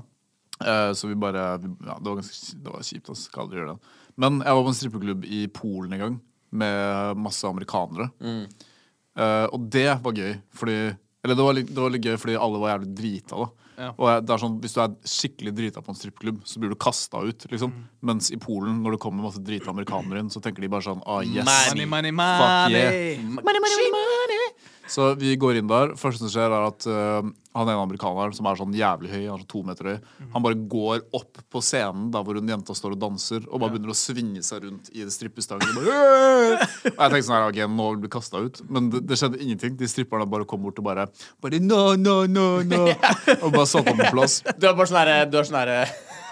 Uh, 0.60 0.92
så 0.94 1.08
vi 1.10 1.16
bare 1.18 1.40
Ja, 1.56 1.96
det 1.98 2.06
var 2.06 2.20
ganske 2.20 2.58
det 2.62 2.70
var 2.76 2.84
kjipt. 2.86 3.08
Altså. 3.10 3.24
Skal 3.30 3.46
aldri 3.46 3.58
gjøre 3.62 3.72
det. 3.74 3.94
Men 4.20 4.38
jeg 4.44 4.54
var 4.56 4.62
på 4.62 4.70
en 4.72 4.78
strippeklubb 4.78 5.24
i 5.26 5.46
Polen 5.54 5.96
en 5.96 6.02
gang 6.04 6.20
med 6.54 7.18
masse 7.18 7.46
amerikanere. 7.48 8.10
Eh, 8.22 9.46
og 9.50 9.66
det 9.70 9.88
var 10.02 10.16
gøy, 10.16 10.36
fordi 10.54 10.78
Eller 11.24 11.38
det 11.38 11.44
var, 11.46 11.54
litt, 11.56 11.68
det 11.72 11.80
var 11.80 11.92
litt 11.94 12.04
gøy 12.04 12.16
fordi 12.20 12.34
alle 12.36 12.58
var 12.60 12.74
jævlig 12.74 12.94
drita. 12.98 13.36
da 13.44 13.50
Ja. 13.74 13.88
Og 13.98 14.06
jeg, 14.06 14.22
det 14.22 14.34
er 14.34 14.38
sånn, 14.38 14.58
Hvis 14.62 14.74
du 14.76 14.80
er 14.84 14.92
skikkelig 15.02 15.52
drita 15.56 15.82
på 15.82 15.90
en 15.90 15.98
strippeklubb, 15.98 16.42
så 16.46 16.60
blir 16.62 16.70
du 16.70 16.76
kasta 16.78 17.24
ut. 17.24 17.46
liksom 17.50 17.72
Mens 18.06 18.30
i 18.30 18.38
Polen, 18.38 18.82
når 18.84 18.94
det 18.94 19.00
kommer 19.02 19.26
masse 19.26 19.42
drita 19.42 19.72
amerikanere 19.72 20.22
inn, 20.22 20.30
så 20.30 20.42
tenker 20.44 20.62
de 20.62 20.70
bare 20.70 20.86
sånn 20.86 21.02
ah, 21.06 21.22
yes. 21.26 21.48
Money, 21.72 21.86
money, 21.86 22.12
Fuck 22.12 22.70
money. 22.70 24.13
Så 24.90 25.14
vi 25.16 25.34
går 25.40 25.60
inn 25.60 25.70
der. 25.70 25.94
Første 25.98 26.24
som 26.24 26.32
skjer, 26.32 26.52
er 26.52 26.66
at 26.66 26.86
uh, 26.90 27.24
han 27.54 27.70
ene 27.70 27.84
amerikaneren, 27.86 28.34
som 28.36 28.48
er 28.50 28.58
sånn 28.58 28.74
jævlig 28.76 29.12
høy, 29.12 29.20
han 29.22 29.36
er 29.36 29.44
sånn 29.44 29.50
to 29.52 29.62
meter 29.66 29.88
høy, 29.92 29.96
han 30.34 30.44
bare 30.44 30.58
går 30.74 31.04
opp 31.16 31.40
på 31.54 31.62
scenen 31.64 32.10
der 32.14 32.24
hvor 32.26 32.38
hun 32.38 32.50
jenta 32.50 32.76
står 32.76 32.96
og 32.96 33.00
danser, 33.04 33.46
og 33.48 33.62
bare 33.62 33.74
begynner 33.76 33.94
å 33.94 33.98
svinge 33.98 34.42
seg 34.44 34.66
rundt 34.66 34.90
i 34.92 35.06
strippestangen. 35.14 35.70
Og, 35.70 35.88
bare, 35.88 36.68
og 36.90 36.90
jeg 36.90 36.98
tenkte 36.98 37.22
sånn 37.28 37.36
her, 37.38 37.48
ok, 37.48 37.62
nå 37.78 37.88
blir 37.94 38.04
du 38.04 38.12
kasta 38.12 38.44
ut. 38.44 38.60
Men 38.68 38.90
det, 38.92 39.04
det 39.08 39.20
skjedde 39.20 39.40
ingenting. 39.40 39.78
De 39.80 39.90
stripperne 39.90 40.28
bare 40.30 40.48
kom 40.48 40.64
bort 40.66 40.80
og 40.82 40.88
bare 40.90 41.08
Bare 41.42 41.60
no, 41.62 41.94
no, 42.00 42.22
no, 42.30 42.46
no. 42.66 42.84
Og 43.44 43.50
bare 43.54 43.66
satte 43.70 43.92
ham 43.92 44.00
på 44.00 44.12
plass. 44.18 44.40
Du 44.58 44.68
er 44.68 44.76
bare 44.76 44.90
sånn 44.90 45.60
herre 45.60 45.84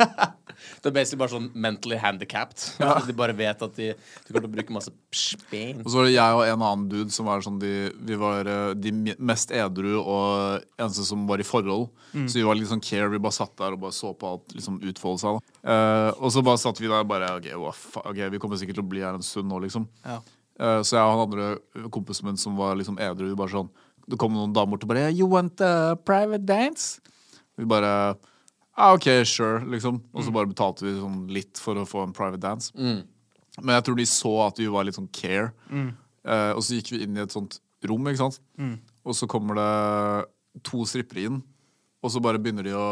Du 0.83 0.89
er 0.91 0.95
basically 0.97 1.21
bare 1.21 1.31
sånn 1.31 1.45
mentally 1.55 1.97
handicapped. 2.03 2.65
De 3.07 3.15
bare 3.15 3.37
vet 3.39 3.61
at 3.63 3.77
de, 3.79 3.93
de 3.95 4.33
kommer 4.33 4.43
til 4.43 4.51
å 4.51 4.55
bruke 4.57 4.75
masse 4.75 4.91
spen. 5.15 5.85
Og 5.85 5.87
så 5.93 6.01
var 6.01 6.09
det 6.09 6.15
jeg 6.17 6.39
og 6.39 6.43
en 6.49 6.65
annen 6.67 6.89
dude 6.91 7.15
som 7.15 7.29
var 7.31 7.45
sånn 7.47 7.61
de, 7.63 7.71
Vi 8.03 8.19
var 8.19 8.51
eh, 8.51 8.73
de 8.75 9.15
mest 9.23 9.55
edru 9.55 9.93
og 10.01 10.65
eneste 10.83 11.07
som 11.07 11.23
var 11.31 11.43
i 11.43 11.47
forhold. 11.47 11.87
Så 12.13 12.41
vi 12.41 12.45
var 12.45 12.59
litt 12.59 12.69
sånn 12.69 12.83
care. 12.83 13.07
Vi 13.13 13.23
bare 13.23 13.39
satt 13.39 13.55
der 13.63 13.77
og 13.77 13.85
bare 13.87 13.95
så 13.95 14.11
på 14.19 14.35
alt 14.35 14.57
liksom 14.57 14.81
utfolde 14.91 15.23
seg. 15.23 15.39
Eh, 15.63 16.11
og 16.19 16.35
så 16.35 16.43
bare 16.45 16.61
satt 16.61 16.83
vi 16.83 16.91
der 16.91 17.07
og 17.07 17.13
bare 17.15 17.31
OK, 17.39 17.47
wow, 17.63 17.79
ok, 18.03 18.21
vi 18.35 18.43
kommer 18.43 18.61
sikkert 18.61 18.81
til 18.81 18.85
å 18.85 18.91
bli 18.91 19.07
her 19.07 19.15
en 19.15 19.27
stund 19.27 19.49
nå, 19.53 19.63
liksom. 19.63 19.87
Ja. 20.03 20.19
Uh, 20.61 20.83
så 20.85 20.99
jeg 20.99 21.07
og 21.07 21.15
han 21.15 21.23
andre 21.25 21.87
kompisen 21.95 22.29
min 22.29 22.37
som 22.37 22.59
var 22.59 22.77
liksom 22.77 22.99
edru, 23.01 23.31
vi 23.31 23.39
bare 23.39 23.55
sånn 23.55 23.71
Det 24.05 24.19
kom 24.21 24.35
noen 24.37 24.53
damer 24.53 24.75
bort 24.75 24.85
og 24.85 24.91
bare 24.91 25.07
You 25.09 25.25
want 25.31 25.63
a 25.65 25.97
private 25.97 26.45
dance? 26.45 27.01
Vi 27.57 27.65
bare 27.69 28.19
ah, 28.77 28.95
OK, 28.95 29.09
sure, 29.29 29.61
liksom. 29.69 30.01
Og 30.15 30.25
så 30.25 30.33
bare 30.35 30.49
betalte 30.51 30.85
vi 30.87 30.95
sånn 30.99 31.27
litt 31.29 31.59
for 31.61 31.77
å 31.77 31.87
få 31.89 32.03
en 32.07 32.13
private 32.17 32.41
dance. 32.41 32.73
Men 33.61 33.75
jeg 33.77 33.85
tror 33.85 33.97
de 33.99 34.07
så 34.09 34.33
at 34.47 34.59
vi 34.59 34.67
var 34.73 34.85
litt 34.89 34.97
sånn 34.97 35.11
care. 35.13 35.53
Eh, 36.25 36.53
og 36.57 36.63
så 36.65 36.79
gikk 36.79 36.93
vi 36.95 37.03
inn 37.05 37.17
i 37.19 37.21
et 37.25 37.35
sånt 37.35 37.59
rom, 37.85 38.07
ikke 38.09 38.23
sant. 38.23 38.41
Og 39.05 39.15
så 39.19 39.27
kommer 39.29 39.59
det 39.59 40.63
to 40.65 40.85
strippere 40.87 41.25
inn, 41.27 41.43
og 42.03 42.11
så 42.11 42.21
bare 42.23 42.39
begynner 42.39 42.63
de 42.65 42.73
å 42.77 42.87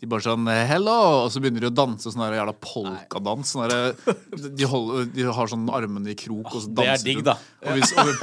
de 0.00 0.08
bare 0.08 0.24
sånn 0.24 0.46
Hello! 0.48 0.96
Og 1.26 1.30
så 1.32 1.42
begynner 1.42 1.66
de 1.66 1.68
å 1.68 1.74
danse 1.76 2.08
sånn 2.08 2.22
der 2.24 2.38
jævla 2.38 2.54
polkadans. 2.64 3.50
Sånn 3.52 3.68
der, 3.68 3.92
de, 4.48 4.68
holder, 4.68 5.08
de 5.12 5.26
har 5.28 5.50
sånn 5.52 5.66
armene 5.76 6.14
i 6.14 6.16
krok, 6.18 6.48
og 6.54 6.62
så 6.64 6.70
det 6.72 6.86
er 6.86 6.92
danser 6.94 7.08
digg, 7.10 7.20
de. 7.20 7.26
da. 7.28 7.36
Og 7.66 7.76
hvis, 7.76 7.92
og 7.92 8.08
vi, 8.08 8.14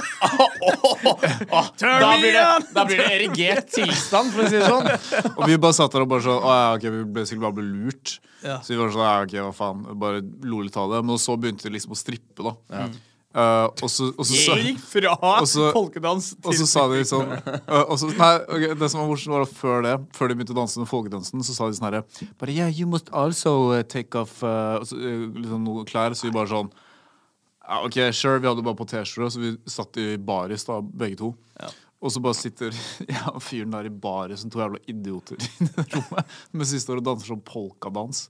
Da 2.01 2.13
blir 2.17 2.33
det, 2.33 2.45
da 2.73 2.85
blir 2.89 3.03
det 3.03 3.09
erigert 3.19 3.69
tilstand, 3.75 4.33
for 4.33 4.45
å 4.45 4.49
si 4.49 4.57
det 4.57 4.65
sånn. 4.65 4.89
og 5.35 5.43
vi 5.45 5.59
bare 5.61 5.77
satt 5.77 5.93
der 5.93 6.05
og 6.07 6.09
bare 6.15 6.25
sånn 6.25 6.39
Å 6.41 6.55
ja, 6.57 6.71
ok, 6.79 6.87
vi 6.95 7.03
ble 7.17 7.27
sikkert 7.29 7.45
bare 7.45 7.57
ble 7.59 7.67
lurt. 7.67 8.17
Ja. 8.41 8.57
Så 8.63 8.73
vi 8.73 8.79
var 8.81 8.93
sånn, 8.95 9.05
ja, 9.05 9.17
ok, 9.27 9.37
hva 9.45 9.53
faen. 9.59 9.85
Bare 10.01 10.23
lo 10.49 10.63
litt 10.65 10.77
av 10.81 10.89
det. 10.95 11.03
Men 11.05 11.21
så 11.21 11.37
begynte 11.37 11.69
de 11.69 11.75
liksom 11.77 11.93
å 11.93 11.99
strippe, 11.99 12.41
da. 12.41 12.55
Eh, 13.37 13.65
og 13.85 13.89
så, 13.91 14.07
og 14.17 14.25
så, 14.25 14.55
gikk 14.57 14.79
fra 14.81 15.11
Og 15.43 15.45
så- 15.45 15.67
folkedans 15.75 16.31
og 16.41 16.55
så 16.57 16.65
sa 16.65 16.87
de 16.89 17.03
sånn 17.05 17.35
uh, 17.35 17.83
og 17.91 17.99
så, 18.01 18.07
Nei, 18.17 18.29
okay, 18.47 18.71
det 18.73 18.87
som 18.89 19.03
var 19.03 19.09
morsomt 19.11 19.35
var 19.35 19.45
før 19.45 19.83
det 19.85 19.91
Før 20.17 20.31
de 20.31 20.37
begynte 20.39 20.55
å 20.55 20.57
danse 20.57 20.79
den 20.79 20.89
folkedansen 20.89 21.43
Så 21.45 21.53
sa 21.53 21.67
de 21.69 21.77
sånn 21.77 21.85
her 21.91 21.99
Bare 22.41 22.55
yeah, 22.55 22.71
you 22.71 22.87
must 22.89 23.11
also 23.13 23.53
uh, 23.75 23.83
take 23.85 24.17
off 24.17 24.39
uh, 24.41 24.79
så, 24.81 24.97
uh, 24.97 25.27
liksom 25.37 25.67
noen 25.67 25.85
klær 25.85 26.17
Så 26.17 26.25
vi 26.25 26.33
bare 26.33 26.49
sånn 26.49 26.71
ja, 26.73 27.83
Ok, 27.83 27.99
sure, 28.17 28.39
vi 28.41 28.49
hadde 28.49 28.65
bare 28.65 28.79
på 28.79 28.89
t-skjorte 28.89 29.35
Så 29.35 29.43
vi 29.43 29.53
satt 29.69 30.01
i 30.01 30.15
baris 30.17 30.65
da, 30.65 30.79
begge 30.81 31.19
to. 31.21 31.33
Og 32.01 32.13
så 32.13 32.21
bare 32.23 32.37
sitter 32.39 32.73
ja, 33.11 33.35
fyren 33.43 33.75
der 33.75 33.91
i 33.91 33.93
baris 33.93 34.41
Som 34.41 34.53
to 34.53 34.63
jævla 34.63 34.81
idioter 34.89 35.37
i 35.45 35.67
det 35.69 35.85
rommet 35.93 36.39
Mens 36.57 36.73
de 36.73 36.81
står 36.81 37.03
og 37.03 37.11
danser 37.11 37.35
sånn 37.35 37.45
polkadans 37.45 38.25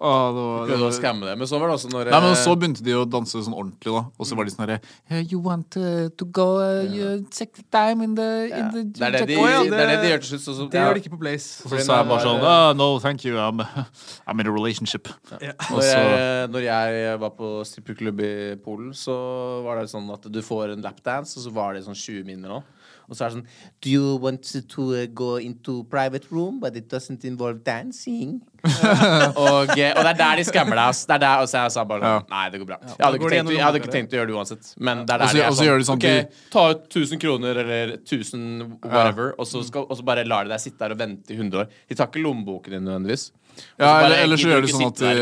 Åh, 0.00 0.26
det 0.34 0.42
var, 0.42 0.68
det 0.68 0.76
var, 0.82 0.92
skamme 0.94 1.26
det. 1.26 1.34
Men 1.40 1.48
så 1.50 1.58
var 1.58 1.70
det 1.70 1.74
også 1.78 1.90
når 1.90 2.10
Nei, 2.12 2.20
men 2.22 2.30
eh, 2.30 2.38
Så 2.38 2.54
begynte 2.58 2.84
de 2.86 2.94
å 2.94 3.04
danse 3.08 3.40
sånn 3.42 3.56
ordentlig, 3.56 3.94
da. 3.94 4.02
Og 4.14 4.28
så 4.28 4.38
var 4.38 4.46
de 4.46 4.52
sånn 4.54 4.62
herre 4.64 4.76
hey, 5.10 5.24
You 5.26 5.40
want 5.42 5.78
uh, 5.80 6.06
to 6.20 6.28
go 6.38 6.46
uh, 6.62 6.84
you 6.86 7.24
take 7.34 7.64
time 7.74 8.04
in 8.06 8.14
the, 8.18 8.28
in 8.46 8.70
the 8.74 8.84
det, 8.94 9.08
er 9.08 9.16
det, 9.16 9.24
de, 9.32 9.38
oh, 9.40 9.48
ja, 9.50 9.64
det 9.64 9.74
er 9.74 9.90
det 9.90 9.96
det- 9.96 10.04
de 10.04 10.12
gjør 10.12 10.24
til 10.24 10.32
slutt. 10.34 10.44
Så, 10.44 10.56
så, 10.60 10.68
Det 10.70 10.82
gjør 10.84 10.98
de 10.98 11.02
ikke 11.02 11.14
på 11.16 11.20
Blaze. 11.24 11.50
Og 11.64 11.74
så 11.74 11.82
sa 11.82 12.00
jeg 12.02 12.10
bare 12.12 12.26
sånn 12.26 12.46
ah, 12.54 12.70
No, 12.78 12.88
thank 13.02 13.26
you. 13.26 13.38
I'm, 13.42 13.64
I'm 14.28 14.40
in 14.40 14.46
a 14.46 14.54
relationship. 14.54 15.10
Og 15.34 15.78
Når 15.78 15.86
jeg, 15.88 16.48
når 16.54 16.68
jeg 16.68 17.20
var 17.24 17.34
på 17.38 17.52
strippeklubb 17.66 18.22
i 18.22 18.34
Polen, 18.64 18.92
så 18.94 19.18
var 19.66 19.82
det 19.82 19.90
sånn 19.90 20.08
at 20.14 20.30
du 20.30 20.42
får 20.44 20.76
en 20.76 20.84
lapdance, 20.84 21.36
og 21.38 21.48
så 21.48 21.54
var 21.54 21.74
det 21.74 21.86
sånn 21.88 21.98
20 21.98 22.28
minner 22.28 22.58
nå. 22.58 22.62
Og 23.08 23.16
så 23.16 23.24
er 23.24 23.30
det 23.32 23.38
sånn 23.38 23.46
Do 23.80 23.90
you 23.90 24.16
want 24.20 24.44
to 24.74 24.84
uh, 24.92 25.06
go 25.16 25.36
into 25.40 25.82
private 25.88 26.28
room, 26.30 26.60
but 26.60 26.76
it 26.76 26.88
doesn't 26.92 27.24
involve 27.24 27.62
dancing? 27.64 28.40
og, 28.68 29.70
eh, 29.78 29.94
og 29.94 30.02
det 30.02 30.10
er 30.10 30.18
der 30.18 30.40
de 30.40 30.44
skammer 30.44 30.76
deg, 30.76 30.90
ass. 30.90 31.04
Det 31.08 31.14
er 31.16 31.22
der, 31.22 31.42
og 31.44 31.48
så 31.48 31.62
jeg 31.62 31.74
sa 31.76 31.84
bare 31.88 32.10
ja. 32.12 32.20
Nei, 32.28 32.44
det 32.52 32.60
går 32.60 32.68
bra. 32.72 32.78
Jeg 32.84 32.96
hadde, 32.98 33.20
går 33.22 33.30
ikke 33.30 33.38
tenkt, 33.38 33.54
jeg 33.54 33.64
hadde 33.64 33.80
ikke 33.82 33.92
tenkt 33.94 34.14
å 34.14 34.18
gjøre 34.18 34.30
det 34.30 34.36
uansett. 34.36 34.70
Men 34.76 35.04
det 35.06 35.14
er 35.14 35.22
der 35.22 35.30
så- 35.32 35.38
de 35.38 35.42
er 35.42 35.48
sånn, 35.48 35.58
så 35.60 35.68
gjør 35.68 35.78
de 35.82 35.88
sånn 35.88 36.02
OK, 36.02 36.38
ta 36.52 36.64
ut 36.74 36.86
1000 36.90 37.22
kroner 37.24 37.62
eller 37.64 37.96
1000 37.98 38.44
whatever, 38.84 39.34
og, 39.38 39.46
så 39.48 39.62
skal, 39.64 39.86
og 39.88 40.00
så 40.00 40.04
bare 40.04 40.26
lar 40.28 40.44
de 40.48 40.52
deg 40.52 40.64
sitte 40.66 40.82
der 40.82 40.96
og 40.96 41.00
vente 41.00 41.32
i 41.32 41.38
100 41.38 41.62
år. 41.62 41.76
De 41.88 41.98
tar 41.98 42.10
ikke 42.10 42.24
lommeboken 42.24 42.76
din 42.76 42.84
nødvendigvis. 42.84 43.30
Ja, 43.78 43.86
bare 43.86 44.04
eller, 44.04 44.22
eller 44.22 44.38
så 44.38 44.50
gjør 44.52 44.62
de 44.62 44.72
sånn 44.72 44.86
at 44.86 45.00
de, 45.02 45.14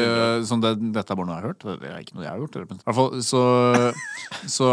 sånn 0.49 0.61
det, 0.65 0.73
Dette 0.93 1.13
er 1.13 1.19
bare 1.21 1.29
noe 1.29 1.37
jeg 1.37 1.45
har 1.45 1.53
hørt. 1.53 1.67
Det 1.85 1.91
er 1.93 2.01
ikke 2.03 2.17
noe 2.19 2.25
jeg 2.27 2.33
har 2.33 2.41
gjort. 2.43 2.57
I 2.57 2.65
hvert 2.67 2.99
fall, 2.99 3.21
så, 3.25 3.43
så 4.57 4.73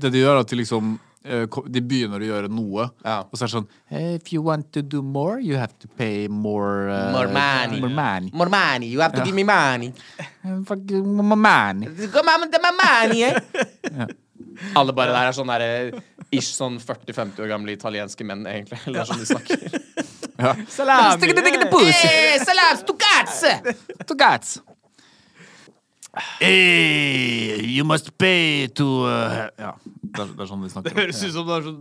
det 0.00 0.12
de 0.12 0.22
gjør, 0.22 0.36
er 0.36 0.44
at 0.46 0.52
de 0.52 0.60
liksom 0.62 0.94
De 1.22 1.80
begynner 1.86 2.18
å 2.18 2.26
gjøre 2.26 2.48
noe, 2.50 2.88
Ja. 3.04 3.20
og 3.22 3.34
så 3.38 3.44
er 3.44 3.46
det 3.46 3.52
sånn 3.54 3.66
hey, 3.92 4.14
If 4.16 4.32
you 4.32 4.42
want 4.42 4.72
to 4.74 4.82
do 4.82 5.02
more, 5.02 5.38
you 5.40 5.54
have 5.56 5.72
to 5.78 5.86
pay 5.96 6.26
more 6.28 6.88
uh, 6.90 7.12
More 7.14 7.28
money. 7.28 7.78
More 7.80 7.94
money. 7.94 8.30
More 8.34 8.50
money. 8.50 8.88
You 8.90 9.00
have 9.00 9.14
to 9.14 9.22
give 9.24 9.34
me 9.34 9.44
money. 9.44 9.92
Fuck, 10.66 10.90
more 10.90 11.36
money. 11.36 11.86
Come 12.10 12.28
on, 12.34 12.48
det 12.50 12.58
er 12.58 12.74
money. 12.80 14.08
Alle 14.76 14.92
bare 14.92 15.14
der 15.14 15.30
er 15.30 15.36
sånn 15.36 15.48
der, 15.48 15.94
ish 16.34 16.50
sånn 16.56 16.80
40-50 16.82 17.40
år 17.44 17.48
gamle 17.54 17.72
italienske 17.72 18.26
menn, 18.26 18.42
egentlig. 18.50 18.82
Eller 18.86 19.00
er 19.04 19.08
sånn 19.08 19.22
de 19.22 19.30
snakker. 19.30 19.58
Salami! 20.74 21.30
Hey, 21.92 22.38
salam, 22.42 22.76
stucazze! 22.82 24.62
Hey, 26.40 27.62
you 27.64 27.84
must 27.84 28.10
pay 28.18 28.66
to 28.74 29.04
uh, 29.06 29.48
Ja, 29.58 29.72
det 30.12 30.22
er, 30.24 30.32
det 30.36 30.44
er 30.44 30.48
sånn 30.50 30.64
de 30.64 30.82
Det 30.84 30.92
høres 30.96 31.20
ut 31.24 31.32
som 31.34 31.46
du 31.48 31.52
er 31.56 31.66
sånn 31.66 31.78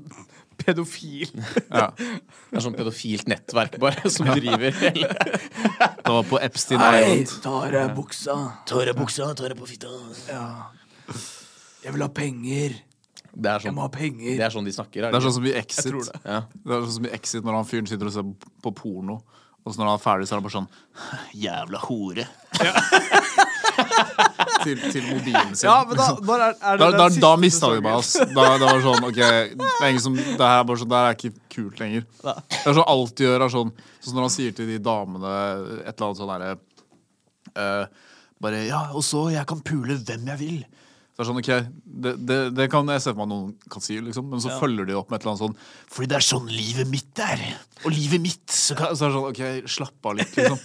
pedofil. 0.61 1.31
Ja. 1.81 1.87
Det 1.97 2.59
er 2.59 2.63
sånn 2.65 2.75
pedofilt 2.77 3.27
nettverk 3.31 3.77
bare 3.81 4.09
som 4.15 4.29
driver 4.31 4.75
hele 4.81 5.09
Det 6.05 6.11
var 6.11 6.23
på 6.27 6.39
Epstein 6.43 6.81
Island. 6.81 7.33
tar 7.43 7.75
jeg 7.77 7.95
buksa. 7.97 8.37
Tar 8.69 8.91
av 8.93 8.99
buksa, 8.99 9.27
tar 9.37 9.55
av 9.55 9.59
på 9.61 9.69
fitta. 9.69 9.91
Jeg 11.81 11.93
vil 11.95 12.03
ha 12.05 12.09
penger. 12.13 12.79
Det 13.31 13.47
er 13.47 13.63
sånn, 13.63 13.77
ha 13.79 13.87
penger. 13.91 14.33
det 14.35 14.43
er 14.43 14.51
sånn 14.53 14.65
de 14.67 14.73
snakker. 14.75 15.05
Det 15.07 15.17
er 15.19 15.23
sånn 15.23 15.37
som 15.37 15.45
i 15.47 15.53
Exit. 15.55 15.93
det. 15.93 16.19
Ja. 16.25 16.41
Det 16.51 16.75
er 16.75 16.83
sånn 16.83 16.97
som 16.97 17.07
i 17.07 17.13
Exit 17.15 17.47
når 17.47 17.57
han 17.61 17.69
fyren 17.69 17.87
sitter 17.87 18.09
og 18.09 18.15
ser 18.17 18.27
på 18.65 18.73
porno. 18.75 19.21
Og 19.61 19.71
så 19.71 19.79
når 19.79 19.91
han 19.91 19.99
er 19.99 20.03
ferdig, 20.03 20.27
så 20.27 20.33
er 20.35 20.41
han 20.41 20.45
bare 20.47 20.57
sånn 20.57 20.69
Jævla 21.37 21.81
hore. 21.85 22.25
til, 24.65 24.81
til 24.91 25.05
mobilen 25.07 25.53
sin. 25.55 25.67
Ja, 25.67 25.77
men 25.87 25.99
da, 25.99 26.07
er, 26.15 26.55
er 26.55 26.81
det 26.81 26.87
da, 26.87 26.91
da, 26.97 27.07
da 27.23 27.31
mista 27.41 27.71
vi 27.73 27.81
meg, 27.83 27.99
ass. 27.99 28.13
Da, 28.19 28.45
da 28.61 28.67
var 28.67 28.83
sånn, 28.83 29.07
ok 29.07 29.19
Det 29.19 29.69
er 29.69 29.87
ingen 29.89 30.03
som, 30.03 30.17
det 30.17 30.37
her 30.39 30.59
er 30.59 30.67
bare 30.69 30.81
sånn, 30.81 30.91
det 30.91 31.01
her 31.01 31.09
er 31.09 31.17
ikke 31.17 31.33
kult 31.55 31.81
lenger. 31.83 32.05
Det 32.21 32.61
er 32.61 32.77
sånn 32.77 32.91
alt 32.95 33.15
de 33.17 33.27
gjør, 33.27 33.45
er 33.45 33.55
sånn 33.55 33.73
Sånn 34.01 34.17
når 34.17 34.25
han 34.25 34.33
sier 34.33 34.53
til 34.57 34.69
de 34.69 34.79
damene 34.81 35.31
et 35.83 35.91
eller 35.93 36.07
annet 36.07 36.19
sånn 36.21 36.31
derre 36.31 36.53
uh, 37.53 38.07
Bare 38.41 38.63
Ja, 38.65 38.87
og 38.97 39.03
så 39.05 39.27
jeg 39.33 39.45
kan 39.49 39.61
pule 39.65 39.99
hvem 40.01 40.31
jeg 40.33 40.41
vil. 40.41 40.61
Det 41.21 41.27
er 41.27 41.29
sånn, 41.29 41.37
ok, 41.37 41.49
det, 42.01 42.11
det, 42.25 42.35
det 42.57 42.65
kan 42.73 42.87
jeg 42.89 43.01
se 43.03 43.11
for 43.11 43.19
meg 43.21 43.27
noen 43.29 43.49
kan 43.69 43.83
si, 43.85 43.99
liksom, 44.01 44.25
men 44.31 44.41
så 44.41 44.55
følger 44.57 44.87
de 44.89 44.95
opp 44.97 45.11
med 45.11 45.19
et 45.19 45.25
eller 45.27 45.35
annet 45.35 45.43
sånn 45.43 45.91
Fordi 45.93 46.07
det 46.09 46.15
er 46.17 46.25
sånn 46.25 46.47
livet 46.49 46.89
mitt 46.89 47.21
er. 47.21 47.43
Og 47.83 47.93
livet 47.93 48.23
mitt. 48.23 48.41
Så, 48.49 48.73
kan, 48.79 48.95
så 48.97 49.05
er 49.05 49.11
det 49.11 49.19
sånn, 49.19 49.27
ok, 49.29 49.69
slapp 49.69 50.09
av 50.09 50.17
litt, 50.17 50.33
liksom. 50.39 50.57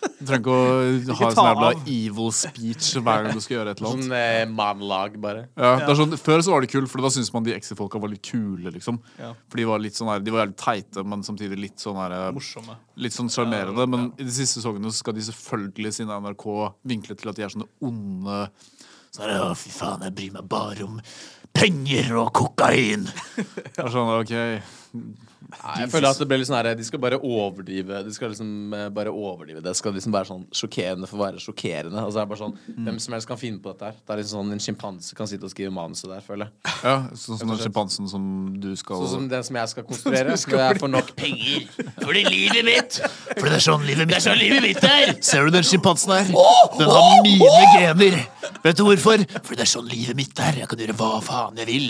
Du 0.00 0.24
trenger 0.24 0.40
ikke 0.40 0.56
å 0.56 1.18
ha 1.20 1.28
en 1.28 1.36
sånn 1.36 1.48
jævla 1.50 1.68
evil 1.92 2.32
speech 2.34 2.88
hver 2.96 3.26
gang 3.28 3.38
du 3.38 3.44
skal 3.44 3.56
gjøre 3.58 3.74
et 3.76 3.82
eller 3.82 3.92
annet. 3.92 4.08
Sånn 4.08 4.16
eh, 4.18 4.40
manlag, 4.58 5.20
bare. 5.22 5.44
Ja, 5.54 5.72
det 5.84 5.92
er 5.92 6.00
sånn, 6.00 6.18
Før 6.24 6.42
så 6.42 6.56
var 6.56 6.66
det 6.66 6.72
kult, 6.72 6.90
for 6.90 7.04
da 7.06 7.12
syntes 7.14 7.30
man 7.36 7.46
de 7.46 7.54
Exit-folka 7.54 8.02
var 8.02 8.10
litt 8.10 8.24
kule. 8.26 8.74
liksom 8.74 8.98
Ja. 9.20 9.30
For 9.46 9.62
de 9.62 9.68
var 9.70 9.84
litt 9.84 10.00
sånn 10.00 10.10
her, 10.10 10.24
De 10.24 10.34
var 10.34 10.42
jævlig 10.42 10.58
teite, 10.64 11.06
men 11.06 11.22
samtidig 11.26 11.60
litt 11.68 11.86
sånn 11.86 12.00
her 12.00 12.16
Morsomme. 12.34 12.80
Litt 12.98 13.14
sånn 13.14 13.30
sjarmerende. 13.30 13.86
Men 13.86 14.10
i 14.16 14.26
de 14.26 14.34
siste 14.34 14.58
sesongene 14.58 14.90
skal 14.96 15.14
de 15.14 15.28
selvfølgelig, 15.30 15.94
siden 16.00 16.16
NRK, 16.26 16.48
vinkle 16.96 17.14
til 17.20 17.30
at 17.30 17.38
de 17.38 17.46
er 17.46 17.54
sånne 17.54 17.70
onde 17.84 18.40
Sånn 19.10 19.30
det 19.30 19.40
Å, 19.42 19.54
fy 19.58 19.72
faen, 19.74 20.04
jeg 20.06 20.14
bryr 20.18 20.34
meg 20.36 20.50
bare 20.50 20.86
om 20.86 21.00
penger 21.56 22.12
og 22.20 22.30
kokain. 22.38 23.08
Det 23.36 23.80
er 23.82 23.90
sånn, 23.90 24.12
ok 24.20 24.36
Nei, 25.50 25.74
jeg 25.82 25.90
føler 25.92 26.08
at 26.10 26.18
det 26.22 26.26
ble 26.30 26.36
litt 26.40 26.48
sånn 26.48 26.56
her 26.60 26.68
De 26.78 26.84
skal 26.86 27.00
bare 27.02 27.18
overdrive 27.18 28.00
De 28.06 28.12
skal 28.14 28.30
liksom 28.32 28.74
eh, 28.76 28.88
bare 28.94 29.10
overdrive 29.10 29.62
det. 29.64 29.72
skal 29.78 29.94
liksom 29.96 30.14
være 30.14 30.28
sånn 30.30 30.44
sjokkerende 30.54 31.08
for 31.10 31.18
å 31.18 31.22
være 31.26 31.42
sjokkerende. 31.42 31.98
Altså, 32.04 32.18
det 32.18 32.22
er 32.22 32.30
bare 32.30 32.40
sånn 32.42 32.84
Hvem 32.86 33.00
som 33.02 33.16
helst 33.16 33.28
kan 33.30 33.40
finne 33.40 33.60
på 33.64 33.72
dette 33.74 33.90
her. 33.90 33.98
Det 34.00 34.14
er 34.14 34.20
liksom 34.22 34.40
sånn 34.44 34.54
En 34.56 34.62
sjimpanse 34.64 35.16
kan 35.18 35.30
sitte 35.30 35.48
og 35.48 35.52
skrive 35.54 35.72
manuset 35.74 36.08
der, 36.12 36.22
føler 36.26 36.48
jeg. 36.48 36.74
Ja, 36.84 36.94
Sånn 37.18 37.40
som 37.40 37.50
den 37.54 37.60
sjimpansen 37.64 38.08
som 38.12 38.24
du 38.62 38.70
skal 38.80 39.02
Sånn 39.04 39.14
som 39.16 39.28
den 39.34 39.44
som 39.50 39.58
jeg 39.60 39.72
skal 39.74 39.88
konstruere. 39.90 40.36
Når 40.50 40.62
jeg 40.64 40.80
får 40.84 40.92
nok 40.94 41.12
penger. 41.18 41.68
Fordi 42.00 42.24
livet 42.30 42.64
mitt 42.70 43.00
Fordi 43.02 43.48
det 43.50 43.58
er 43.58 43.66
sånn 43.66 43.84
livet 43.88 44.06
mitt 44.06 44.14
Det 44.14 44.20
er 44.22 44.26
sånn 44.30 44.40
livet 44.40 44.64
mitt 44.68 44.88
er! 44.88 45.14
Ser 45.30 45.44
du 45.48 45.54
den 45.54 45.66
sjimpansen 45.66 46.14
her? 46.16 46.30
Den 46.78 46.90
har 46.94 47.20
mine 47.26 47.66
gener. 47.76 48.18
Vet 48.64 48.78
du 48.78 48.84
hvorfor? 48.86 49.22
Fordi 49.42 49.58
det 49.60 49.66
er 49.66 49.72
sånn 49.74 49.88
livet 49.90 50.18
mitt 50.18 50.40
er. 50.42 50.62
Jeg 50.62 50.70
kan 50.70 50.82
gjøre 50.82 50.96
hva 51.00 51.12
faen 51.24 51.58
jeg 51.60 51.68
vil. 51.70 51.88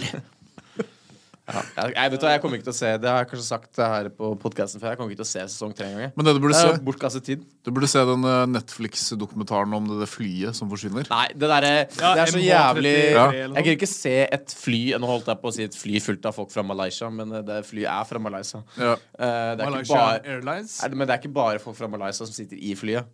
Jeg, 1.50 1.92
jeg 1.96 2.10
vet 2.14 2.20
du, 2.22 2.26
jeg 2.30 2.40
kommer 2.42 2.58
ikke 2.60 2.66
til 2.68 2.72
å 2.74 2.78
se 2.78 2.90
Det 3.02 3.08
har 3.10 3.22
jeg 3.24 3.28
kanskje 3.32 3.46
sagt 3.46 3.80
her 3.82 4.08
på 4.14 4.30
podkasten 4.42 4.80
før. 4.82 4.92
Jeg 4.94 5.00
kommer 5.00 5.12
ikke 5.14 5.20
til 5.22 5.28
å 5.28 5.30
se 5.30 5.44
sesong 5.54 5.74
tre 5.76 5.88
engang. 5.90 6.12
Men 6.16 6.28
det 6.28 6.34
du 6.36 6.40
burde 6.44 6.56
Det 6.56 6.62
se, 6.76 6.82
bortkastet 6.86 7.26
tid. 7.26 7.42
du 7.66 7.70
burde 7.76 7.88
se 7.90 8.02
den 8.08 8.24
eh, 8.30 8.44
Netflix-dokumentaren 8.56 9.74
om 9.76 9.88
det, 9.90 9.98
det 10.02 10.08
flyet 10.10 10.56
som 10.58 10.70
forsvinner. 10.70 11.06
Nei, 11.10 11.26
det 11.34 11.50
derre 11.50 11.72
Ja, 12.00 12.12
Det 12.16 12.24
er 12.26 12.32
så 12.34 12.42
jævlig 12.44 12.94
Ja. 13.14 13.26
Jeg 13.32 13.54
kan 13.66 13.72
ikke 13.76 13.90
se 13.90 14.14
et 14.26 14.54
fly 14.56 14.80
Nå 15.00 15.08
holdt 15.10 15.30
jeg 15.32 15.40
på 15.42 15.50
å 15.50 15.54
si 15.54 15.64
et 15.66 15.76
fly 15.76 16.00
fullt 16.04 16.26
av 16.30 16.36
folk 16.36 16.50
fra 16.52 16.64
Malaysia, 16.66 17.10
men 17.10 17.32
eh, 17.40 17.44
det 17.46 17.60
flyet 17.68 17.90
er 17.92 18.04
fra 18.08 18.20
Malaysia. 18.22 18.62
Ja. 18.76 18.94
Eh, 18.94 19.54
det 19.56 19.64
er 19.64 19.64
ikke 19.64 19.70
Malaysia 19.70 19.96
bare, 20.02 20.20
Airlines. 20.36 20.76
er 20.84 20.92
det, 20.92 20.98
men 21.00 21.08
det 21.08 21.14
er 21.16 21.22
ikke 21.24 21.34
bare 21.40 21.62
folk 21.62 21.76
fra 21.78 21.88
Malaysia 21.90 22.24
som 22.26 22.34
sitter 22.34 22.58
i 22.60 22.74
flyet. 22.78 23.08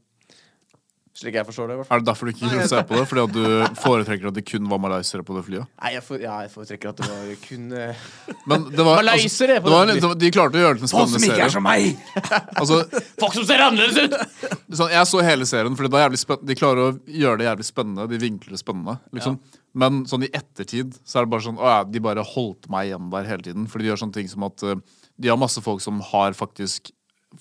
Slik 1.16 1.32
jeg 1.38 1.46
forstår 1.48 1.70
det. 1.70 1.74
i 1.74 1.78
hvert 1.80 1.88
fall 1.88 1.96
Er 1.96 2.02
det 2.02 2.08
derfor 2.10 2.28
du 2.28 2.32
ikke 2.34 2.48
kunne 2.52 2.64
se 2.68 2.80
på 2.84 2.96
det? 2.98 3.04
Fordi 3.08 3.22
at 3.24 3.32
du 3.32 3.78
foretrekker 3.80 4.28
at 4.28 4.34
det 4.36 4.42
kun 4.50 4.66
var 4.68 4.80
malaysere 4.82 5.24
på 5.24 5.32
det 5.38 5.44
flyet? 5.46 5.64
Nei, 5.80 5.92
jeg, 5.94 6.02
for, 6.04 6.20
ja, 6.20 6.34
jeg 6.44 6.50
foretrekker 6.52 6.90
at 6.92 7.00
det 7.00 7.08
var 7.08 7.30
kun 7.46 7.70
eh, 7.72 8.02
Men 8.52 8.66
det 8.68 8.84
var, 8.84 9.00
altså, 9.00 9.48
det 9.48 9.56
på 9.64 9.72
var, 9.72 9.86
det 9.88 9.96
en- 10.04 10.18
de 10.20 10.30
klarte 10.34 10.60
å 10.60 10.64
gjøre 10.66 10.76
det 10.76 10.82
til 10.82 10.88
en 10.90 10.92
spennende 10.92 11.22
serie. 11.24 11.48
som 11.56 11.64
meg! 11.64 11.96
Altså, 12.60 12.82
Folk 13.20 13.38
som 13.38 13.46
ser 13.48 13.64
annerledes 13.64 13.96
ut! 13.96 14.18
sånn, 14.76 14.92
jeg 14.92 15.08
så 15.08 15.22
hele 15.24 15.48
serien, 15.48 15.76
for 15.78 15.88
det 15.88 15.92
var 15.96 16.04
jævlig 16.04 16.20
spenn- 16.20 16.44
de 16.52 16.58
klarer 16.58 16.82
å 16.84 16.92
gjøre 17.08 17.40
det 17.40 17.48
jævlig 17.48 17.68
spennende. 17.70 18.08
De 18.12 18.20
vinkler 18.20 18.52
det 18.58 18.60
spennende. 18.60 18.98
Liksom. 19.16 19.40
Men 19.76 20.02
sånn 20.08 20.24
i 20.28 20.30
ettertid 20.36 20.94
så 21.04 21.20
er 21.20 21.26
det 21.26 21.32
bare 21.32 21.44
sånn 21.44 21.58
Å 21.60 21.66
ja, 21.72 21.80
de 21.84 22.00
bare 22.04 22.22
holdt 22.24 22.68
meg 22.72 22.90
igjen 22.90 23.08
der 23.12 23.28
hele 23.28 23.44
tiden. 23.48 23.66
Fordi 23.72 23.84
de 23.86 23.90
gjør 23.92 24.02
sånne 24.04 24.16
ting 24.20 24.28
som 24.32 24.44
at 24.48 24.62
eh, 24.68 24.76
de 25.16 25.32
har 25.32 25.40
masse 25.40 25.60
folk 25.64 25.80
som 25.84 26.00
har 26.12 26.36
faktisk 26.36 26.92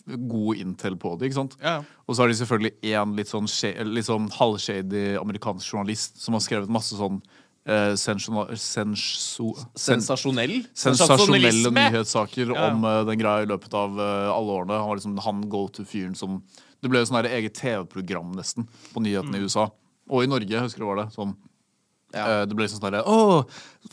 god 0.06 0.58
intel 0.58 0.96
på 0.98 1.18
det. 1.20 1.30
ikke 1.32 1.40
sant? 1.42 1.58
Ja. 1.62 1.84
Og 2.08 2.16
så 2.16 2.22
har 2.24 2.28
de 2.28 2.38
selvfølgelig 2.40 2.74
én 2.84 3.16
litt 3.18 3.28
sånn, 3.32 3.48
litt 3.94 4.06
sånn 4.06 4.30
halvshady 4.32 5.16
amerikansk 5.22 5.74
journalist 5.74 6.22
som 6.22 6.34
har 6.38 6.42
skrevet 6.42 6.70
masse 6.70 6.96
sånn 6.96 7.22
Uh, 7.68 7.96
sensjona- 7.98 8.52
senso- 8.54 9.56
sen- 9.74 9.98
Sensasjonell. 9.98 10.68
sensasjonelle 10.78 11.72
nyhetssaker 11.74 12.54
Ja. 12.54 12.68
om 12.70 12.84
uh, 12.86 13.04
den 13.04 13.18
greia 13.18 13.42
i 13.42 13.48
løpet 13.50 13.74
av 13.74 13.98
uh, 13.98 14.30
alle 14.30 14.52
årene. 14.54 14.78
Han 14.78 14.88
var 14.88 14.96
liksom 15.00 15.18
han 15.26 15.42
go-to-fyren 15.50 16.16
som 16.16 16.44
Det 16.84 16.92
ble 16.92 17.00
jo 17.00 17.06
sånn 17.10 17.26
eget 17.26 17.56
TV-program 17.58 18.36
nesten 18.38 18.68
på 18.94 19.02
nyhetene 19.02 19.40
i 19.40 19.48
USA. 19.48 19.72
Og 20.12 20.24
i 20.24 20.28
Norge, 20.28 20.48
jeg 20.48 20.62
husker 20.62 20.78
det 20.84 20.86
var 20.92 20.96
det. 21.02 21.08
Sånn, 21.16 21.36
Ja. 22.16 22.26
eh, 22.42 22.46
det 22.50 22.58
ble 22.58 22.68
sånn 22.72 22.82
sånn 22.82 22.98
Oh, 23.06 23.44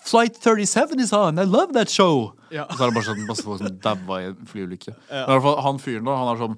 Flight 0.02 0.38
37 0.40 1.00
is 1.02 1.12
on! 1.12 1.38
I 1.38 1.44
love 1.44 1.74
that 1.76 1.90
show! 1.90 2.32
Ja. 2.50 2.64
Og 2.68 2.76
så 2.76 2.84
er 2.86 2.92
det 2.92 2.96
bare 2.98 3.08
sånn 3.10 3.26
masse 3.28 3.44
folk 3.46 3.60
som 3.62 3.80
daua 3.82 4.20
i 4.22 4.30
en 4.30 4.48
flyulykke. 4.48 4.94
Men 5.10 5.26
i 5.26 5.34
hvert 5.34 5.46
fall 5.48 5.60
han 5.66 5.82
fyren 5.82 6.08
da, 6.08 6.16
han 6.20 6.32
er 6.34 6.40
sånn 6.46 6.56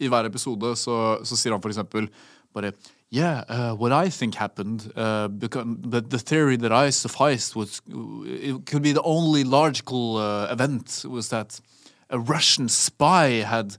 I 0.00 0.08
hver 0.08 0.30
episode 0.30 0.72
så, 0.80 0.96
så 1.28 1.36
sier 1.36 1.52
han 1.52 1.60
for 1.60 1.72
eksempel 1.72 2.08
bare 2.56 2.72
yeah, 3.10 3.44
uh, 3.48 3.74
what 3.74 3.92
I 3.92 4.08
think 4.08 4.36
happened, 4.36 4.92
uh, 4.96 5.26
the, 5.26 6.00
the 6.00 6.18
theory 6.18 6.56
that 6.56 6.72
I 6.72 6.90
sufficed 6.90 7.56
was 7.56 7.82
it 8.24 8.66
could 8.66 8.82
be 8.82 8.92
the 8.92 9.02
only 9.02 9.42
logical 9.42 10.16
uh, 10.16 10.46
event 10.50 11.04
was 11.08 11.28
that 11.30 11.60
a 12.08 12.18
Russian 12.18 12.68
spy 12.68 13.42
had 13.42 13.76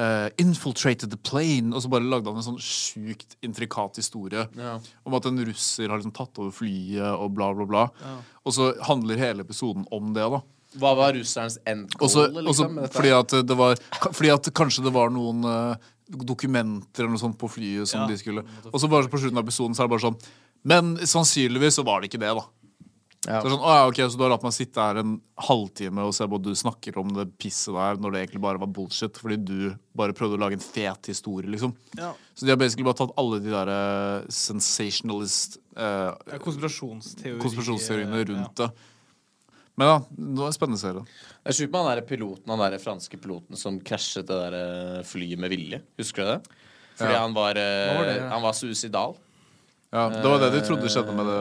uh, 0.00 0.28
infiltrated 0.40 1.10
the 1.12 1.18
plane. 1.20 1.74
Og 1.76 1.82
så 1.84 1.90
bare 1.92 2.06
lagde 2.08 2.30
han 2.32 2.40
en 2.40 2.46
sånn 2.46 2.60
sjukt 2.64 3.36
intrikat 3.44 4.00
historie 4.00 4.46
Ja. 4.56 4.78
om 5.04 5.14
at 5.18 5.26
en 5.28 5.42
russer 5.44 5.88
har 5.92 6.00
liksom 6.00 6.14
tatt 6.16 6.38
over 6.40 6.50
flyet 6.56 7.04
og 7.20 7.34
bla, 7.36 7.50
bla, 7.54 7.66
bla. 7.68 7.84
Og 8.46 8.56
så 8.56 8.70
handler 8.88 9.20
hele 9.20 9.44
episoden 9.44 9.84
om 9.92 10.14
det, 10.16 10.24
da. 10.32 10.40
Hva 10.80 10.94
var 10.94 11.12
russerens 11.18 11.58
end 11.66 11.88
goal, 11.98 12.06
Også, 12.08 12.26
liksom? 12.46 12.76
også 12.78 12.92
fordi 12.94 13.10
at 13.10 13.32
det 13.44 13.56
var 13.58 13.74
Fordi 14.14 14.30
at 14.30 14.50
kanskje 14.54 14.84
det 14.86 14.92
var 14.94 15.10
noen 15.10 15.42
uh, 15.44 15.74
dokumenter 16.08 17.02
eller 17.02 17.16
noe 17.16 17.22
sånt 17.22 17.38
på 17.40 17.48
flyet 17.50 17.88
som 17.90 18.04
Ja. 18.04 18.06
de 18.06 18.16
skulle 18.20 18.44
Og 18.72 18.78
så 18.78 18.88
bare 18.88 19.08
på 19.10 19.18
slutten 19.18 19.38
av 19.38 19.44
episoden 19.48 19.74
så 19.74 19.82
er 19.82 19.88
det 19.88 19.94
bare 19.96 20.06
sånn 20.06 20.20
Men 20.64 20.96
sannsynligvis 20.96 21.74
så 21.80 21.84
var 21.84 22.00
det 22.00 22.10
ikke 22.12 22.20
det, 22.22 22.30
da. 22.38 22.44
Ja. 23.26 23.42
Så, 23.42 23.44
det 23.44 23.50
er 23.50 23.52
sånn, 23.52 23.64
å, 23.66 23.72
ja, 23.76 23.88
ok, 23.90 23.98
så 24.00 24.16
du 24.16 24.22
har 24.24 24.30
latt 24.32 24.44
meg 24.46 24.54
sitte 24.56 24.80
her 24.84 24.98
en 25.02 25.16
halvtime 25.44 26.04
og 26.08 26.14
se 26.16 26.24
på 26.24 26.38
at 26.40 26.44
du 26.46 26.54
snakker 26.56 26.96
om 27.02 27.10
det 27.18 27.26
pisset 27.42 27.74
der, 27.76 27.98
når 28.00 28.14
det 28.14 28.22
egentlig 28.22 28.40
bare 28.46 28.62
var 28.62 28.70
bullshit, 28.72 29.20
fordi 29.20 29.36
du 29.44 29.58
bare 30.00 30.16
prøvde 30.16 30.38
å 30.38 30.40
lage 30.40 30.56
en 30.56 30.64
fet 30.64 31.10
historie, 31.12 31.50
liksom. 31.52 31.74
Ja. 32.00 32.14
Så 32.32 32.48
de 32.48 32.54
har 32.54 32.60
basically 32.60 32.86
bare 32.88 32.96
tatt 33.02 33.12
alle 33.20 33.42
de 33.44 33.52
der 33.52 33.72
uh, 33.74 34.30
sensationalist 34.32 35.60
uh, 35.76 36.16
konspirasjonsteori, 36.40 37.36
konspirasjonsteoriene 37.44 38.22
ja. 38.22 38.30
rundt 38.32 38.64
det. 38.64 38.70
Men 39.80 39.88
ja, 39.92 40.00
det 40.08 40.40
var 40.40 40.50
en 40.50 40.56
spennende 40.56 40.80
serie. 40.80 41.04
Det 41.40 41.52
er 41.52 41.56
sjukt 41.56 41.72
med 41.72 41.80
han 41.84 41.94
der 41.94 42.06
piloten, 42.08 42.50
han 42.52 42.64
der 42.64 42.80
franske 42.82 43.20
piloten 43.20 43.56
som 43.56 43.78
krasjet 43.84 44.28
det 44.28 44.36
der 44.36 44.56
eh, 44.58 44.98
flyet 45.08 45.40
med 45.40 45.52
vilje. 45.52 45.78
Husker 46.00 46.26
du 46.26 46.32
det? 46.34 46.58
Fordi 47.00 47.14
Ja. 47.14 47.22
han 47.22 47.36
var, 47.36 47.56
uh, 47.56 47.96
var 47.96 48.08
det? 48.10 48.16
han 48.32 48.44
var 48.44 48.56
suicidal. 48.56 49.16
Ja, 49.92 50.04
Det 50.14 50.22
var 50.22 50.38
det 50.38 50.52
de 50.54 50.60
trodde 50.62 50.86
skjedde 50.92 51.14
med 51.18 51.26
det 51.26 51.40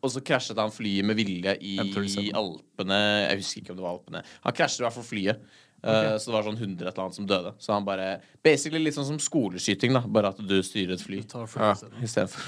Og 0.00 0.10
så 0.14 0.22
krasjet 0.24 0.56
han 0.56 0.70
flyet 0.72 1.04
med 1.04 1.16
vilje 1.20 1.52
i 1.60 1.74
M37. 1.82 2.30
Alpene. 2.32 3.00
Jeg 3.28 3.42
husker 3.42 3.60
ikke 3.60 3.74
om 3.74 3.76
det 3.76 3.84
var 3.84 3.98
Alpene. 3.98 4.22
Han 4.46 4.56
krasjet 4.56 4.80
i 4.80 4.86
hvert 4.86 4.96
fall 4.96 5.04
flyet. 5.10 5.44
Okay. 5.84 6.16
så 6.16 6.30
det 6.30 6.32
var 6.32 6.46
sånn 6.46 6.56
100 6.56 6.86
et 6.88 6.94
eller 6.94 7.02
annet 7.04 7.16
som 7.18 7.26
døde. 7.28 7.50
Så 7.60 7.74
han 7.74 7.84
bare 7.84 8.06
Basically 8.42 8.80
litt 8.80 8.94
sånn 8.96 9.04
som 9.04 9.18
skoleskyting, 9.20 9.92
da. 9.92 10.00
Bare 10.08 10.30
at 10.32 10.38
du 10.40 10.54
styrer 10.64 10.94
et 10.96 11.02
fly. 11.04 11.18
Ta 11.28 11.42
for 11.44 11.60
Ja. 11.60 11.74
det. 11.76 11.90
Istedenfor. 12.06 12.40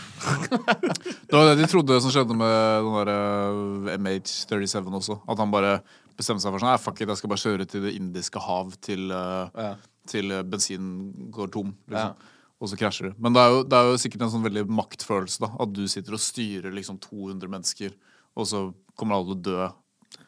Det 1.28 1.34
var 1.37 1.51
det 1.51 1.59
de 1.61 1.66
trodde 1.68 1.99
som 2.01 2.11
skjedde 2.14 2.32
med 2.39 2.87
den 2.87 2.97
der 2.97 3.11
eh, 3.12 3.99
MH37 4.01 4.89
også. 5.03 5.18
At 5.28 5.43
han 5.43 5.53
bare 5.53 5.74
bestemte 6.16 6.41
seg 6.47 6.55
for 6.55 6.62
sånn 6.64 6.70
Nei, 6.72 6.78
fuck 6.80 7.03
it, 7.05 7.09
jeg 7.12 7.20
skal 7.20 7.32
bare 7.34 7.43
kjøre 7.45 7.66
til 7.68 7.84
Det 7.84 7.93
indiske 7.99 8.41
hav 8.41 8.72
til, 8.80 9.11
eh, 9.12 9.51
Ja. 9.66 9.74
til 10.09 10.32
eh, 10.32 10.41
bensinen 10.43 11.28
går 11.34 11.53
tom. 11.53 11.74
Ja. 11.93 12.14
Og 12.57 12.71
så 12.71 12.79
krasjer 12.81 13.11
du. 13.11 13.19
Men 13.21 13.35
det 13.37 13.43
er, 13.43 13.53
jo, 13.53 13.65
det 13.69 13.79
er 13.79 13.91
jo 13.91 13.99
sikkert 14.01 14.23
en 14.25 14.33
sånn 14.33 14.47
veldig 14.47 14.63
maktfølelse. 14.73 15.43
da 15.45 15.51
At 15.61 15.75
du 15.77 15.83
sitter 15.93 16.17
og 16.17 16.23
styrer 16.25 16.73
liksom 16.73 17.01
200 17.05 17.51
mennesker, 17.53 17.93
og 18.37 18.49
så 18.49 18.63
kommer 18.97 19.19
alle 19.19 19.35
til 19.35 19.37
å 19.37 19.45
dø 19.49 19.67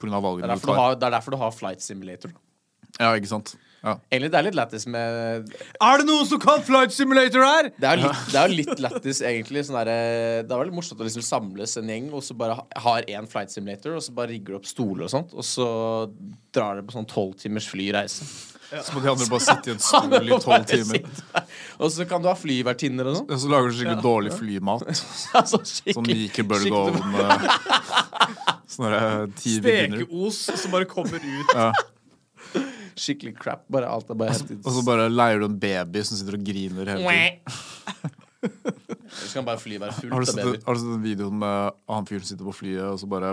pga. 0.02 0.20
Valgene 0.20 0.58
du 0.58 0.66
tar. 0.66 0.98
det 0.98 1.08
er 1.08 1.16
derfor 1.16 1.34
du 1.34 1.40
har 1.40 1.54
flight 1.56 1.84
simulator. 1.84 2.34
Ja, 2.98 3.14
ikke 3.14 3.30
sant? 3.30 3.54
Ja. 3.78 3.94
Egentlig 4.10 4.30
det 4.32 4.38
er 4.40 4.46
litt 4.48 4.56
lættis 4.58 4.86
med 4.90 5.52
Er 5.54 6.00
det 6.00 6.06
noen 6.08 6.26
som 6.26 6.40
kan 6.42 6.64
flight 6.66 6.94
simulator 6.94 7.44
her?! 7.46 7.70
Det 7.78 7.86
er 7.86 8.00
jo 8.00 8.08
litt, 8.08 8.24
det 8.32 8.40
er 8.40 8.54
litt 8.54 8.82
lættis, 8.82 9.22
egentlig. 9.22 9.62
Sånn 9.68 9.78
der, 9.78 9.92
det 10.42 10.50
er 10.50 10.62
veldig 10.64 10.74
morsomt 10.80 11.00
å 11.02 11.06
liksom 11.06 11.24
samles 11.26 11.76
en 11.78 11.92
gjeng 11.94 12.10
og 12.10 12.24
så 12.26 12.34
bare 12.38 12.58
har 12.84 13.06
én 13.06 13.30
flight 13.30 13.54
simulator, 13.54 13.94
og 13.98 14.04
så 14.04 14.14
bare 14.16 14.32
rigger 14.34 14.56
du 14.56 14.60
opp 14.60 14.68
stoler 14.68 15.06
og 15.06 15.12
sånt, 15.14 15.34
og 15.36 15.46
så 15.46 15.68
drar 16.54 16.78
dere 16.78 16.86
på 16.88 16.96
sånn 16.96 17.08
tolv 17.08 17.36
timers 17.38 17.68
flyreise. 17.70 18.26
Så 18.68 18.92
må 18.92 19.00
de 19.00 19.08
andre 19.08 19.26
bare 19.30 19.40
sitte 19.40 19.70
i 19.70 19.74
en 19.74 19.80
stol 19.88 20.28
i 20.28 20.38
tolv 20.42 20.66
timer. 20.68 21.06
Og 21.78 21.92
så 21.94 22.04
kan 22.08 22.20
du 22.24 22.28
ha 22.28 22.34
flyvertinner 22.36 23.08
og 23.08 23.20
sånn. 23.20 23.28
Og 23.32 23.40
så 23.40 23.52
lager 23.52 23.70
du 23.70 23.78
skikkelig 23.78 24.04
dårlig 24.04 24.34
flymat. 24.36 24.84
Altså, 25.38 25.60
Sånn 25.64 25.94
Sånn 25.94 26.08
med 27.14 27.46
Sånne 28.68 28.90
der 28.92 29.30
ti. 29.38 29.54
Stekeos 29.60 30.42
som 30.60 30.74
bare 30.74 30.88
kommer 30.90 31.22
ut. 31.22 31.54
Ja. 31.54 31.70
Skikkelig 32.98 33.34
crap. 33.38 33.64
Bare 33.70 33.88
alt 33.88 34.08
er 34.10 34.18
bare 34.18 34.34
helt 34.34 34.50
Og 34.66 34.72
så 34.74 34.82
bare 34.86 35.08
leier 35.12 35.38
du 35.42 35.46
en 35.48 35.58
baby 35.62 36.02
som 36.06 36.18
sitter 36.18 36.34
og 36.38 36.44
griner 36.46 36.90
hele 36.94 37.12
tiden. 37.12 38.16
Så 39.08 39.28
kan 39.34 39.46
bare 39.46 39.58
flyet 39.62 39.80
være 39.82 39.94
fullt 39.98 40.12
av 40.12 40.34
babyer. 40.38 40.60
har 40.66 40.74
du 40.74 40.80
sett 40.82 40.92
den 40.92 41.04
videoen 41.04 41.38
med 41.40 41.78
han 41.90 42.06
fyren 42.08 42.24
som 42.24 42.32
sitter 42.34 42.48
på 42.48 42.54
flyet, 42.60 42.84
og 42.92 42.98
så 43.02 43.08
bare 43.10 43.32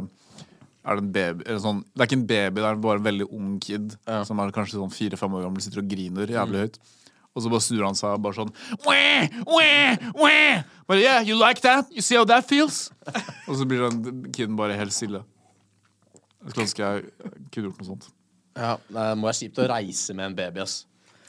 er 0.86 1.00
det 1.00 1.02
en 1.02 1.12
baby 1.16 1.46
eller 1.48 1.62
sånn, 1.64 1.80
Det 1.96 2.04
er 2.04 2.10
ikke 2.10 2.20
en 2.20 2.28
baby, 2.30 2.62
det 2.62 2.70
er 2.70 2.82
bare 2.84 3.00
en 3.02 3.08
veldig 3.08 3.28
ung 3.34 3.56
kid 3.64 3.96
Ja. 4.06 4.20
som 4.28 4.40
er 4.40 4.52
kanskje 4.54 4.78
sånn 4.78 4.94
fire-fem 4.94 5.34
år 5.38 5.46
gammel, 5.48 5.62
sitter 5.66 5.82
og 5.82 5.90
griner 5.90 6.30
jævlig 6.30 6.62
høyt. 6.66 6.78
Og 7.36 7.44
så 7.44 7.50
bare 7.52 7.66
snur 7.66 7.84
han 7.84 7.98
seg 8.00 8.14
og 8.16 8.22
bare 8.24 8.38
sånn 8.38 8.52
wah, 8.86 9.26
wah, 9.50 9.98
wah. 10.16 10.62
But 10.88 11.02
yeah, 11.02 11.20
you 11.26 11.36
like 11.36 11.60
that? 11.66 11.90
You 11.92 12.02
see 12.06 12.16
how 12.16 12.24
that 12.30 12.46
feels? 12.48 12.92
og 13.50 13.58
så 13.60 13.66
blir 13.68 13.90
den 13.90 14.30
kiden 14.32 14.56
bare 14.56 14.78
helt 14.78 14.94
stille. 14.96 15.24
Jeg 16.46 16.54
skulle 16.54 16.68
ønske 16.70 16.86
jeg 16.86 17.10
kunne 17.52 17.66
gjort 17.72 17.82
noe 17.82 17.90
sånt. 17.90 18.08
Ja, 18.56 18.76
det 18.88 19.08
må 19.20 19.28
være 19.28 19.40
kjipt 19.42 19.60
å 19.60 19.70
reise 19.70 20.16
med 20.16 20.32
en 20.32 20.38
baby, 20.38 20.64
ass. 20.64 20.84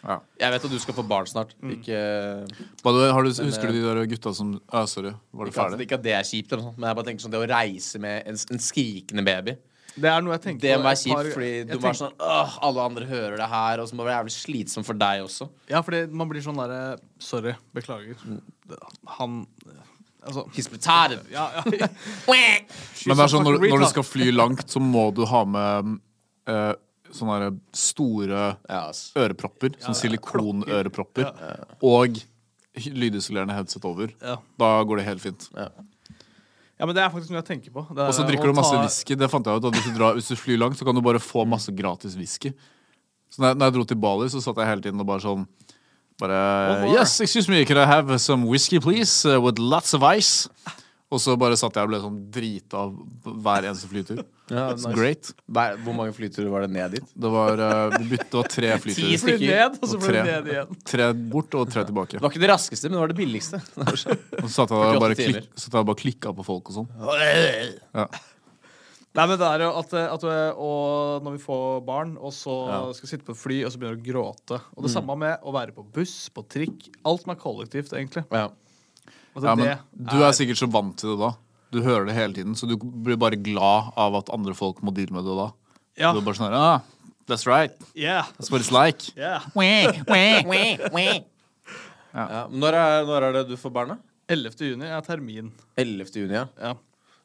Ja. 0.07 0.21
Jeg 0.39 0.53
vet 0.55 0.67
at 0.69 0.73
du 0.73 0.79
skal 0.79 0.95
få 0.95 1.03
barn 1.07 1.27
snart. 1.27 1.55
Mm. 1.59 1.73
Ikke, 1.79 2.01
du, 2.47 2.99
har 3.03 3.27
du, 3.27 3.31
husker 3.31 3.73
du 3.73 3.79
de 3.79 3.87
der 3.87 4.03
gutta 4.11 4.33
som 4.37 4.53
ah, 4.71 4.85
Sorry, 4.87 5.11
var 5.35 5.49
det 5.49 5.55
ikke, 5.55 5.65
at, 5.65 5.73
ferdig? 5.73 5.87
ikke 5.89 5.99
at 5.99 6.05
det 6.05 6.13
er 6.15 6.29
kjipt, 6.29 6.53
eller 6.53 6.69
sånt, 6.69 6.77
men 6.79 6.91
jeg 6.91 6.99
bare 6.99 7.09
tenker 7.09 7.25
sånn 7.25 7.35
det 7.35 7.41
å 7.41 7.49
reise 7.51 8.03
med 8.05 8.29
en, 8.31 8.39
en 8.55 8.63
skrikende 8.63 9.25
baby 9.27 9.57
Det 9.97 10.13
er 10.13 10.23
noe 10.23 10.37
jeg 10.37 10.45
tenker 10.45 10.69
Det 10.69 10.77
må 10.79 10.87
være 10.87 11.01
kjipt, 11.03 11.33
fordi 11.35 11.51
du 11.67 11.75
må 11.75 11.83
være 11.89 12.01
sånn 12.03 12.15
Åh, 12.29 12.57
alle 12.69 12.87
andre 12.93 13.11
hører 13.11 13.37
det 13.43 13.51
her, 13.57 13.83
og 13.83 13.91
så 13.91 13.99
må 13.99 14.05
det 14.05 14.13
være 14.13 14.21
jævlig 14.21 14.37
slitsomt 14.37 14.91
for 14.93 15.03
deg 15.03 15.27
også. 15.27 15.51
Ja, 15.73 15.83
fordi 15.83 16.05
man 16.23 16.31
blir 16.31 16.47
sånn 16.47 16.63
derre 16.63 16.81
Sorry, 17.33 17.57
beklager. 17.75 18.23
Mm. 18.23 18.41
Han 19.19 19.45
Altså 20.27 20.43
He's 20.55 20.67
retarded. 20.71 21.27
ja, 21.31 21.51
ja. 21.55 21.91
Men 22.31 23.15
det 23.15 23.23
er 23.23 23.31
sånn, 23.31 23.47
når, 23.47 23.61
når 23.63 23.85
du 23.85 23.91
skal 23.91 24.07
fly 24.07 24.33
langt, 24.35 24.67
så 24.71 24.83
må 24.83 25.09
du 25.15 25.23
ha 25.31 25.45
med 25.47 25.97
eh, 26.51 26.73
sånne 27.15 27.53
store 27.77 28.57
Ja, 28.69 28.89
ass. 28.89 29.13
ørepropper. 29.17 29.77
Sånn 29.83 29.95
silikonørepropper. 29.99 31.31
Og 31.83 32.19
lydisolerende 32.77 33.55
headset 33.57 33.85
over. 33.89 34.11
Da 34.21 34.71
går 34.85 34.97
det 35.01 35.05
helt 35.07 35.23
fint. 35.23 35.49
Ja. 35.57 35.69
ja, 36.79 36.85
men 36.87 36.95
det 36.95 37.03
er 37.05 37.11
faktisk 37.13 37.31
noe 37.33 37.41
jeg 37.43 37.49
tenker 37.49 37.73
på. 37.73 37.87
Og 37.91 38.13
så 38.15 38.27
drikker 38.29 38.51
du 38.51 38.57
masse 38.59 38.75
ta- 38.75 38.83
whisky. 38.83 39.15
Det 39.17 39.31
fant 39.33 39.47
jeg 39.47 39.57
ut 39.63 39.71
hvis 39.73 39.87
du, 39.87 39.93
drar, 39.97 40.15
hvis 40.19 40.29
du 40.29 40.37
flyr 40.37 40.59
langt, 40.61 40.77
så 40.77 40.85
kan 40.85 40.95
du 40.95 41.01
bare 41.05 41.19
få 41.23 41.47
masse 41.49 41.73
gratis 41.73 42.17
whisky. 42.17 42.53
Så 43.33 43.41
når 43.43 43.49
jeg, 43.55 43.57
når 43.59 43.67
jeg 43.71 43.75
dro 43.79 43.85
til 43.85 43.97
Bali, 44.03 44.29
så 44.31 44.43
satt 44.45 44.57
jeg 44.61 44.67
hele 44.71 44.85
tiden 44.85 45.01
og 45.03 45.07
bare 45.09 45.25
sånn 45.25 45.47
bare. 46.21 46.89
Yes, 46.93 47.19
excuse 47.21 47.49
me, 47.51 47.65
could 47.65 47.77
I 47.81 47.85
have 47.87 48.19
some 48.21 48.47
whisky, 48.47 48.79
please? 48.81 49.25
Uh, 49.27 49.41
with 49.41 49.59
lots 49.59 49.93
of 49.95 50.03
ice. 50.03 50.49
Og 51.15 51.21
så 51.23 51.37
bare 51.39 51.55
satt 51.55 51.77
jeg 51.79 51.87
og 51.87 51.91
ble 51.93 51.99
sånn 52.03 52.17
drita 52.35 52.81
av 52.83 52.95
hver 53.45 53.69
eneste 53.71 53.87
flytur. 53.93 54.25
Ja, 54.47 54.69
nice. 54.79 54.91
great. 54.95 55.29
Hver- 55.51 55.75
Hvor 55.83 55.95
mange 55.99 56.13
flyturer 56.15 56.47
var 56.53 56.63
det 56.63 56.69
ned 56.71 56.93
dit? 56.95 57.07
Det 57.19 57.31
var, 57.35 57.59
uh, 57.59 57.97
vi 57.99 58.13
bytte, 58.13 58.29
det 58.31 58.39
var 58.39 58.51
tre 58.53 58.69
flyturer. 58.79 59.09
Ti 59.11 59.17
stykker. 59.19 59.41
ned, 59.51 59.79
og 59.83 59.89
så 59.91 59.99
ble 59.99 60.13
det 60.15 60.23
ned 60.29 60.51
igjen. 60.53 60.77
Tre 60.87 61.09
bort 61.35 61.57
og 61.59 61.73
tre 61.75 61.83
tilbake. 61.89 62.15
Det 62.15 62.23
var 62.23 62.31
ikke 62.31 62.43
det 62.45 62.51
raskeste, 62.53 62.87
men 62.87 62.95
det 62.95 63.01
var 63.03 63.11
det 63.11 63.17
billigste. 63.19 63.59
Og 63.83 63.99
så 63.99 64.53
satt 64.55 64.71
jeg 64.71 64.79
og 64.95 65.01
bare, 65.03 65.17
klik, 65.19 65.49
satt 65.59 65.75
jeg 65.75 65.89
bare 65.91 65.99
klikka 65.99 66.31
på 66.39 66.47
folk 66.47 66.71
og 66.71 66.77
sånn. 66.79 66.89
Ja. 67.99 68.07
Nei, 69.17 69.25
men 69.33 69.35
det 69.41 69.49
er 69.49 69.63
jo 69.65 69.71
at, 69.81 69.95
at 69.97 70.25
og 70.29 71.25
når 71.25 71.35
vi 71.39 71.43
får 71.43 71.81
barn, 71.89 72.15
og 72.21 72.35
så 72.37 72.55
Ja. 72.71 72.81
skal 72.99 73.09
sitte 73.15 73.25
på 73.27 73.33
et 73.35 73.41
fly, 73.41 73.59
og 73.65 73.73
så 73.75 73.81
begynner 73.81 73.97
du 73.99 74.05
å 74.05 74.09
gråte. 74.13 74.59
Og 74.77 74.85
det 74.87 74.93
samme 74.93 75.17
med 75.19 75.43
å 75.43 75.55
være 75.57 75.73
på 75.75 75.83
buss, 75.95 76.29
på 76.31 76.45
trikk. 76.53 76.91
Alt 77.03 77.25
som 77.25 77.33
er 77.33 77.41
kollektivt, 77.41 77.91
egentlig. 77.97 78.23
Ja. 78.31 78.51
Altså, 79.37 79.47
Ja, 79.47 79.55
men 79.55 79.67
det 79.69 80.11
du 80.11 80.25
er 80.25 80.33
sikkert 80.37 80.59
så 80.59 80.69
vant 80.73 80.97
til 80.99 81.13
det 81.13 81.21
da. 81.21 81.31
Du 81.75 81.83
hører 81.85 82.07
det 82.09 82.15
hele 82.17 82.33
tiden, 82.33 82.55
så 82.57 82.67
du 82.71 82.77
blir 82.81 83.19
bare 83.21 83.37
glad 83.37 83.93
av 84.01 84.15
at 84.17 84.31
andre 84.33 84.55
folk 84.57 84.81
må 84.87 84.95
deale 84.97 85.13
med 85.13 85.27
det 85.29 85.37
da. 85.37 85.49
Ja. 86.01 86.13
Du 86.13 86.21
er 86.23 86.25
bare 86.25 86.39
sånn 86.39 86.49
her, 86.49 86.57
ah, 86.57 86.81
That's 87.27 87.47
right. 87.47 87.75
Yeah. 87.95 88.25
That's 88.39 88.53
what 88.53 88.63
it's 88.63 88.71
like. 88.71 89.11
yeah. 89.19 89.43
Ja. 92.17 92.47
Når, 92.49 92.73
er, 92.73 93.03
når 93.05 93.25
er 93.27 93.35
det 93.35 93.49
du 93.51 93.57
får 93.61 93.73
barna? 93.75 93.99
11. 94.33 94.55
juni 94.71 94.87
er 94.89 95.03
termin. 95.05 95.51
11. 95.77 96.07
juni, 96.17 96.33
ja. 96.39 96.47
Ja. 96.57 96.71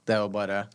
Det 0.04 0.18
er 0.18 0.26
jo 0.26 0.32
bare 0.34 0.66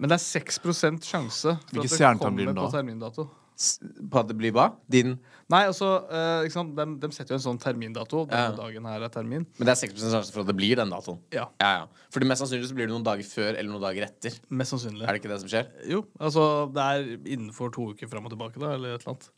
Men 0.00 0.08
det 0.08 0.16
er 0.16 0.22
6 0.22 0.58
sjanse 1.04 1.56
for 1.58 1.74
Hvilke 1.74 1.90
at 1.92 1.98
det 2.00 2.20
kommer 2.22 2.48
på 2.48 2.54
da? 2.56 2.70
termindato. 2.78 3.26
På 3.56 4.20
at 4.20 4.28
det 4.28 4.36
blir 4.36 4.52
hva? 4.52 4.66
Din 4.92 5.14
Nei, 5.48 5.62
altså, 5.68 5.88
uh? 6.10 6.42
De, 6.44 6.84
de 7.00 7.08
setter 7.14 7.34
jo 7.34 7.38
en 7.38 7.44
sånn 7.44 7.60
termindato. 7.62 8.24
Denne 8.26 8.50
Ja. 8.50 8.56
dagen 8.58 8.84
her 8.90 9.04
er 9.06 9.12
termin. 9.14 9.44
Men 9.58 9.68
det 9.68 9.72
er 9.76 9.78
6% 9.86 10.10
sjanse 10.12 10.32
for 10.34 10.42
at 10.42 10.48
det 10.50 10.56
blir 10.58 10.76
den 10.76 10.90
datoen. 10.90 11.20
Ja, 11.32 11.46
Ja, 11.62 11.70
ja. 11.78 11.86
Fordi 12.10 12.26
mest 12.26 12.42
sannsynlig 12.42 12.66
så 12.68 12.74
blir 12.74 12.88
det 12.88 12.94
noen 12.94 13.06
dager 13.06 13.22
før 13.24 13.52
eller 13.54 13.70
noen 13.70 13.84
dager 13.86 14.08
etter. 14.08 14.34
Mest 14.50 14.74
sannsynlig. 14.74 15.06
Er 15.06 15.14
det 15.14 15.22
ikke 15.22 15.30
det 15.32 15.40
som 15.44 15.52
skjer? 15.52 15.70
Jo, 15.88 16.02
altså 16.18 16.42
det 16.74 16.82
er 16.82 17.06
innenfor 17.36 17.70
to 17.72 17.92
uker 17.94 18.10
fram 18.10 18.26
og 18.26 18.34
tilbake, 18.34 18.58
da, 18.58 18.74
eller 18.74 18.96
et 18.96 19.06
eller 19.06 19.14
annet. 19.14 19.30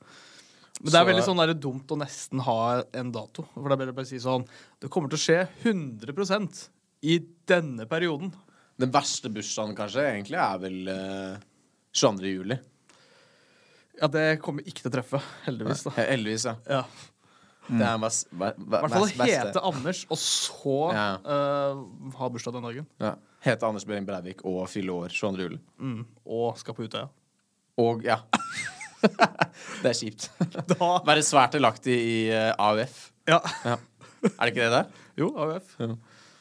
Men 0.78 0.92
det 0.94 0.98
er 1.00 1.06
veldig 1.10 1.26
sånn 1.26 1.40
der, 1.42 1.52
dumt 1.58 1.90
å 1.90 1.98
nesten 1.98 2.40
ha 2.46 2.58
en 2.94 3.12
dato. 3.12 3.44
For 3.54 3.68
da 3.68 3.76
bør 3.76 3.90
jeg 3.90 3.96
bare 3.98 4.06
si 4.06 4.20
sånn 4.22 4.44
Det 4.80 4.88
kommer 4.94 5.10
til 5.10 5.18
å 5.18 5.24
skje 5.26 5.38
100% 5.66 6.68
i 7.02 7.18
denne 7.50 7.86
perioden. 7.90 8.32
Den 8.78 8.92
verste 8.94 9.28
bursdagen 9.30 9.74
kanskje 9.78 10.04
egentlig 10.06 10.38
er 10.38 10.58
vel 10.62 10.76
uh, 10.88 11.38
22. 11.92 12.30
juli. 12.30 12.58
Ja, 13.98 14.08
det 14.12 14.26
kommer 14.44 14.62
ikke 14.66 14.84
til 14.84 14.90
å 14.90 14.94
treffe, 14.94 15.20
heldigvis. 15.46 15.84
da 15.88 15.94
Heldigvis, 15.98 16.44
ja. 16.46 16.54
Ja. 16.68 16.82
Det 17.68 17.84
er 17.84 17.98
Mads, 18.00 18.22
hva, 18.32 18.52
hva, 18.56 18.78
I 18.78 18.86
hvert 18.86 18.94
fall 18.94 19.26
hete 19.28 19.62
Anders, 19.68 20.04
og 20.08 20.20
så 20.22 20.76
Ja. 20.96 21.08
uh, 21.20 22.12
ha 22.16 22.28
bursdag 22.32 22.54
den 22.56 22.64
dagen. 22.64 22.86
Ja. 23.02 23.14
Hete 23.44 23.68
Anders 23.68 23.84
Behring 23.84 24.06
Breivik 24.08 24.40
og 24.48 24.62
fylle 24.72 24.94
år 24.94 25.12
22. 25.12 25.44
juli. 25.44 25.58
Og 26.24 26.56
skal 26.58 26.74
på 26.78 26.86
Utøya. 26.88 27.08
Og 27.78 28.06
ja. 28.06 28.22
det 29.82 29.92
er 29.92 29.98
kjipt. 29.98 30.30
Da 30.72 30.94
Være 31.06 31.22
svært 31.26 31.58
delaktig 31.58 31.98
i 31.98 32.16
uh, 32.32 32.54
AUF. 32.70 32.96
Ja. 33.28 33.42
Ja. 33.66 33.76
Er 34.32 34.40
det 34.40 34.54
ikke 34.54 34.64
det 34.64 34.72
der? 34.74 34.88
Jo, 35.20 35.28
AUF. 35.36 35.76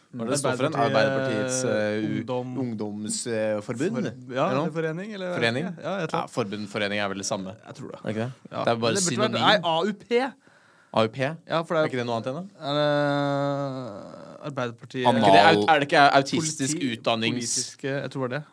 Hva 0.07 0.23
er 0.23 0.29
det 0.29 0.31
det 0.31 0.39
står 0.39 0.55
for 0.57 0.65
en? 0.69 0.75
Arbeiderpartiets 0.85 1.57
uh, 1.67 2.05
Ungdom, 2.07 2.51
ungdomsforbund? 2.63 3.97
For, 3.97 4.35
ja, 4.37 4.45
Eller 4.47 4.59
noe? 4.61 4.71
forening. 4.77 5.09
Eller, 5.17 5.33
Forening? 5.35 5.65
Ja, 5.67 5.95
et 5.99 6.07
eller 6.07 6.15
Ja, 6.15 6.21
forbund, 6.31 6.67
forening 6.71 7.01
er 7.03 7.09
vel 7.11 7.19
det 7.23 7.27
samme? 7.27 7.53
Jeg 7.67 7.75
tror 7.81 7.91
det. 7.91 7.99
Det 8.05 8.13
det? 8.15 8.27
Ja. 8.51 8.61
Det 8.63 8.71
er 8.71 8.79
bare 8.85 8.93
det 8.95 9.03
synonym. 9.03 9.41
Nei, 9.41 9.57
AUP. 9.63 10.05
AUP? 10.97 11.17
Ja, 11.19 11.59
for 11.67 11.75
Er 11.75 11.81
er 11.83 11.89
ikke 11.91 11.99
det 11.99 12.05
noe 12.07 12.15
annet 12.21 12.29
enn 12.31 12.39
det? 12.39 12.45
er, 12.71 12.79
er 12.79 14.47
Arbeiderpartiet 14.47 15.05
Er, 15.05 15.19
det, 15.19 15.65
er 15.67 15.79
det 15.83 15.87
ikke 15.89 16.05
autistisk 16.21 16.77
Politi- 16.77 16.93
utdannings... 17.01 17.35
Politiske 17.57 17.87
Jeg 17.97 18.11
tror 18.13 18.27
det 18.27 18.29
var 18.29 18.33
det. 18.37 18.43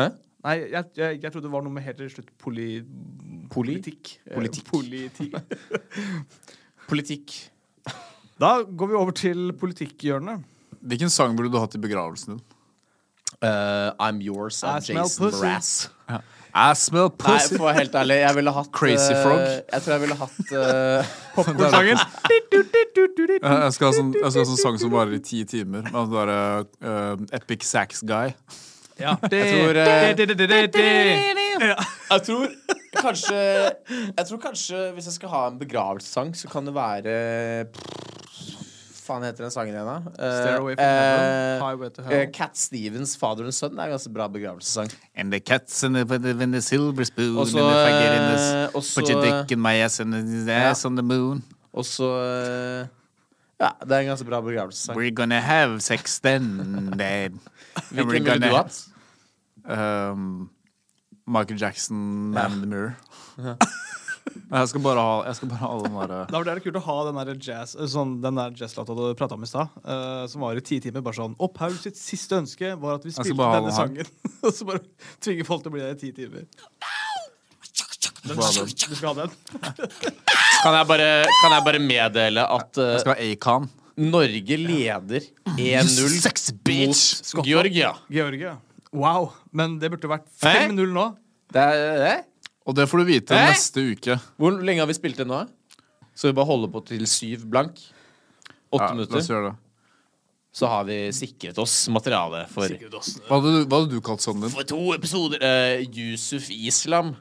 Hæ? 0.00 0.06
Nei, 0.48 0.54
jeg, 0.72 0.84
jeg, 0.96 1.18
jeg 1.22 1.32
trodde 1.34 1.44
det 1.44 1.52
var 1.52 1.62
noe 1.66 1.74
med 1.76 1.84
helt 1.84 1.98
til 2.00 2.08
slutt 2.14 2.30
poli... 2.40 2.68
Poli? 3.52 3.74
Politikk. 3.76 4.14
Politikk. 4.32 4.70
Politikk. 4.72 5.34
Politikk. 6.90 7.34
Da 8.40 8.62
går 8.64 8.88
vi 8.88 8.96
over 8.96 9.12
til 9.12 9.50
politikkhjørnet. 9.60 10.46
Hvilken 10.80 11.10
sang 11.12 11.36
burde 11.36 11.52
du 11.52 11.58
hatt 11.60 11.74
i 11.76 11.80
begravelsen 11.82 12.36
din? 12.36 12.42
Uh, 13.40 13.92
I'm 14.00 14.20
yours 14.20 14.62
av 14.64 14.82
Jason 14.84 15.30
pussy. 15.30 15.40
Mraz. 15.40 15.88
I 16.52 16.74
smell 16.74 17.10
pussy. 17.10 17.54
Nei, 17.54 17.58
for 17.60 17.72
helt 17.72 17.94
ærlig, 17.94 18.16
jeg 18.20 18.36
ville 18.36 18.52
hatt 18.52 18.70
Crazy 18.74 19.14
Frog. 19.14 19.38
Frog. 19.38 19.60
Jeg 19.72 19.82
tror 19.84 19.92
jeg 19.94 20.02
ville 20.02 20.16
hatt 20.18 20.40
uh, 20.58 21.12
Popkornsangen. 21.36 21.98
Jeg 23.40 23.72
skal 23.72 23.86
ha 23.86 23.92
sånn, 23.96 24.10
jeg 24.12 24.32
skal 24.32 24.42
ha 24.42 24.48
sånn 24.48 24.58
sang 24.60 24.76
som 24.82 24.90
varer 24.92 25.14
i 25.16 25.20
ti 25.24 25.38
timer. 25.48 25.86
Med 25.86 25.94
han 25.96 26.10
derre 26.12 26.40
uh, 26.84 27.22
Epic 27.36 27.64
Sax 27.64 28.02
Guy. 28.04 28.34
Ja. 29.00 29.14
Jeg 29.32 29.54
tror, 29.54 29.78
eh, 29.80 30.10
Ja. 31.60 31.76
Jeg 32.10 32.22
tror 32.26 32.46
kanskje 33.00 33.38
Jeg 33.38 34.26
tror 34.28 34.40
kanskje 34.42 34.82
hvis 34.96 35.08
jeg 35.08 35.16
skal 35.16 35.32
ha 35.32 35.42
en 35.48 35.58
begravelsessang, 35.60 36.34
så 36.36 36.50
kan 36.52 36.68
det 36.68 36.74
være 36.76 37.14
Faen 39.10 39.24
heter 39.26 39.42
den 39.46 39.50
sangen 39.50 39.74
igjen, 39.74 39.88
da? 39.88 39.96
Eh, 40.14 40.36
Stairway 40.38 40.76
from 40.76 40.84
eh, 40.84 40.98
heaven, 41.00 41.62
Highway 41.64 41.90
to 41.90 42.02
eh, 42.02 42.10
hell. 42.10 42.30
Cat 42.30 42.56
Stevens' 42.56 43.16
'Father 43.18 43.44
and 43.44 43.54
Son' 43.54 43.78
er 43.78 43.88
en 43.88 43.96
ganske 43.96 44.12
bra 44.14 44.28
begravelsessang. 44.30 44.92
And 45.16 45.32
the 45.32 45.40
cats 45.40 45.82
and 45.82 45.96
the, 45.96 46.04
when 46.06 46.52
the 46.52 46.60
silver 46.62 47.04
spoon 47.04 47.38
Og 47.38 47.48
så, 47.48 47.58
and 47.58 47.88
I 47.88 47.90
get 47.98 48.14
in 48.14 48.24
this, 48.30 48.94
eh, 48.94 49.00
Put 49.00 49.10
your 49.10 49.22
dick 49.24 49.52
in 49.52 49.60
my 49.60 49.74
ass 49.82 50.00
and 50.00 50.14
the 50.46 50.52
ass 50.52 50.84
on 50.84 50.96
the 50.96 51.02
moon. 51.02 51.42
Og 51.72 51.84
så 51.84 52.06
eh, 52.06 52.86
Ja, 53.60 53.68
det 53.84 53.92
er 53.92 53.98
en 53.98 54.06
ganske 54.06 54.24
bra 54.24 54.40
begravelsessang. 54.40 54.98
We're 54.98 55.14
gonna 55.14 55.40
have 55.40 55.80
sex 55.80 56.20
then, 56.20 56.94
dad. 56.98 57.32
And 57.76 57.82
Hvilken 57.90 58.08
we're 58.08 58.32
ville 58.32 58.48
du 58.48 58.56
hatt? 58.56 58.86
Um, 59.64 60.50
Michael 61.26 61.58
Jackson, 61.58 62.30
Man 62.30 62.52
in 62.52 62.60
the 62.60 62.66
Mirror. 62.66 62.96
Jeg 64.50 64.68
skal 64.70 64.82
bare 64.82 65.02
ha, 65.02 65.14
jeg 65.28 65.38
skal 65.38 65.50
bare 65.50 65.60
ha 65.62 65.70
den 65.80 65.94
derre 65.96 66.18
Da 66.30 66.38
var 66.38 66.48
det 66.48 66.62
kult 66.64 66.78
å 66.80 66.82
ha 66.84 66.96
den 67.08 67.18
der 67.20 67.38
jazz 67.38 67.74
sånn, 67.92 68.16
Den 68.22 68.38
der 68.38 68.54
jazzlåta 68.58 68.96
du 68.98 69.02
prata 69.18 69.36
om 69.38 69.46
i 69.46 69.48
stad, 69.48 69.70
uh, 69.84 70.24
som 70.30 70.44
var 70.44 70.58
i 70.58 70.64
ti 70.64 70.80
timer. 70.82 71.04
Bare 71.06 71.18
sånn 71.18 71.36
Opphaug 71.42 71.76
sitt 71.80 71.98
siste 71.98 72.38
ønske 72.40 72.74
var 72.80 72.98
at 72.98 73.06
vi 73.06 73.14
spilte 73.14 73.38
denne 73.38 73.68
den 73.68 73.76
sangen. 73.76 74.10
Og 74.44 74.54
så 74.54 74.66
bare 74.68 74.82
tvinge 75.22 75.46
folk 75.48 75.64
til 75.64 75.72
å 75.72 75.76
bli 75.76 75.84
der 75.84 75.96
i 75.96 76.00
ti 76.00 76.12
timer. 76.16 76.46
Den, 78.20 78.36
du 78.36 78.94
skal 78.94 79.14
ha 79.14 79.22
den? 79.22 79.36
Kan 80.60 80.74
jeg 80.76 80.88
bare, 80.90 81.10
kan 81.40 81.54
jeg 81.54 81.64
bare 81.70 81.80
meddele 81.80 82.42
at 82.58 82.80
uh, 82.80 82.90
Jeg 82.94 83.04
skal 83.06 83.14
ha 83.14 83.28
Acon. 83.30 83.70
Norge 84.00 84.56
leder 84.60 85.24
1-0 85.56 86.18
sexy 86.20 86.54
bitch. 86.56 87.34
mot 87.36 87.46
Georgia. 87.46 87.94
Georgia. 88.12 88.56
Wow. 88.92 89.32
Men 89.52 89.78
det 89.80 89.90
burde 89.92 90.10
vært 90.10 90.28
5-0 90.40 90.92
nå. 90.94 91.06
Det 91.52 91.62
er 91.62 92.02
det? 92.04 92.16
Og 92.68 92.76
det 92.76 92.86
får 92.90 92.98
du 93.02 93.04
vite 93.08 93.34
Hæ? 93.38 93.50
neste 93.54 93.82
uke. 93.94 94.18
Hvor 94.38 94.58
lenge 94.60 94.82
har 94.84 94.86
vi 94.90 94.94
spilt 94.98 95.16
det 95.16 95.26
nå? 95.26 95.40
Så 96.14 96.28
vi 96.28 96.36
bare 96.36 96.46
holder 96.50 96.68
på 96.74 96.82
til 96.86 97.06
syv 97.08 97.46
blank. 97.50 97.78
Åtte 98.70 98.84
Ja, 98.84 98.92
la 98.94 99.02
oss 99.02 99.10
minutter. 99.10 99.34
gjøre 99.34 99.50
det. 99.50 99.56
Så 100.52 100.66
har 100.66 100.84
vi 100.84 100.96
sikret 101.14 101.58
oss 101.62 101.88
materiale 101.88 102.44
for, 102.50 102.66
Hva 102.66 103.38
hadde, 103.38 103.50
du, 103.54 103.66
hva 103.70 103.78
hadde 103.80 103.90
du 103.94 104.00
kalt 104.02 104.20
sønnen 104.22 104.42
din? 104.42 104.50
for 104.50 104.66
to 104.66 104.92
episoder. 104.94 105.38
Uh, 105.42 105.84
Yusuf 105.94 106.50
Islam. 106.50 107.14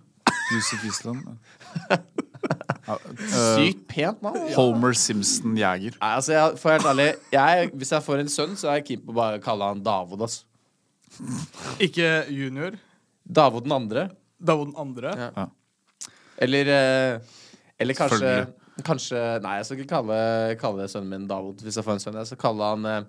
Yusuf 0.52 0.84
Islam, 0.86 1.38
Ja, 1.90 1.98
eh, 2.98 3.56
Sykt 3.56 3.84
pent 3.88 4.22
navn. 4.26 4.48
Homer 4.56 4.94
Simpson 4.98 5.56
Jæger. 5.58 5.94
Nei, 6.02 6.10
altså, 6.16 6.34
jeg, 6.34 6.58
for 6.58 6.72
helt 6.74 6.86
ærlig 6.90 7.14
jeg, 7.32 7.70
Hvis 7.78 7.92
jeg 7.92 8.04
får 8.04 8.20
en 8.24 8.30
sønn, 8.34 8.56
så 8.58 8.70
er 8.72 8.80
jeg 8.80 8.86
keen 8.88 9.04
på 9.06 9.14
å 9.14 9.18
bare 9.20 9.40
kalle 9.46 9.68
han 9.70 9.84
Davod. 9.86 10.22
Altså. 10.26 10.44
Ikke 11.80 12.26
junior. 12.34 12.78
Davod 13.30 13.64
den 13.68 13.72
andre. 13.78 14.08
Da 14.40 14.56
var 14.56 14.66
den 14.66 14.76
andre. 14.80 15.14
Ja. 15.36 15.48
Eller 16.40 16.72
eh, 16.72 17.20
Eller 17.78 17.94
kanskje 17.94 18.34
Kanskje 18.86 19.22
Nei, 19.44 19.58
jeg 19.60 19.66
skal 19.68 19.80
ikke 19.82 19.92
kalle, 19.92 20.20
kalle 20.60 20.86
sønnen 20.88 21.12
min 21.12 21.26
Davod 21.28 21.60
hvis 21.66 21.76
jeg 21.80 21.84
får 21.84 21.98
en 21.98 22.04
sønn. 22.04 22.20
Jeg 22.22 22.30
skal 22.32 22.40
kalle 22.40 22.70
han 22.72 22.86
eh, 22.88 23.02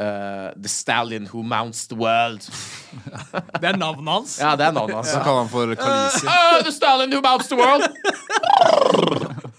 eh, 0.00 0.46
The 0.56 0.70
Stallion 0.72 1.28
Who 1.28 1.42
Mounts 1.44 1.86
the 1.90 1.98
World. 1.98 2.46
Det 3.60 3.68
er 3.68 3.76
navnet 3.76 4.08
hans. 4.08 4.38
Ja, 4.40 4.54
det 4.56 4.64
er 4.64 4.72
navnet 4.72 4.96
hans. 4.96 5.10
Så 5.12 5.20
kaller 5.20 5.44
han 5.44 5.50
for 5.52 5.74
Kalisi. 5.76 6.24
Uh, 6.24 6.62
the 6.64 6.72
Stallion 6.72 7.12
Who 7.12 7.20
Mounts 7.20 7.52
the 7.52 7.58
World. 7.60 7.84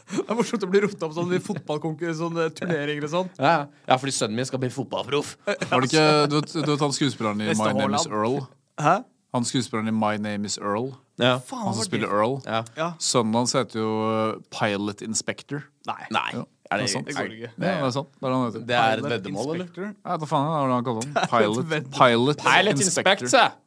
Det 0.10 0.26
er 0.26 0.38
morsomt 0.38 0.66
å 0.66 0.70
bli 0.70 0.82
ropt 0.82 1.04
opp 1.06 1.14
sånn 1.14 1.32
i 1.38 1.40
fotballturneringer 1.42 2.50
turneringer 2.58 3.06
og 3.06 3.12
sånn. 3.14 3.30
Ja, 3.38 3.54
ja, 3.86 3.98
fordi 4.02 4.14
sønnen 4.14 4.42
min 4.42 4.50
skal 4.50 4.62
bli 4.62 4.72
fotballproff. 4.74 5.36
Var 5.46 5.86
det 5.86 5.90
ikke 5.92 6.06
Du 6.30 6.36
vet, 6.40 6.54
du 6.58 6.70
vet 6.72 6.84
han 6.86 6.94
skuespilleren 6.98 7.46
i 7.46 7.54
My 7.54 7.70
Name 7.78 8.02
Is 8.02 8.10
Earl? 8.10 8.40
Hæ? 8.82 8.98
Han 9.36 9.46
skuespilleren 9.46 9.92
i 9.92 9.94
My 9.94 10.16
Name 10.18 10.48
Is 10.50 10.58
Earl. 10.58 10.88
Ja. 11.22 11.36
Faen, 11.46 11.66
Han 11.68 11.76
som 11.78 11.86
spiller 11.86 12.08
det? 12.08 12.16
Earl. 12.16 12.38
ja. 12.46 12.64
Ja. 12.80 12.88
Sønnen 13.04 13.36
hans 13.38 13.54
heter 13.54 13.82
jo 13.82 13.90
uh, 14.10 14.40
Pilot 14.56 15.04
Inspector. 15.06 15.62
Nei. 15.90 16.00
Nei. 16.16 16.30
Ja, 16.34 16.46
Er 16.70 16.82
det, 16.82 16.86
det 16.86 16.90
er 16.90 16.94
sant. 16.96 17.10
Det 17.10 17.16
går 17.18 17.36
ikke. 17.36 17.52
Ja, 17.58 17.74
det 17.76 17.90
er 17.90 17.94
sant. 17.94 18.10
Det 18.16 18.26
er 18.26 18.34
det 18.34 18.40
han 18.40 18.66
det 18.72 18.80
er 18.80 18.90
et 18.90 19.04
Pilot 19.04 19.14
veddemål, 19.14 19.52
eller? 19.56 19.92
Ja, 19.94 20.18
hva 20.22 20.30
faen 20.32 20.50
er 20.50 20.72
det 20.72 20.78
han 20.80 20.88
kaller 20.90 21.06
han? 21.06 21.14
Pilot. 21.36 21.70
Pilot, 22.00 22.44
Pilot 22.48 22.84
Inspector. 22.88 23.30
Inspector. 23.30 23.58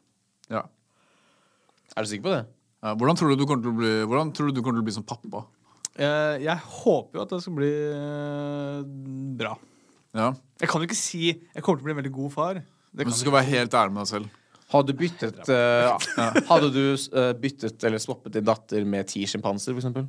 Ja. 0.56 0.64
Er 1.94 2.02
du 2.06 2.10
sikker 2.10 2.26
på 2.26 2.34
det? 2.34 2.42
Ja, 2.82 2.94
hvordan, 2.98 3.18
tror 3.20 3.30
du 3.30 3.38
du 3.38 3.46
kommer 3.46 3.62
til 3.62 3.70
å 3.70 3.78
bli, 3.78 3.90
hvordan 4.10 4.32
tror 4.34 4.50
du 4.50 4.56
du 4.58 4.62
kommer 4.64 4.80
til 4.80 4.82
å 4.82 4.88
bli 4.90 4.94
som 4.98 5.06
pappa? 5.06 5.44
Eh, 5.92 6.40
jeg 6.42 6.56
håper 6.82 7.18
jo 7.20 7.22
at 7.22 7.34
det 7.34 7.42
skal 7.44 7.54
bli 7.58 7.70
eh, 7.70 8.78
bra. 9.38 9.52
Ja. 10.16 10.32
Jeg 10.60 10.70
kan 10.72 10.82
jo 10.82 10.88
ikke 10.88 10.98
si 10.98 11.20
jeg 11.30 11.62
kommer 11.62 11.78
til 11.78 11.84
å 11.84 11.88
bli 11.90 11.94
en 11.94 12.00
veldig 12.02 12.14
god 12.16 12.32
far. 12.34 12.62
Det 12.92 13.06
Men 13.06 13.12
du 13.14 13.18
skal 13.20 13.34
være 13.36 13.48
helt 13.52 13.76
ærlig 13.78 13.94
med 13.94 14.02
deg 14.02 14.10
selv. 14.10 14.38
Hadde 14.73 14.93
du 14.93 14.99
byttet 14.99 15.41
uh, 15.53 15.93
Hadde 16.49 16.70
du 16.73 16.83
uh, 16.95 17.33
byttet 17.39 17.85
eller 17.85 18.01
swappet 18.03 18.37
din 18.39 18.47
datter 18.47 18.87
med 18.89 19.11
ti 19.11 19.25
sjimpanser, 19.29 19.75
for 19.75 19.83
eksempel? 19.83 20.09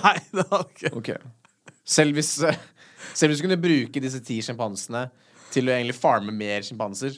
Nei, 0.00 0.16
det 0.32 0.46
hadde 0.50 0.64
jeg 0.66 0.90
ikke. 0.90 0.92
Okay. 1.02 1.70
Selv 1.86 2.18
hvis 2.18 2.32
uh, 2.42 2.56
Selv 3.12 3.32
hvis 3.32 3.40
du 3.40 3.46
kunne 3.46 3.60
bruke 3.60 4.02
disse 4.02 4.20
ti 4.26 4.40
sjimpansene 4.44 5.06
til 5.54 5.70
å 5.70 5.76
egentlig 5.76 5.96
farme 5.96 6.34
mer 6.34 6.64
sjimpanser, 6.66 7.14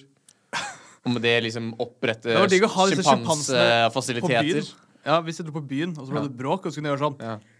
og 1.08 1.14
med 1.14 1.24
det 1.24 1.38
liksom 1.46 1.72
opprette 1.80 2.28
byen. 4.44 4.68
Ja, 5.08 5.20
Hvis 5.24 5.40
jeg 5.40 5.48
dro 5.48 5.54
på 5.56 5.64
byen, 5.70 5.94
og 5.96 6.04
så 6.04 6.12
ble 6.12 6.26
det 6.26 6.36
bråk, 6.36 6.66
og 6.66 6.74
så 6.74 6.78
kunne 6.78 6.90
jeg 6.90 6.98
gjøre 6.98 7.06
sånn. 7.06 7.18
Ja. 7.24 7.57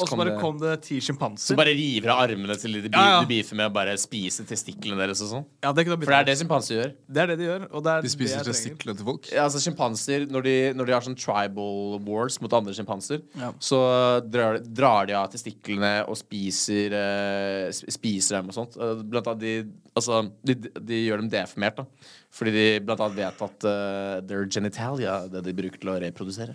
Og 0.00 0.08
så 0.08 0.16
bare 0.16 0.38
kom 0.40 0.56
det 0.56 0.70
ti 0.86 0.96
sjimpanser. 1.04 1.50
Som 1.52 1.58
bare 1.60 1.74
river 1.76 2.08
av 2.14 2.22
armene 2.24 2.54
til 2.56 2.72
de 2.78 2.80
du 2.88 2.94
Ja, 2.96 3.02
ja. 3.10 3.16
du 3.20 3.26
beefer 3.28 3.58
med, 3.58 3.66
og 3.68 3.74
bare 3.76 3.92
spiser 4.00 4.46
testiklene 4.48 4.96
deres 4.96 5.20
og 5.20 5.28
sånn. 5.28 5.44
Ja, 5.62 5.72
det, 5.76 5.84
For 5.84 5.96
det 6.00 6.16
er 6.16 6.24
det 6.30 6.36
sjimpanser 6.40 6.78
gjør. 6.78 6.92
det 7.12 7.20
er 7.22 7.26
det 7.32 7.36
de 7.42 7.44
gjør. 7.44 7.66
Og 7.76 7.84
det 7.84 7.92
er 7.92 8.00
De 8.06 8.08
spiser 8.14 8.38
det 8.40 8.54
testiklene 8.54 8.96
til 8.96 9.04
folk. 9.04 9.28
Ja, 9.30 9.44
altså 9.44 9.60
Sjimpanser, 9.60 10.24
når, 10.32 10.42
de- 10.48 10.72
når 10.78 10.86
de 10.88 10.92
har 10.96 11.04
sånn 11.04 11.18
tribal 11.20 12.00
wars 12.08 12.40
mot 12.40 12.52
andre 12.56 12.72
sjimpanser, 12.72 13.20
Ja. 13.36 13.52
så 13.60 13.82
drar, 14.30 14.60
drar 14.64 15.06
de 15.06 15.12
av 15.12 15.28
testiklene 15.30 15.92
og 16.08 16.16
spiser, 16.16 16.96
eh, 16.96 17.70
spiser 17.70 18.38
dem 18.40 18.48
og 18.48 18.54
sånt. 18.56 18.76
Eh, 18.80 19.02
Blant 19.02 19.26
annet 19.28 19.40
de, 19.40 19.54
altså, 19.94 20.22
de, 20.42 20.54
de 20.54 21.02
gjør 21.04 21.20
dem 21.20 21.28
deformert, 21.28 21.76
da. 21.76 21.84
Fordi 22.32 22.50
de 22.56 22.80
blant 22.80 22.98
annet 23.04 23.16
vet 23.20 23.42
at 23.44 23.64
uh, 23.68 24.20
their 24.24 24.46
genitalia 24.48 25.28
det 25.28 25.44
de 25.44 25.52
bruker 25.52 25.78
til 25.82 25.90
å 25.92 26.00
reprodusere. 26.00 26.54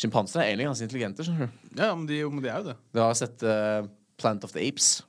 Sjimpanser 0.00 0.40
er 0.40 0.48
egentlig 0.50 0.66
ganske 0.70 0.86
intelligente. 0.88 1.26
skjønner 1.26 1.50
du 1.52 1.82
Ja, 1.82 1.92
men 1.94 2.06
de, 2.08 2.22
men 2.30 2.42
de 2.44 2.48
er 2.48 2.58
jo 2.62 2.70
det. 2.72 2.76
Du 2.96 3.00
har 3.04 3.14
sett 3.18 3.42
uh, 3.44 3.84
Plant 4.20 4.44
of 4.48 4.52
the 4.56 4.62
Apes. 4.66 5.02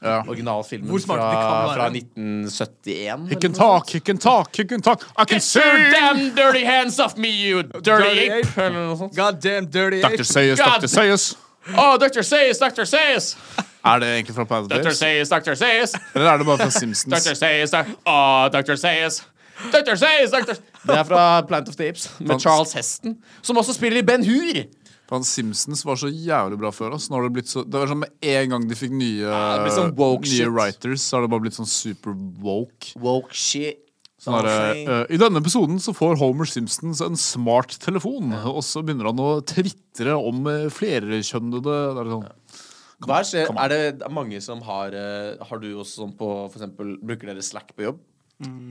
Ja. 0.00 0.22
Originalfilmen 0.24 0.88
Hvor 0.88 1.02
fra, 1.02 1.04
smarte 1.04 1.24
de 1.26 1.36
kan 1.36 1.50
være. 1.52 1.74
fra 1.76 1.88
1971. 1.92 3.28
He 3.28 3.36
can 3.36 3.52
talk, 3.52 3.90
he 3.90 4.00
can 4.00 4.18
talk, 4.18 4.56
he 4.56 4.64
can 4.64 4.80
talk. 4.80 5.02
I 5.18 5.24
can 5.26 5.38
Get 5.38 5.54
your 5.54 5.76
see! 5.76 5.90
damn 5.92 6.34
dirty 6.34 6.64
hands 6.64 6.98
off 6.98 7.16
me, 7.18 7.28
you 7.28 7.62
dirty, 7.62 7.82
Dirty 7.82 8.30
ape! 8.30 8.46
ape. 8.48 8.62
Eller 8.64 8.86
noe 8.86 8.96
sånt. 8.96 9.16
God 9.16 9.40
damn 9.44 9.66
dirty 9.66 10.00
Dr. 10.00 10.14
ape. 10.14 10.24
Sayers, 10.24 10.58
God. 10.58 10.80
Dr. 10.80 10.88
Sayers. 10.94 11.26
Oh, 11.76 11.98
Dr. 12.00 12.22
Sayers, 12.24 12.58
Dr. 12.58 12.84
Sayers! 12.88 13.36
Er 13.84 13.98
det 14.00 14.08
egentlig 14.14 14.34
fra 14.34 14.44
Planet 14.48 14.70
Dr. 14.70 14.80
Apes? 14.88 14.98
Sayers, 14.98 15.28
Dr. 15.28 15.54
Sayers! 15.54 15.92
Eller 16.14 16.30
er 16.32 16.38
det 16.40 16.46
bare 16.48 16.58
fra 16.58 16.70
Simpsons? 16.70 17.12
Dr. 17.26 17.34
Sayers, 17.36 17.70
Dr. 17.70 17.92
Oh, 18.08 18.48
Dr. 18.52 18.74
Sayers! 18.80 19.20
Dr. 19.72 19.96
says, 20.00 20.30
Dr. 20.32 20.56
Det 20.86 20.96
er 20.96 21.04
fra 21.04 21.24
Plant 21.48 21.68
of 21.68 21.76
the 21.76 21.88
Apes, 21.90 22.08
med 22.20 22.34
Fant- 22.36 22.44
Charles 22.46 22.72
Heston, 22.78 23.16
som 23.44 23.56
også 23.60 23.74
spiller 23.76 24.00
i 24.00 24.06
Ben 24.06 24.24
Hur. 24.24 24.62
Fan, 25.10 25.24
Simpsons 25.26 25.82
var 25.84 25.98
så 25.98 26.06
jævlig 26.06 26.56
bra 26.60 26.70
før. 26.70 26.94
ass. 26.94 27.08
Nå 27.10 27.18
har 27.18 27.24
det 27.26 27.32
blitt 27.34 27.48
så 27.50 27.64
Det 27.66 27.74
var 27.80 27.88
sånn 27.90 27.98
Med 28.04 28.12
en 28.22 28.52
gang 28.52 28.66
de 28.70 28.76
fikk 28.78 28.92
nye, 28.94 29.26
det 29.64 29.72
sånn 29.74 29.90
woke 29.98 30.22
nye 30.22 30.36
shit. 30.44 30.52
writers, 30.54 31.02
så 31.02 31.16
har 31.18 31.22
det 31.26 31.30
bare 31.32 31.42
blitt 31.48 31.56
sånn 31.58 31.66
super 31.66 32.14
woke. 32.40 32.92
Woke 32.96 33.34
shit. 33.34 33.80
Sånn 34.20 34.36
derre, 34.36 34.76
eh, 34.76 35.14
I 35.16 35.18
denne 35.18 35.40
episoden 35.40 35.80
så 35.80 35.94
får 35.96 36.18
Homer 36.20 36.44
Simpsons 36.46 37.00
en 37.00 37.16
smart 37.16 37.72
telefon, 37.80 38.30
og 38.36 38.60
så 38.62 38.82
begynner 38.84 39.08
han 39.08 39.18
å 39.24 39.40
tvitre 39.42 40.12
om 40.14 40.46
eh, 40.46 40.68
flerkjønnede 40.68 41.76
er 42.04 42.10
sånn. 42.12 42.26
Hva 43.00 43.22
skjer? 43.24 43.48
Er 43.56 43.72
det 43.72 44.10
mange 44.12 44.42
som 44.44 44.60
har 44.66 44.92
eh, 44.92 45.40
Har 45.48 45.58
du 45.58 45.70
også 45.80 46.02
sånn 46.02 46.10
på 46.18 46.26
For 46.52 46.58
eksempel, 46.60 46.98
Bruker 47.00 47.30
dere 47.32 47.40
Slack 47.42 47.72
på 47.74 47.86
jobb? 47.86 47.98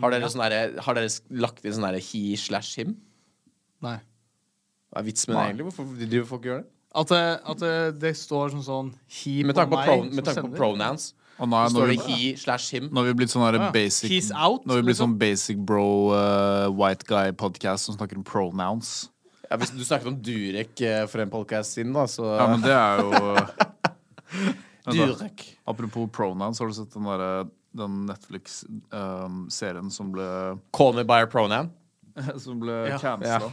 Har, 0.02 0.12
dere 0.16 0.26
ja. 0.26 0.30
derre- 0.42 0.82
har 0.86 0.98
dere 0.98 1.10
lagt 1.46 1.66
inn 1.66 1.74
sånn 1.78 1.86
derre 1.88 2.02
he 2.02 2.36
slash 2.38 2.76
him? 2.82 2.96
Nei. 3.86 4.00
Hva 4.90 5.00
er 5.04 5.06
vitsen 5.06 5.30
med 5.34 5.38
det, 5.38 5.46
egentlig? 5.52 5.66
Hvorfor 5.70 5.96
driver 6.00 6.26
folk 6.34 6.48
gjør 6.50 6.62
det? 6.64 6.70
At, 7.00 7.08
det, 7.14 7.22
at 7.52 7.60
det, 7.62 7.74
det 8.02 8.12
står 8.18 8.50
sånn 8.56 8.64
sånn 8.66 8.88
he 9.20 9.44
Med 9.46 9.54
på 9.54 9.60
tanke 9.62 9.76
på, 9.76 9.84
pro, 9.86 9.98
som 10.02 10.16
med 10.18 10.26
tanke 10.26 10.42
på 10.48 10.56
pronouns. 10.58 11.12
Og 11.40 11.48
nå, 11.48 11.56
er- 11.56 11.70
Så 11.70 11.76
står 11.78 11.92
det 11.94 12.00
he 12.08 12.32
slash 12.36 12.72
him. 12.74 12.90
nå 12.90 12.98
har 13.04 13.06
vi 13.12 13.14
blitt 13.22 13.30
sånn 13.32 13.46
Ja. 13.54 13.70
basic 13.72 14.10
He's 14.10 14.32
out, 14.34 14.66
Nå 14.66 14.74
har 14.74 14.82
vi 14.82 14.88
blitt 14.90 14.96
liksom. 14.98 15.14
sånn 15.14 15.20
basic 15.22 15.58
bro 15.70 15.86
uh, 16.12 16.68
white 16.74 17.06
guy 17.08 17.32
podcast 17.32 17.86
som 17.86 17.96
snakker 17.96 18.18
om 18.18 18.24
pronouns. 18.26 19.10
Ja, 19.50 19.58
hvis 19.58 19.72
du 19.72 19.86
snakket 19.86 20.08
om 20.10 20.18
Durek 20.22 20.82
uh, 20.82 21.06
for 21.08 21.22
en 21.22 21.30
podcast 21.30 21.78
siden, 21.78 21.94
da, 21.94 22.04
så 22.10 22.26
Ja, 22.38 22.48
men 22.50 22.62
det 22.66 22.74
er 22.74 23.00
jo. 23.06 23.38
Durek. 24.90 25.46
Apropos 25.70 26.10
pronouns, 26.12 26.60
har 26.60 26.68
du 26.68 26.74
sett 26.74 26.92
den, 26.94 27.04
derre- 27.06 27.50
den 27.78 28.06
Netflix-serien 28.10 29.92
som 29.92 30.12
ble 30.12 30.58
Call 30.74 30.94
me 30.96 31.04
by 31.04 31.22
a 31.24 31.26
pronoun. 31.26 31.72
Som 32.44 32.60
ble 32.60 32.74
Ja. 32.90 32.98
cancela? 32.98 33.52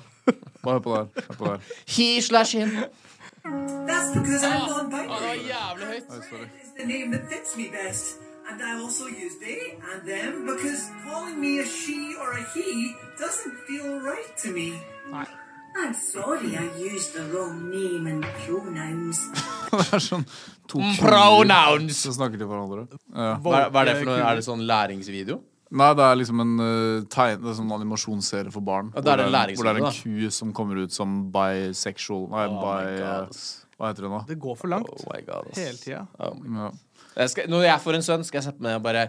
Bare 0.62 0.72
hør 0.72 0.78
på 0.82 0.94
der. 0.94 1.22
Hør 1.28 1.36
på 1.38 1.44
der. 1.44 1.58
He 1.86 2.20
slash 2.22 2.56
him. 2.56 2.70
That's 3.86 4.10
because 4.18 4.42
I'm 4.42 4.66
non-binary. 4.68 5.08
var 5.08 5.34
jævlig 5.52 5.86
høyt. 5.86 6.06
Oi, 6.10 6.22
sorry. 6.30 6.48
It's 6.62 6.72
the 6.80 6.86
name 6.86 7.12
that 7.12 7.24
fits 7.30 7.56
me 7.56 7.66
best. 7.70 8.18
And 8.50 8.60
I 8.62 8.72
also 8.82 9.04
use 9.06 9.34
they 9.46 9.62
and 9.92 10.00
them 10.08 10.46
because 10.46 10.82
calling 11.06 11.36
me 11.40 11.58
a 11.60 11.64
she 11.66 11.98
or 12.22 12.30
a 12.32 12.44
he 12.54 12.94
doesn't 13.22 13.56
feel 13.68 13.88
right 14.10 14.32
to 14.44 14.48
me. 14.58 14.68
I'm 15.76 15.92
sorry 15.94 16.56
I 16.56 16.70
used 16.80 17.12
the 17.14 17.24
wrong 17.32 17.68
name 17.70 18.06
and 18.10 18.24
pronouns. 18.44 19.18
Det 19.76 19.82
er 19.92 20.00
sånn 20.00 20.22
to 20.70 20.78
kuler 20.78 20.96
Pronouns. 21.02 21.98
som 22.06 22.14
snakker 22.16 22.40
til 22.40 22.48
hverandre. 22.48 22.86
Ja. 23.12 23.34
Hva, 23.42 23.66
hva 23.74 23.82
er 23.82 23.90
det 23.90 23.94
for 23.98 24.08
noe? 24.08 24.16
Er 24.22 24.38
det 24.38 24.44
sånn 24.46 24.62
læringsvideo? 24.68 25.36
Nei, 25.76 25.88
det 25.98 26.04
er 26.06 26.18
liksom 26.20 26.40
en 26.44 26.52
uh, 26.62 27.04
tegn, 27.10 27.40
det 27.42 27.50
er 27.50 27.56
sånn 27.58 27.72
animasjonsserie 27.74 28.52
for 28.54 28.62
barn. 28.64 28.92
Ja, 28.94 29.02
det 29.02 29.10
er 29.16 29.22
hvor, 29.24 29.26
en 29.26 29.34
det 29.50 29.56
hvor 29.58 29.66
det 29.66 29.72
er 29.74 29.80
en 29.82 29.96
ku 29.98 30.30
som 30.36 30.52
kommer 30.54 30.78
ut 30.86 30.94
som 30.94 31.16
bisexual 31.34 32.28
Nei, 32.30 32.44
Oh 32.46 32.68
eh, 32.78 33.02
ass. 33.26 33.42
hva 33.74 33.90
heter 33.90 34.06
det 34.06 34.12
nå? 34.14 34.20
Det 34.30 34.38
går 34.46 34.56
for 34.62 34.70
langt. 34.70 34.92
Oh 34.94 35.10
my 35.10 35.20
God. 35.26 35.50
Hele 35.58 35.76
tida. 35.82 36.04
Ja. 36.22 36.70
Jeg 37.18 37.34
skal, 37.34 37.50
når 37.50 37.66
jeg 37.66 37.82
får 37.82 37.98
en 37.98 38.06
sønn, 38.06 38.24
skal 38.28 38.40
jeg 38.40 38.46
sette 38.52 38.62
meg 38.62 38.70
ned 38.70 38.78
og 38.78 38.86
bare 38.86 39.04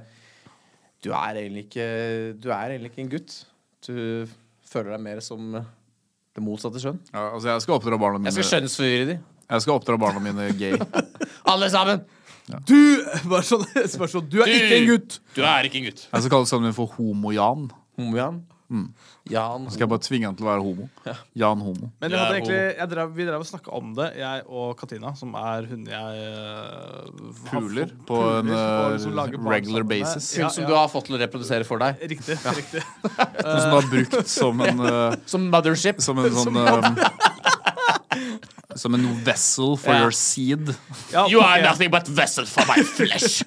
Du 1.06 1.12
er 1.14 1.38
egentlig 1.44 1.68
ikke 1.68 1.88
Du 2.42 2.50
er 2.50 2.74
egentlig 2.74 2.92
ikke 2.96 3.04
en 3.06 3.14
gutt. 3.14 3.38
Du 3.86 3.98
føler 4.68 4.96
deg 4.98 5.04
mer 5.06 5.22
som 5.24 5.60
det 6.38 6.44
motsatte 6.46 6.82
skjønn. 6.82 7.00
Ja, 7.10 7.24
altså, 7.34 7.50
jeg 7.50 7.64
skal 7.66 7.80
oppdra 7.80 7.98
barna 7.98 8.20
mine 8.22 8.30
Jeg 8.30 8.38
skal 8.38 8.50
skjønnsforvirre 8.52 9.10
de. 9.10 9.16
Jeg 9.48 9.64
skal 9.64 9.74
oppdra 9.80 9.98
barna 10.02 10.22
mine 10.22 10.52
gay. 10.60 10.78
Alle 11.52 11.70
sammen! 11.74 12.04
Du 12.70 12.78
bare 13.28 13.44
sånn, 13.44 13.66
bare 14.00 14.12
sånn, 14.12 14.28
du 14.32 14.38
er 14.44 14.52
ikke 14.54 14.78
en 14.78 14.86
gutt! 14.92 15.18
Du 15.36 15.42
er 15.44 15.68
ikke 15.68 15.82
en 15.82 15.88
gutt. 15.90 16.06
Jeg 16.06 16.24
skal 16.24 16.34
kalle 16.36 16.50
sønnen 16.50 16.70
min 16.70 16.78
for 16.78 16.94
Homo-Jan. 16.94 17.66
Homo-Jan. 18.00 18.38
Jan. 18.68 19.68
Skal 19.72 19.86
jeg 19.86 19.90
bare 19.92 20.04
tvinge 20.04 20.28
han 20.28 20.36
til 20.36 20.44
å 20.44 20.50
være 20.50 20.64
homo. 20.66 20.88
Jan 21.40 21.62
Homo. 21.64 21.90
Men 22.02 22.12
jeg 22.12 22.20
hadde 22.20 22.34
er 22.34 22.40
egentlig, 22.40 22.60
jeg 22.76 22.92
drev, 22.92 23.14
vi 23.16 23.28
drev 23.30 23.44
og 23.44 23.48
snakka 23.48 23.74
om 23.80 23.94
det, 23.96 24.08
jeg 24.20 24.44
og 24.48 24.74
Katina, 24.80 25.14
som 25.20 25.36
er 25.40 25.70
hun 25.72 25.86
jeg 25.88 26.26
uh, 26.28 27.46
Puler 27.48 27.94
på 28.08 28.20
en, 28.28 28.52
og 28.52 28.98
øh, 28.98 28.98
liksom 28.98 29.48
regular 29.54 29.88
basis. 29.88 30.34
Hun 30.36 30.44
Ja, 30.44 30.52
som 30.52 30.66
ja. 30.66 30.70
du 30.72 30.76
har 30.76 30.92
fått 30.92 31.08
til 31.08 31.16
å 31.16 31.22
reprodusere 31.22 31.68
for 31.68 31.84
deg. 31.84 32.04
Riktig. 32.12 32.40
riktig. 32.60 32.84
Hun 33.08 33.62
som 33.64 33.72
du 33.72 33.78
har 33.78 33.90
brukt 33.94 34.34
som 34.36 34.68
en 34.68 34.84
uh, 34.88 35.16
Som 35.26 35.48
mothership. 35.54 36.04
Som 36.04 36.20
en 36.24 36.36
sånn 36.36 36.60
um, 36.60 37.02
Som 38.78 38.94
en 39.00 39.08
vessel 39.26 39.78
for 39.80 39.96
yeah. 39.96 40.04
your 40.04 40.14
seed. 40.14 40.76
Ja, 41.14 41.26
You 41.32 41.40
are 41.42 41.64
nothing 41.64 41.90
but 41.94 42.08
vessel 42.12 42.46
for 42.46 42.68
my 42.68 42.84
flesh. 42.84 43.42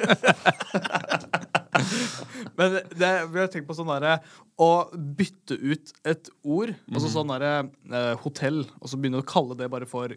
Men 2.60 2.74
det, 2.92 3.08
har 3.32 3.48
tenkt 3.52 3.66
på 3.70 3.74
sånn 3.78 3.88
derre 3.88 4.18
Å 4.60 4.68
bytte 5.16 5.56
ut 5.56 5.92
et 6.04 6.28
ord, 6.44 6.74
altså 6.92 7.06
Mhm. 7.08 7.14
sånn 7.14 7.30
derre 7.32 7.52
eh, 7.96 8.14
hotell, 8.20 8.60
og 8.82 8.90
så 8.92 8.98
begynne 9.00 9.22
å 9.22 9.26
kalle 9.26 9.56
det 9.56 9.70
bare 9.72 9.88
for 9.88 10.12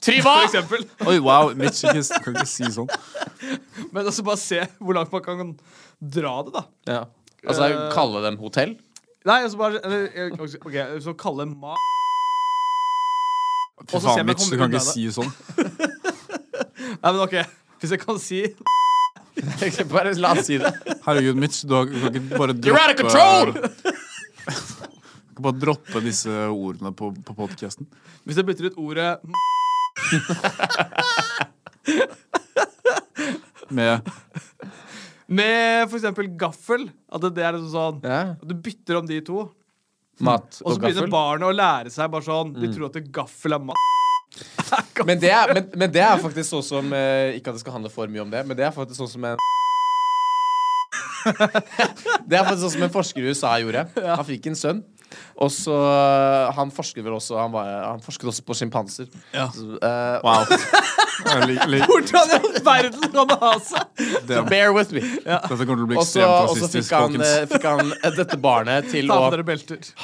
Triva! 0.00 0.32
For 0.38 0.46
eksempel. 0.46 0.84
Oi, 1.10 1.18
wow, 1.20 1.50
Mitch 1.58 1.82
kan 1.84 1.98
ikke 2.00 2.46
si 2.48 2.64
sånn. 2.72 2.88
Men 3.92 4.06
altså 4.06 4.24
bare 4.24 4.40
se 4.40 4.62
hvor 4.78 4.96
langt 4.96 5.12
man 5.12 5.24
kan 5.26 5.50
dra 6.00 6.36
det, 6.46 6.54
da. 6.56 6.62
Ja. 6.88 7.00
Altså, 7.44 7.66
Eh, 7.68 7.90
kalle 7.92 8.22
dem 8.24 8.38
hotell? 8.40 8.76
Nei, 9.28 9.42
altså 9.44 9.58
bare 9.60 9.80
eller, 9.84 10.06
eh, 10.14 10.32
OK, 10.40 10.78
så 11.04 11.12
kalle 11.20 11.44
ma... 11.50 11.74
Fy 13.90 14.00
faen, 14.00 14.26
Mitch, 14.28 14.48
du 14.48 14.56
kan 14.60 14.72
ikke 14.72 14.80
si 14.86 15.06
sånn. 15.12 15.28
Nei, 17.02 17.12
men 17.12 17.20
OK. 17.24 17.36
Hvis 17.80 17.92
jeg 17.94 18.00
kan 18.02 18.18
si 18.20 18.42
Bare 19.92 20.12
la 20.18 20.32
oss 20.34 20.46
si 20.48 20.58
det. 20.60 20.72
Herregud, 21.06 21.36
Mitch, 21.40 21.62
du, 21.64 21.74
kan 21.86 22.10
ikke 22.10 22.38
bare 22.38 22.54
You're 22.58 22.80
out 22.80 22.90
of 22.92 22.96
droppe 22.96 23.02
control! 23.02 23.46
Du 25.30 25.34
kan 25.40 25.44
bare 25.46 25.60
droppe 25.62 26.00
disse 26.04 26.32
ordene 26.52 26.90
på, 26.92 27.12
på 27.24 27.32
podkasten. 27.38 27.86
Hvis 28.28 28.36
jeg 28.36 28.44
bytter 28.48 28.66
ut 28.68 28.76
ordet 28.82 29.14
Med 33.70 34.00
med 35.30 35.86
for 35.86 35.94
eksempel 36.00 36.26
gaffel, 36.34 36.88
at 37.06 37.22
det, 37.22 37.28
det 37.36 37.44
er 37.46 37.54
liksom 37.54 37.70
sånn 37.70 38.00
Ja. 38.02 38.20
Du 38.42 38.50
bytter 38.58 38.96
om 38.98 39.06
de 39.06 39.20
to, 39.22 39.44
Mat 40.26 40.58
og 40.58 40.72
så 40.72 40.74
og 40.74 40.80
begynner 40.82 41.06
gaffel. 41.06 41.12
barnet 41.14 41.46
å 41.46 41.54
lære 41.54 41.92
seg 41.94 42.10
bare 42.12 42.26
sånn 42.26 42.50
De 42.56 42.66
tror 42.74 42.88
at 42.90 42.98
gaffel 43.14 43.54
er 43.54 43.62
mat. 43.70 43.78
Men 45.06 45.18
det, 45.18 45.30
er, 45.34 45.54
men, 45.54 45.64
men 45.74 45.92
det 45.92 46.02
er 46.04 46.20
faktisk 46.22 46.52
sånn 46.52 46.62
som 46.62 46.92
eh, 46.94 47.36
Ikke 47.38 47.50
at 47.50 47.56
det 47.56 47.62
skal 47.64 47.74
handle 47.74 47.90
for 47.92 48.10
mye 48.12 48.22
om 48.22 48.30
det, 48.30 48.44
men 48.46 48.56
det 48.58 48.68
er 48.68 48.74
faktisk 48.74 49.00
sånn 49.00 49.10
som 49.10 49.26
en 49.26 49.40
Det 52.30 52.38
er 52.38 52.46
faktisk 52.46 52.62
sånn 52.62 52.74
som 52.76 52.86
en 52.86 52.94
forsker 52.94 53.24
i 53.24 53.32
USA 53.34 53.56
gjorde. 53.60 53.84
Han 53.98 54.26
fikk 54.28 54.48
en 54.50 54.58
sønn. 54.58 54.80
Og 55.40 55.50
så 55.52 55.74
Han 56.56 56.70
forsket 56.74 57.04
vel 57.06 57.14
også 57.16 57.38
Han, 57.40 57.52
var, 57.54 57.68
han 57.86 58.02
forsket 58.04 58.28
også 58.30 58.44
på 58.46 58.56
sjimpanser. 58.58 59.08
Ja. 59.34 59.48
Eh, 59.50 60.18
Wow. 60.24 60.44
Hvordan 61.20 62.30
i 62.30 62.36
all 62.36 62.54
verden 62.64 63.12
kan 63.12 63.28
det 63.28 63.36
ha 63.40 63.50
seg? 63.60 64.04
So 64.28 64.42
Bear 64.48 64.72
with 64.74 64.92
me. 64.94 65.02
dette 65.24 65.48
kommer 65.48 65.80
til 65.80 65.84
å 65.84 65.88
bli 65.90 65.98
ekstremt 66.00 66.30
rasistisk, 66.48 66.54
og 66.56 66.60
så 66.60 66.70
fikk 66.76 66.92
han, 66.96 67.24
eh, 67.26 67.46
fikk 67.50 67.66
han 67.68 67.92
eh, 67.92 68.14
dette 68.16 68.38
barnet 68.40 68.88
til 68.92 69.12
å. 69.12 69.18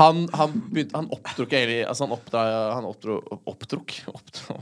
Han, 0.01 0.25
han, 0.37 0.57
begynte, 0.73 0.97
han 0.99 1.09
oppdrok 1.15 1.55
egentlig 1.57 1.79
Altså, 1.87 2.07
han 2.07 2.17
oppdra, 2.17 2.45
han 2.75 2.89
oppdro, 2.91 3.19
oppdrok? 3.49 3.97
Oppdro, 4.13 4.59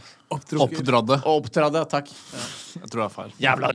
Oppdradde. 0.64 1.20
Oppdradde, 1.30 1.84
takk. 1.90 2.10
Jeg 2.10 2.90
tror 2.90 3.04
det 3.04 3.08
er 3.08 3.14
feil. 3.18 3.34
Jævla 3.42 3.72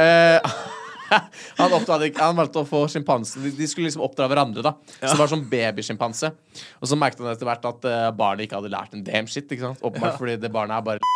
eh, 0.00 0.38
han, 1.60 1.72
oppdaget, 1.76 2.18
han 2.20 2.36
valgte 2.38 2.62
å 2.62 2.66
få 2.68 2.84
sjimpansen 2.90 3.42
de, 3.44 3.50
de 3.58 3.66
skulle 3.70 3.88
liksom 3.88 4.04
oppdra 4.06 4.28
hverandre. 4.30 4.62
da 4.64 4.72
Så 4.98 5.12
det 5.14 5.20
var 5.20 5.30
sånn 5.32 5.46
babysjimpanse. 5.50 6.32
Og 6.80 6.86
så 6.90 6.98
merket 6.98 7.22
han 7.24 7.32
etter 7.34 7.48
hvert 7.48 7.64
at 7.70 7.80
uh, 7.88 8.10
barnet 8.16 8.46
ikke 8.46 8.58
hadde 8.60 8.72
lært 8.72 8.94
en 8.96 9.04
damn 9.06 9.28
shit. 9.30 9.48
Ikke 9.50 9.64
sant? 9.68 9.80
Åpenbart 9.82 10.18
fordi 10.20 10.34
det 10.40 10.52
barnet 10.54 10.76
er 10.78 10.84
bare 10.86 10.98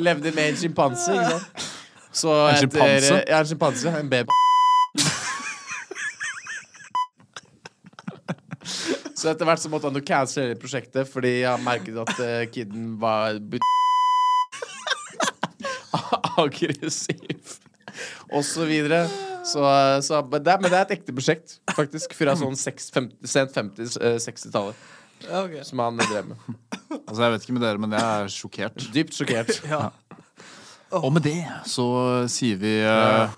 Levde 0.00 0.30
med 0.32 0.48
en 0.48 0.56
sjimpanse, 0.56 1.12
ikke 1.12 1.30
sant. 1.30 1.44
Så 2.12 2.32
En 2.48 2.56
sjimpanse? 2.56 3.24
Ja, 3.28 3.38
en 3.38 3.46
sjimpanse. 3.46 3.88
En 4.00 4.10
baby. 4.10 4.28
Så 9.20 9.28
etter 9.34 9.44
hvert 9.44 9.60
så 9.60 9.68
måtte 9.68 9.88
han 9.90 9.96
jo 9.98 10.04
cancele 10.06 10.54
prosjektet 10.56 11.08
fordi 11.10 11.42
han 11.44 11.60
merket 11.66 11.98
at 12.00 12.14
uh, 12.24 12.44
kiden 12.54 12.94
var 13.02 13.36
aggressiv 16.40 17.56
og 18.30 18.44
så 18.46 18.64
videre. 18.68 19.02
Så, 19.44 19.60
så 20.06 20.20
men, 20.30 20.44
det, 20.44 20.52
er- 20.52 20.60
men 20.62 20.70
det 20.70 20.78
er 20.78 20.86
et 20.86 20.94
ekte 20.98 21.14
prosjekt, 21.16 21.56
faktisk. 21.74 22.12
Fra 22.16 22.34
sånn 22.38 22.56
seks- 22.60 22.90
fem- 22.94 23.10
sent 23.26 23.52
50-, 23.56 23.96
eh, 24.00 24.18
60-tallet. 24.22 24.76
Som 25.66 25.82
han 25.82 25.98
drev 26.00 26.30
med. 26.30 26.36
Altså, 27.08 27.22
Jeg 27.24 27.32
vet 27.34 27.42
ikke 27.44 27.56
med 27.58 27.64
dere, 27.66 27.80
men 27.82 27.92
jeg 27.96 28.04
er 28.24 28.30
sjokkert. 28.32 28.86
Dypt 28.94 29.16
sjokkert. 29.18 29.50
Og 30.96 31.10
med 31.14 31.22
det 31.26 31.36
så 31.70 31.84
sier 32.32 32.56
vi 32.62 32.76
eh, 32.82 33.34